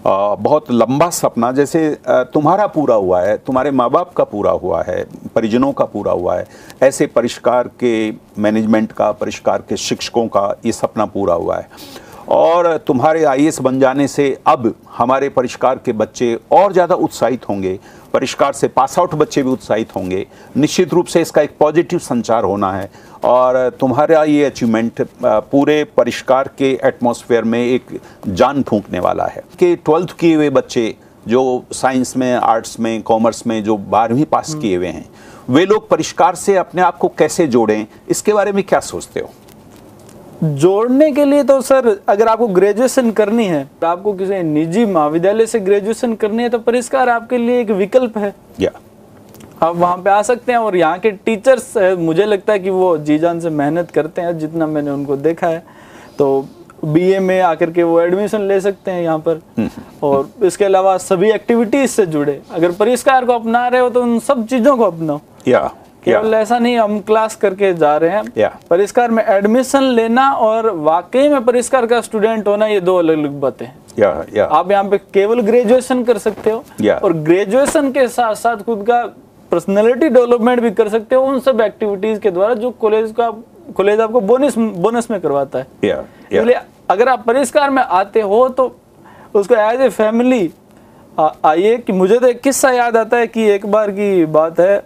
बहुत 0.10 0.72
लंबा 0.72 1.10
सपना, 1.10 1.52
जैसे 1.52 1.80
तुम्हारा 2.10 2.68
पूरा 2.68 2.96
हुआ 2.96 3.22
है, 3.22 3.38
तुम्हारे 3.38 3.72
माँ 3.72 3.90
बाप 3.90 4.14
का 4.14 4.24
पूरा 4.24 4.52
हुआ 4.54 4.82
है, 4.84 5.04
परिजनों 5.36 5.72
का 5.74 5.86
पूरा 5.86 6.12
हुआ 6.12 6.36
है, 6.36 6.46
ऐसे 6.84 7.08
परिष्कार 7.08 7.68
के 7.80 8.12
मैनेजमेंट 8.38 8.92
का, 8.92 9.12
परिष्कार 9.12 9.64
के 9.70 9.78
शिक्षकों 9.78 10.28
का 10.28 10.54
ये 10.66 10.72
सपना 10.72 11.06
पूरा 11.06 11.34
हुआ 11.34 11.58
है। 11.58 11.68
और 12.28 12.78
तुम्हारे 12.78 13.24
आईएएस 13.26 13.60
बन 13.62 13.80
जाने 13.80 14.08
से 14.08 14.38
अब 14.48 14.74
हमारे 14.98 15.30
परिष्कार 15.30 15.80
के 15.86 15.92
बच्चे 15.94 16.34
और 16.52 16.74
ज़्यादा 16.74 16.96
उत्साहित 16.96 17.48
होंगे। 17.50 17.78
परिष्कार 18.14 18.54
से 18.54 18.68
पास 18.68 18.98
आउट 19.00 19.14
बच्चे 19.16 19.44
भी 19.44 19.50
उत्साहित 19.50 19.96
होंगे। 19.96 20.26
निश्चित 20.58 20.94
रूप 20.94 21.06
से 21.06 21.22
इसका 21.22 21.42
एक 21.42 21.58
पॉजिटिव 21.60 22.00
संचार 22.00 22.44
होना 22.44 22.72
है। 22.74 22.90
और 23.24 23.70
तुम्हारा 23.80 24.24
ये 24.24 24.44
अचीवमेंट 24.46 25.06
पूरे 25.24 25.84
परिष्कार 25.98 26.50
के 26.58 26.72
एटमॉस्फेयर 26.84 27.44
में 27.44 27.60
एक 27.60 28.00
जान 28.28 28.64
फूंकने 28.64 29.00
वाला 29.00 29.26
है 29.26 29.44
कि 29.60 29.76
ट्वेल्थ 29.76 30.18
किए 30.20 30.36
हुए 30.36 30.50
बच्चे 30.52 30.94
जो 31.28 31.64
साइंस 31.74 32.16
में 32.18 32.34
आर्ट्स 32.34 32.80
में 32.80 33.02
कॉमर्स 33.04 33.46
में 33.48 33.64
जो 33.64 33.78
बारहवीं 33.78 34.26
पास 34.26 34.54
किए 34.54 34.76
हुए 34.76 34.88
हैं 34.88 35.10
वे 35.50 35.66
लोग 35.66 35.90
परिष्कार 35.90 36.36
से 36.36 36.56
अपने 36.58 36.82
आप 36.82 36.98
को 36.98 37.08
कैसे 37.18 37.48
जोड़ें? 37.48 37.86
इसके 38.10 38.34
बारे 38.34 38.52
में 38.52 38.64
क्या 38.64 38.80
सोचते 38.82 39.20
हो? 39.20 39.30
जोड़ने 40.44 41.12
के 41.12 41.24
लिए 41.26 41.44
तो 41.44 41.60
सर 41.62 41.88
अगर 42.10 42.28
आपको 42.28 42.48
ग्रेजुएशन 42.48 43.12
करनी 43.12 43.46
है 43.46 43.64
तो 43.82 43.88
आपको 43.88 44.14
किसी 44.14 44.42
निजी 44.44 44.86
महाविद्यालय 44.86 45.46
से 45.46 45.60
ग्रेजुएशन 45.60 46.14
करनी 46.16 46.44
है 46.44 46.50
तो 46.50 46.60
परिष्कार 46.60 47.10
आपके 47.10 47.38
लिए 47.38 47.62
एक 47.62 47.72
विकल्प 47.72 48.18
है। 48.18 48.34
या 48.60 48.72
आप 49.62 49.76
वहाँ 49.76 49.98
पे 49.98 50.10
आ 50.10 50.22
सकते 50.22 50.52
हैं 50.52 50.60
और 50.60 50.76
यहाँ 50.76 51.00
के 51.00 51.12
टीचर्स 51.12 51.74
मुझे 52.00 52.26
लगता 52.26 52.54
है 52.54 52.60
कि 52.60 52.70
वो 52.70 52.98
जी 52.98 53.18
जान 53.20 53.40
से 53.40 53.50
मेहनत 53.52 53.92
करते 53.92 54.22
हैं 54.22 54.38
जितना 54.40 54.68
मैंने 54.68 54.92
उनको 54.92 55.16
देखा 55.18 55.48
है। 55.48 55.64
तो 56.18 56.48
बीए 56.86 57.20
में 57.20 57.40
आकर 57.42 57.72
के 57.72 57.84
वो 57.84 58.00
एडमिशन 58.02 58.42
ले 58.42 58.60
सकते 58.62 58.92
हैं 58.92 59.02
यहाँ 59.04 59.20
पर। 59.28 59.42
और 60.04 60.30
इसके 60.46 60.66
अलावा 60.66 60.98
सभी 61.00 61.32
एक्टिविटीज़ 61.32 61.92
से 61.92 62.06
जुड़े। 62.06 62.40
अगर 62.52 62.72
परिष्कार 62.72 63.26
को 63.26 63.34
अपना 63.34 63.68
रहे 63.68 63.82
हो 63.82 63.90
तो 63.90 64.04
उन 64.04 64.18
सब 64.20 64.46
चीज़ों 64.48 64.78
को 64.78 64.84
अपनाओ। 64.84 65.20
या 65.48 65.70
केवल 66.08 66.34
ऐसा 66.34 66.58
नहीं 66.60 66.78
हम 66.78 67.00
क्लास 67.00 67.36
करके 67.36 67.74
जा 67.74 67.96
रहे 67.98 68.10
हैं. 68.10 68.50
परिष्कार 68.70 69.12
में 69.12 69.24
एडमिशन 69.26 69.84
लेना 69.84 70.30
और 70.32 70.70
वाकई 70.72 71.28
में 71.30 71.44
परिष्कार 71.46 71.86
का 71.86 72.02
स्टूडेंट 72.02 72.48
होना 72.48 72.68
ये 72.68 72.80
दो 72.82 72.96
अलग 72.96 73.18
अलग 73.18 73.40
बातें 73.40 73.66
हैं। 73.66 73.76
या 74.00 74.10
या 74.36 74.46
आप 74.46 74.72
यहाँ 74.72 74.84
पे 74.84 74.98
केवल 75.14 75.40
ग्रेजुएशन 75.42 76.04
कर 76.04 76.18
सकते 76.18 76.52
हो. 76.52 76.64
और 76.94 77.14
ग्रेजुएशन 77.14 77.92
के 77.92 78.08
साथ 78.08 78.36
साथ 78.36 78.58
खुद 78.58 78.86
का 78.88 79.04
पर्सनैलिटी 79.52 80.10
डेवलपमेंट 80.10 80.60
भी 80.60 80.72
कर 80.72 80.90
सकते 80.90 81.16
हो 81.16 81.26
उन 81.26 81.40
सब 81.40 81.62
एक्टिविटीज़ 81.62 82.20
के 82.20 82.32
द्वारा 82.32 82.54
जो 82.54 82.70
कॉलेज 82.82 83.14
का 83.20 83.30
कॉलेज 83.78 84.02
आपको 84.02 84.22
बोनस 84.22 84.58
बोनस 84.58 85.10
में 85.12 85.20
करवाता 85.22 85.60
है। 85.60 85.68
या 85.84 85.96
या 86.34 86.42
इसलिए 86.42 86.60
अगर 86.90 87.10
आप 87.10 87.24
परिष्कार 87.28 87.70
में 87.70 87.82
आते 87.84 88.22
हो 88.22 88.48
तो 88.50 88.76
उसको 89.34 89.56
एज 89.56 89.82
ए 89.82 89.90
फैमिली 89.90 90.50
आइए 91.20 91.78
कि 91.78 91.94
मुझे 91.94 92.18
तो 92.20 92.28
एक 92.28 92.42
किस्सा 92.42 92.72
याद 92.72 92.98
आता 92.98 93.18
है 93.18 93.28
कि 93.28 93.50
एक 93.50 93.66
बार 93.66 93.92
की 93.92 94.26
बात 94.26 94.60
है 94.60 94.78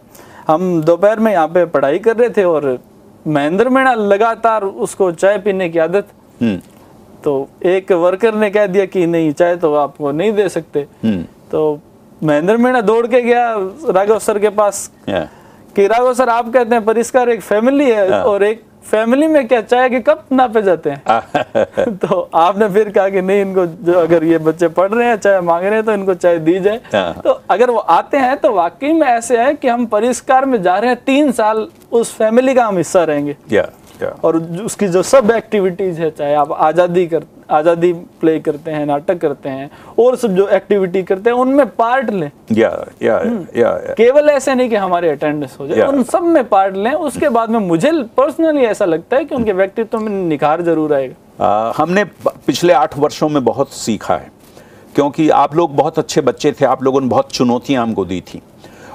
हम 0.51 0.81
दोपहर 0.81 1.19
में 1.19 1.31
यहाँ 1.31 1.47
पे 1.47 1.65
पढ़ाई 1.65 1.99
कर 1.99 2.15
रहे 2.17 2.29
थे 2.29 2.43
और 2.43 2.79
महेंद्र 3.27 3.69
मीणा 3.69 3.93
लगातार 3.93 4.63
उसको 4.63 5.11
चाय 5.11 5.37
पीने 5.37 5.69
की 5.69 5.79
आदत। 5.79 6.07
हम्म। 6.41 6.59
तो 7.23 7.49
एक 7.65 7.91
वर्कर 7.91 8.35
ने 8.35 8.49
कह 8.49 8.65
दिया 8.67 8.85
कि 8.85 9.05
नहीं 9.05 9.31
चाय 9.31 9.55
तो 9.55 9.73
आपको 9.75 10.11
नहीं 10.11 10.33
दे 10.33 10.49
सकते। 10.49 10.79
हम्म। 11.03 11.23
तो 11.51 11.79
महेंद्र 12.23 12.57
मीणा 12.57 12.81
दौड़ 12.81 13.05
के 13.07 13.21
गया 13.21 13.55
राघव 13.89 14.19
सर 14.19 14.39
के 14.39 14.49
पास। 14.49 14.91
कि 15.09 15.87
राघव 15.87 16.13
सर 16.13 16.29
आप 16.29 16.51
कहते 16.53 16.75
हैं 16.75 16.85
परिष्कार 16.85 17.29
एक 17.29 17.41
फैमिली 17.41 17.91
हाँ। 17.91 18.23
और 18.23 18.43
एक 18.43 18.63
फैमिली 18.85 19.27
में 19.27 19.47
क्या 19.47 19.61
चाय 19.61 19.89
के 19.89 19.99
कप 19.99 20.23
नापे 20.31 20.61
जाते 20.61 20.89
हैं? 20.89 21.95
तो 21.97 22.29
आपने 22.35 22.67
फिर 22.69 22.89
कहा 22.89 23.09
कि 23.09 23.21
नहीं 23.21 23.41
इनको 23.41 23.65
जो 23.65 23.99
अगर 23.99 24.23
ये 24.23 24.37
बच्चे 24.37 24.67
पढ़ 24.67 24.91
रहे 24.91 25.07
हैं 25.07 25.15
चाय 25.15 25.39
मांग 25.41 25.63
रहे 25.63 25.73
हैं 25.73 25.83
तो 25.83 25.93
इनको 25.93 26.13
चाय 26.13 26.37
दी 26.39 26.59
जाए। 26.59 26.81
हाँ। 26.93 27.21
तो 27.23 27.41
अगर 27.49 27.69
वो 27.69 27.77
आते 27.77 28.17
हैं 28.17 28.37
तो 28.37 28.51
वाकई 28.53 28.93
में 28.93 29.07
ऐसे 29.07 29.37
है 29.37 29.53
कि 29.53 29.67
हम 29.67 29.85
परिष्कार 29.85 30.45
में 30.45 30.61
जा 30.61 30.77
रहे 30.77 30.89
हैं 30.89 30.99
तीन 31.05 31.31
साल 31.31 31.67
उस 31.91 32.13
फैमिली 32.15 32.53
का 32.53 32.65
हम 32.65 32.77
हिस्सा 32.77 33.03
रहेंगे। 33.03 33.35
और 34.03 34.37
उसकी 34.65 34.87
जो 34.87 35.01
सब 35.03 35.31
एक्टिविटीज़ 35.31 36.01
है 36.01 36.09
चाहे 36.09 36.33
आप 36.35 36.51
आज़ादी 36.51 37.05
कर 37.07 37.23
आज़ादी 37.49 37.91
प्ले 38.21 38.37
करते 38.39 38.71
हैं 38.71 38.85
नाटक 38.85 39.17
करते 39.17 39.49
हैं 39.49 39.69
और 39.99 40.15
सब 40.17 40.35
जो 40.35 40.47
एक्टिविटी 40.49 41.03
करते 41.03 41.29
हैं 41.29 41.37
उनमें 41.37 41.65
पार्ट 41.71 42.09
लें। 42.09 42.29
या 42.51 42.69
या 43.03 43.17
या 43.57 43.71
केवल 43.97 44.29
ऐसे 44.29 44.55
नहीं 44.55 44.69
कि 44.69 44.75
हमारे 44.75 45.09
अटेंडेंस 45.09 45.57
हो 45.59 45.67
जाए 45.67 45.87
उन 45.87 46.03
सब 46.03 46.23
में 46.25 46.43
पार्ट 46.49 46.75
लें 46.75 46.91
उसके 46.91 47.29
बाद 47.29 47.49
में 47.49 47.59
मुझे 47.59 47.91
पर्सनली 48.17 48.65
ऐसा 48.65 48.85
लगता 48.85 49.17
है 49.17 49.25
कि 49.25 49.35
उनके 49.35 49.53
व्यक्तित्व 49.53 49.99
में 49.99 50.11
निखार 50.11 50.61
ज़रूर 50.61 50.93
आएगा। 50.93 51.73
हमने 51.77 52.03
पिछले 52.47 52.73
आठ 52.73 52.97
वर्षों 52.97 53.29
में 53.29 53.43
बहुत 53.45 53.73
सीखा 53.73 54.15
है 54.15 54.31
क्योंकि 54.95 55.29
आप 55.31 55.55
लोग 55.55 55.75
बहुत 55.75 55.99
अच्छे 55.99 56.21
बच्चे 56.21 56.51
थे 56.51 56.65
आप 56.65 56.83
लोगों 56.83 57.01
ने 57.01 57.07
बहुत 57.07 57.31
चुनौतियाँ 57.31 57.83
हमको 57.83 58.05
दी 58.05 58.21
थी। 58.23 58.41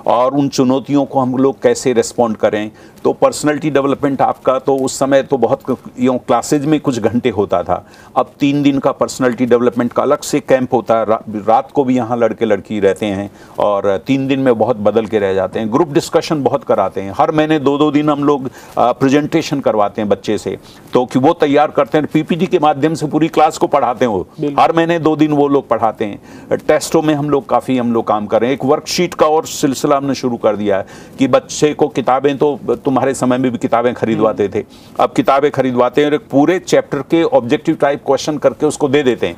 और 0.07 0.35
उन 0.35 0.49
चुनौतियों 0.49 1.05
को 1.05 1.21
हम 1.21 1.37
लोग 1.37 1.61
कैसे 1.63 1.93
रिस्पॉन्ड 1.93 2.37
करें 2.37 2.71
तो 3.07 3.13
पर्सनैलिटी 3.13 3.71
डेवलपमेंट 3.71 4.23
आपका 4.23 4.59
तो 4.59 4.75
उस 4.77 4.99
समय 4.99 5.23
तो 5.23 5.37
बहुत 5.39 5.63
यूँ 6.01 6.17
क्लासेज 6.19 6.65
में 6.67 6.79
कुछ 6.81 6.99
घंटे 7.01 7.31
होता 7.31 7.63
था। 7.63 7.75
अब 8.17 8.31
तीन 8.41 8.63
दिन 8.63 8.79
का 8.79 8.93
पर्सनैलिटी 8.93 9.47
डेवलपमेंट 9.47 9.93
का 9.93 10.03
अलग 10.03 10.21
से 10.21 10.41
कैंप 10.41 10.75
होता 10.75 10.99
है। 10.99 11.05
रा, 11.05 11.21
रात 11.49 11.71
को 11.73 11.85
भी 11.85 11.97
यहाँ 11.97 12.17
लड़के 12.17 12.45
लड़की 12.45 12.79
रहते 12.81 13.07
हैं 13.07 13.31
और 13.59 13.97
तीन 14.07 14.27
दिन 14.29 14.41
में 14.41 14.59
बहुत 14.59 14.77
बदल 14.79 15.07
के 15.07 15.19
रह 15.19 15.35
जाते 15.35 15.59
हैं। 15.59 15.73
ग्रुप 15.73 15.93
डिस्कशन 15.93 16.43
बहुत 16.43 16.65
कराते 16.65 17.01
हैं। 17.01 17.13
हर 17.19 17.33
महीने 17.33 17.59
दो 17.59 17.77
दो 17.79 17.91
दिन 17.91 18.11
हम 18.11 18.25
लोग 18.25 18.51
प्रेजेंटेशन 18.79 19.61
करवाते 19.61 20.03
हैं 20.03 20.09
बच्चे 20.09 20.39
से। 20.39 20.57
तो 20.93 21.05
कि 21.07 21.19
वो 21.19 21.33
तैयार 21.37 21.71
करते 21.71 21.99
हैं। 21.99 22.07
पीपीटी 22.13 22.47
के 22.47 22.59
माध्यम 22.59 22.95
से 22.95 23.07
पूरी 23.07 23.29
क्लास 23.29 23.59
को 23.59 23.67
पढ़ाते 23.69 24.05
हैं 24.05 24.13
वो। 24.13 24.53
हर 24.59 24.73
महीने 24.73 24.99
दो 24.99 25.15
दिन 25.17 25.33
वो 25.33 25.49
लोग 25.49 25.69
पढ़ाते 25.69 26.05
हैं। 26.05 26.59
टेस्टों 26.59 27.03
में 27.03 27.15
हम 27.15 27.31
लोग 27.31 27.49
काफ़ी 27.49 27.79
हम 27.79 27.93
लोग 27.93 28.07
काम 28.09 28.27
कर 28.27 28.41
रहे 28.41 28.51
हैं। 28.51 28.59
एक 28.59 28.65
वर्कशीट 28.65 29.15
का 29.15 29.27
और 29.29 29.47
सिलसिला 29.55 29.97
हमने 29.97 30.15
शुरू 30.17 30.37
कर 30.39 30.57
दिया 30.57 30.79
है 30.79 30.87
कि 31.19 31.29
बच्चे 31.29 31.73
को 31.75 31.89
किताबें 31.91 32.37
तो 32.39 32.55
तुम्हारे 32.97 33.15
समय 33.15 33.39
में 33.39 33.51
भी 33.53 33.59
किताबें 33.59 33.93
खरीदवाते 33.95 34.49
थे। 34.49 34.63
अब 35.01 35.13
किताबें 35.13 35.51
खरीदवाते 35.51 36.01
हैं 36.01 36.09
और 36.09 36.15
एक 36.15 36.21
पूरे 36.31 36.59
चैप्टर 36.59 36.99
के 37.11 37.23
ऑब्जेक्टिव 37.23 37.75
टाइप 37.75 38.03
क्वेश्चन 38.07 38.39
करके 38.39 38.67
उसको 38.67 38.89
दे 38.89 39.03
देते 39.03 39.27
हैं। 39.27 39.37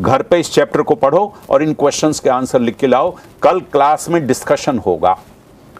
घर 0.00 0.22
पे 0.22 0.40
इस 0.40 0.52
चैप्टर 0.52 0.82
को 0.82 0.94
पढ़ो 0.94 1.34
और 1.50 1.62
इन 1.62 1.72
क्वेश्चंस 1.74 2.20
के 2.20 2.30
आंसर 2.30 2.60
लिख 2.60 2.76
के 2.76 2.86
लाओ। 2.86 3.14
कल 3.42 3.60
क्लास 3.72 4.08
में 4.08 4.26
डिस्कशन 4.26 4.78
होगा। 4.78 5.16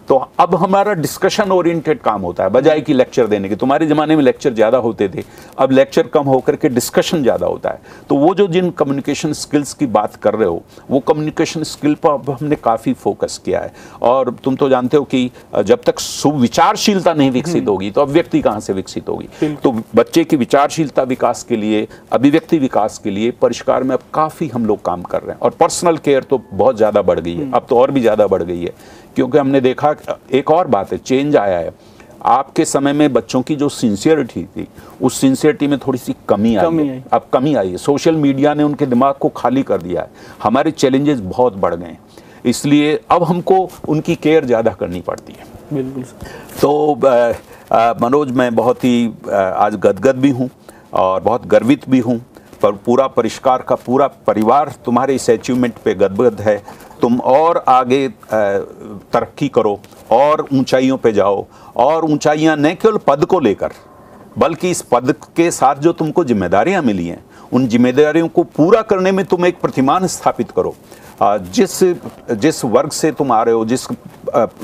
तो 0.09 0.17
अब 0.41 0.55
हमारा 0.55 0.93
डिस्कशन 0.95 1.51
ओरिएंटेड 1.53 2.01
काम 2.03 2.21
होता 2.23 2.45
है 2.45 2.51
बजाय 2.51 2.81
कि 2.81 2.93
लेक्चर 2.93 3.27
देने 3.27 3.49
के। 3.49 3.57
तुम्हारे 3.57 3.87
ज़माने 3.87 4.17
में 4.17 4.23
लेक्चर 4.25 4.53
ज़्यादा 4.55 4.79
होते 4.79 5.09
थे 5.09 5.23
अब 5.59 5.73
लेक्चर 5.73 6.07
कम 6.09 6.25
होकर 6.25 6.57
के 6.57 6.69
डिस्कशन 6.69 7.23
ज़्यादा 7.23 7.47
होता 7.47 7.71
है। 7.71 7.81
तो 8.09 8.17
वो 8.17 8.35
जो 8.35 8.47
जिन 8.49 8.71
कम्युनिकेशन 8.79 9.33
स्किल्स 9.33 9.73
की 9.75 9.87
बात 9.89 10.15
कर 10.17 10.35
रहे 10.35 10.49
हो 10.49 10.63
वो 10.91 11.01
कम्युनिकेशन 11.09 11.63
स्किल 11.65 11.95
पर 11.95 12.11
अब 12.11 12.31
हमने 12.31 12.57
काफ़ी 12.59 12.93
फोकस 12.95 13.41
किया 13.45 13.61
है। 13.61 13.73
और 14.03 14.31
तुम 14.45 14.57
तो 14.57 14.69
जानते 14.69 14.97
हो 14.97 15.05
कि 15.05 15.31
जब 15.63 15.83
तक 15.87 16.01
सुविचारशीलता 16.01 17.15
नहीं 17.15 17.31
विकसित 17.31 17.69
होगी 17.69 17.91
तो 17.91 18.01
अब 18.01 18.09
व्यक्ति 18.11 18.41
कहाँ 18.41 18.61
से 18.61 18.73
विकसित 18.73 19.09
होगी? 19.09 19.29
तो 19.55 19.73
बच्चे 19.97 20.25
की 20.25 20.37
विचारशीलता 20.37 21.03
विकास 21.05 21.43
के 21.43 21.57
लिए 21.57 21.87
अभिव्यक्ति 22.13 22.59
विकास 22.59 22.99
के 22.99 23.11
लिए 23.11 23.31
परिष्कार 23.43 23.83
में 23.83 23.95
अब 23.95 24.03
काफ़ी 24.15 24.49
हम 24.49 24.67
लोग 24.67 24.83
काम 24.85 25.03
कर 25.03 25.23
रहे 25.23 25.33
हैं। 25.33 25.41
और 25.41 25.51
पर्सनल 25.61 25.97
केयर 25.99 26.23
तो 26.23 26.43
बहुत 26.53 26.77
ज़्यादा 26.77 27.03
बढ़ 27.03 27.21
गई 27.21 27.37
है। 27.37 27.51
अब 27.53 27.67
तो 27.69 27.79
और 27.79 27.91
भी 27.91 28.01
ज़्यादा 28.01 28.27
बढ़ 28.27 28.43
गई 28.43 28.63
है। 28.63 28.73
क्योंकि 29.19 29.39
हमने 29.39 29.61
देखा 29.61 29.95
एक 30.33 30.51
और 30.51 30.67
बात 30.69 30.93
है 30.93 30.99
चेंज 31.01 31.37
आया 31.37 31.59
है। 31.59 31.73
आपके 32.27 32.65
समय 32.65 32.93
में 32.93 33.13
बच्चों 33.13 33.41
की 33.43 33.55
जो 33.57 33.69
सिंसियरिटी 33.69 34.43
थी 34.47 34.67
उस 35.03 35.21
सिंसियरिटी 35.21 35.67
में 35.67 35.79
थोड़ी 35.79 35.99
सी 35.99 36.15
कमी 36.29 36.55
आई 36.57 36.65
कमी 36.65 36.87
है 36.89 37.03
अब 37.13 37.27
कमी 37.33 37.55
आई 37.55 37.71
है। 37.71 37.77
सोशल 37.79 38.17
मीडिया 38.17 38.55
ने 38.55 38.63
उनके 38.63 38.87
दिमाग 38.87 39.15
को 39.15 39.29
खाली 39.37 39.63
कर 39.63 39.83
दिया 39.83 40.03
है। 40.03 40.11
हमारे 40.43 40.71
चैलेंजेस 40.71 41.21
बहुत 41.21 41.57
बढ़ 41.57 41.75
गए 41.75 41.87
हैं। 41.87 41.99
इसलिए 42.45 42.99
अब 43.11 43.23
हमको 43.25 43.59
उनकी 43.89 44.15
केयर 44.17 44.45
ज़्यादा 44.45 44.73
करनी 44.73 45.01
पड़ती 45.01 45.33
है। 45.33 45.47
बिल्कुल 45.73 46.05
तो 46.61 46.95
मनोज 48.01 48.31
मैं 48.33 48.55
बहुत 48.55 48.85
ही 48.85 49.07
अ, 49.07 49.35
आज 49.35 49.75
गदगद 49.77 50.17
भी 50.17 50.31
हूँ 50.31 50.51
और 50.95 51.21
बहुत 51.21 51.47
गर्वित 51.47 51.89
भी 51.91 51.99
हूँ। 52.01 52.21
पर 52.63 52.73
पूरा 52.87 53.07
परिष्कार 53.09 53.63
का 53.63 53.75
पूरा 53.77 54.07
परिवार 54.27 54.73
तुम्हारे 54.85 55.15
इस 55.15 55.31
अचीवमेंट 55.31 55.75
पे 55.75 55.95
गदगद 55.95 56.41
है। 56.41 56.63
तुम 57.01 57.21
और 57.21 57.63
आगे 57.69 58.09
तरक्की 58.09 59.49
करो 59.49 59.79
और 60.13 60.47
ऊंचाइयों 60.53 60.97
पे 60.97 61.13
जाओ 61.13 61.45
और 61.77 62.05
ऊंचाइयाँ 62.05 62.57
न 62.57 62.75
केवल 62.75 62.99
पद 63.07 63.25
को 63.25 63.41
लेकर, 63.41 63.73
बल्कि 64.39 64.71
इस 64.71 64.83
पद 64.83 65.15
के 65.37 65.51
साथ 65.51 65.77
जो 65.77 65.93
तुमको 65.93 66.25
जिम्मेदारियाँ 66.25 66.83
मिली 66.83 67.07
हैं, 67.07 67.25
उन 67.53 67.67
जिम्मेदारियों 67.69 68.29
को 68.29 68.43
पूरा 68.47 68.83
करने 68.83 69.13
में 69.13 69.25
तुम 69.25 69.47
एक 69.47 69.61
प्रतिमान 69.61 70.07
स्थापित 70.07 70.51
करो। 70.51 70.75
जिस 71.23 71.83
जिस 72.33 72.65
वर्ग 72.65 72.91
से 72.91 73.11
तुम 73.13 73.33
आ 73.33 73.43
रहे 73.43 73.55
हो 73.55 73.65
जिस 73.65 73.87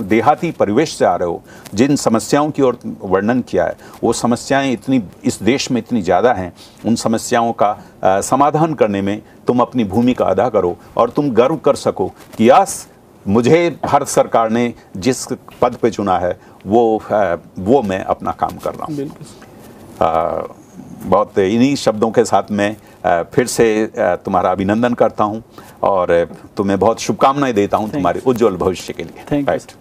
देहाती 0.00 0.50
परिवेश 0.50 0.96
से 0.96 1.04
आ 1.04 1.14
रहे 1.16 1.28
हो 1.28 1.42
जिन 1.74 1.96
समस्याओं 1.96 2.50
की 2.50 2.62
ओर 2.62 2.78
वर्णन 3.00 3.40
किया 3.40 3.64
है 3.64 3.76
वो 4.04 4.12
समस्याएँ 4.12 4.72
इतनी 4.72 5.02
इस 5.24 5.42
देश 5.42 5.70
में 5.70 5.80
इतनी 5.80 6.02
ज़्यादा 6.02 6.32
हैं 6.32 6.52
उन 6.86 6.94
समस्याओं 6.96 7.52
का 7.52 8.20
समाधान 8.20 8.74
करने 8.74 9.02
में 9.02 9.20
तुम 9.46 9.60
अपनी 9.60 9.84
भूमिका 9.84 10.24
अदा 10.24 10.48
करो 10.48 10.76
और 10.96 11.10
तुम 11.10 11.30
गर्व 11.30 11.56
कर 11.56 11.76
सको 11.76 12.08
कि 12.36 12.50
यस 12.50 12.86
मुझे 13.28 13.68
भारत 13.84 14.08
सरकार 14.08 14.50
ने 14.50 14.72
जिस 14.96 15.26
पद 15.60 15.74
पे 15.74 15.90
चुना 15.90 16.18
है 16.18 16.38
वो 16.66 17.02
वो 17.58 17.82
मैं 17.82 18.04
अपना 18.04 18.32
काम 18.32 18.56
कर 18.64 18.74
रहा 18.74 18.86
हूँ। 18.86 19.08
बहुत 21.10 21.38
इन्हीं 21.38 21.74
शब्दों 21.76 22.10
के 22.10 22.24
साथ 22.24 22.50
मैं 22.50 22.76
फिर 23.06 23.46
से 23.46 23.66
तुम्हारा 23.96 24.50
अभिनंदन 24.50 24.94
करता 24.94 25.24
हूँ 25.24 25.42
और 25.82 26.12
तुम्हें 26.56 26.78
बहुत 26.78 27.00
शुभकामनाएँ 27.00 27.52
देता 27.52 27.76
हूँ 27.76 27.90
तुम्हारे 27.90 28.20
उज्जवल 28.26 28.56
भविष्य 28.56 28.92
के 28.92 29.04
लिए। 29.04 29.42
Sir. 29.44 29.74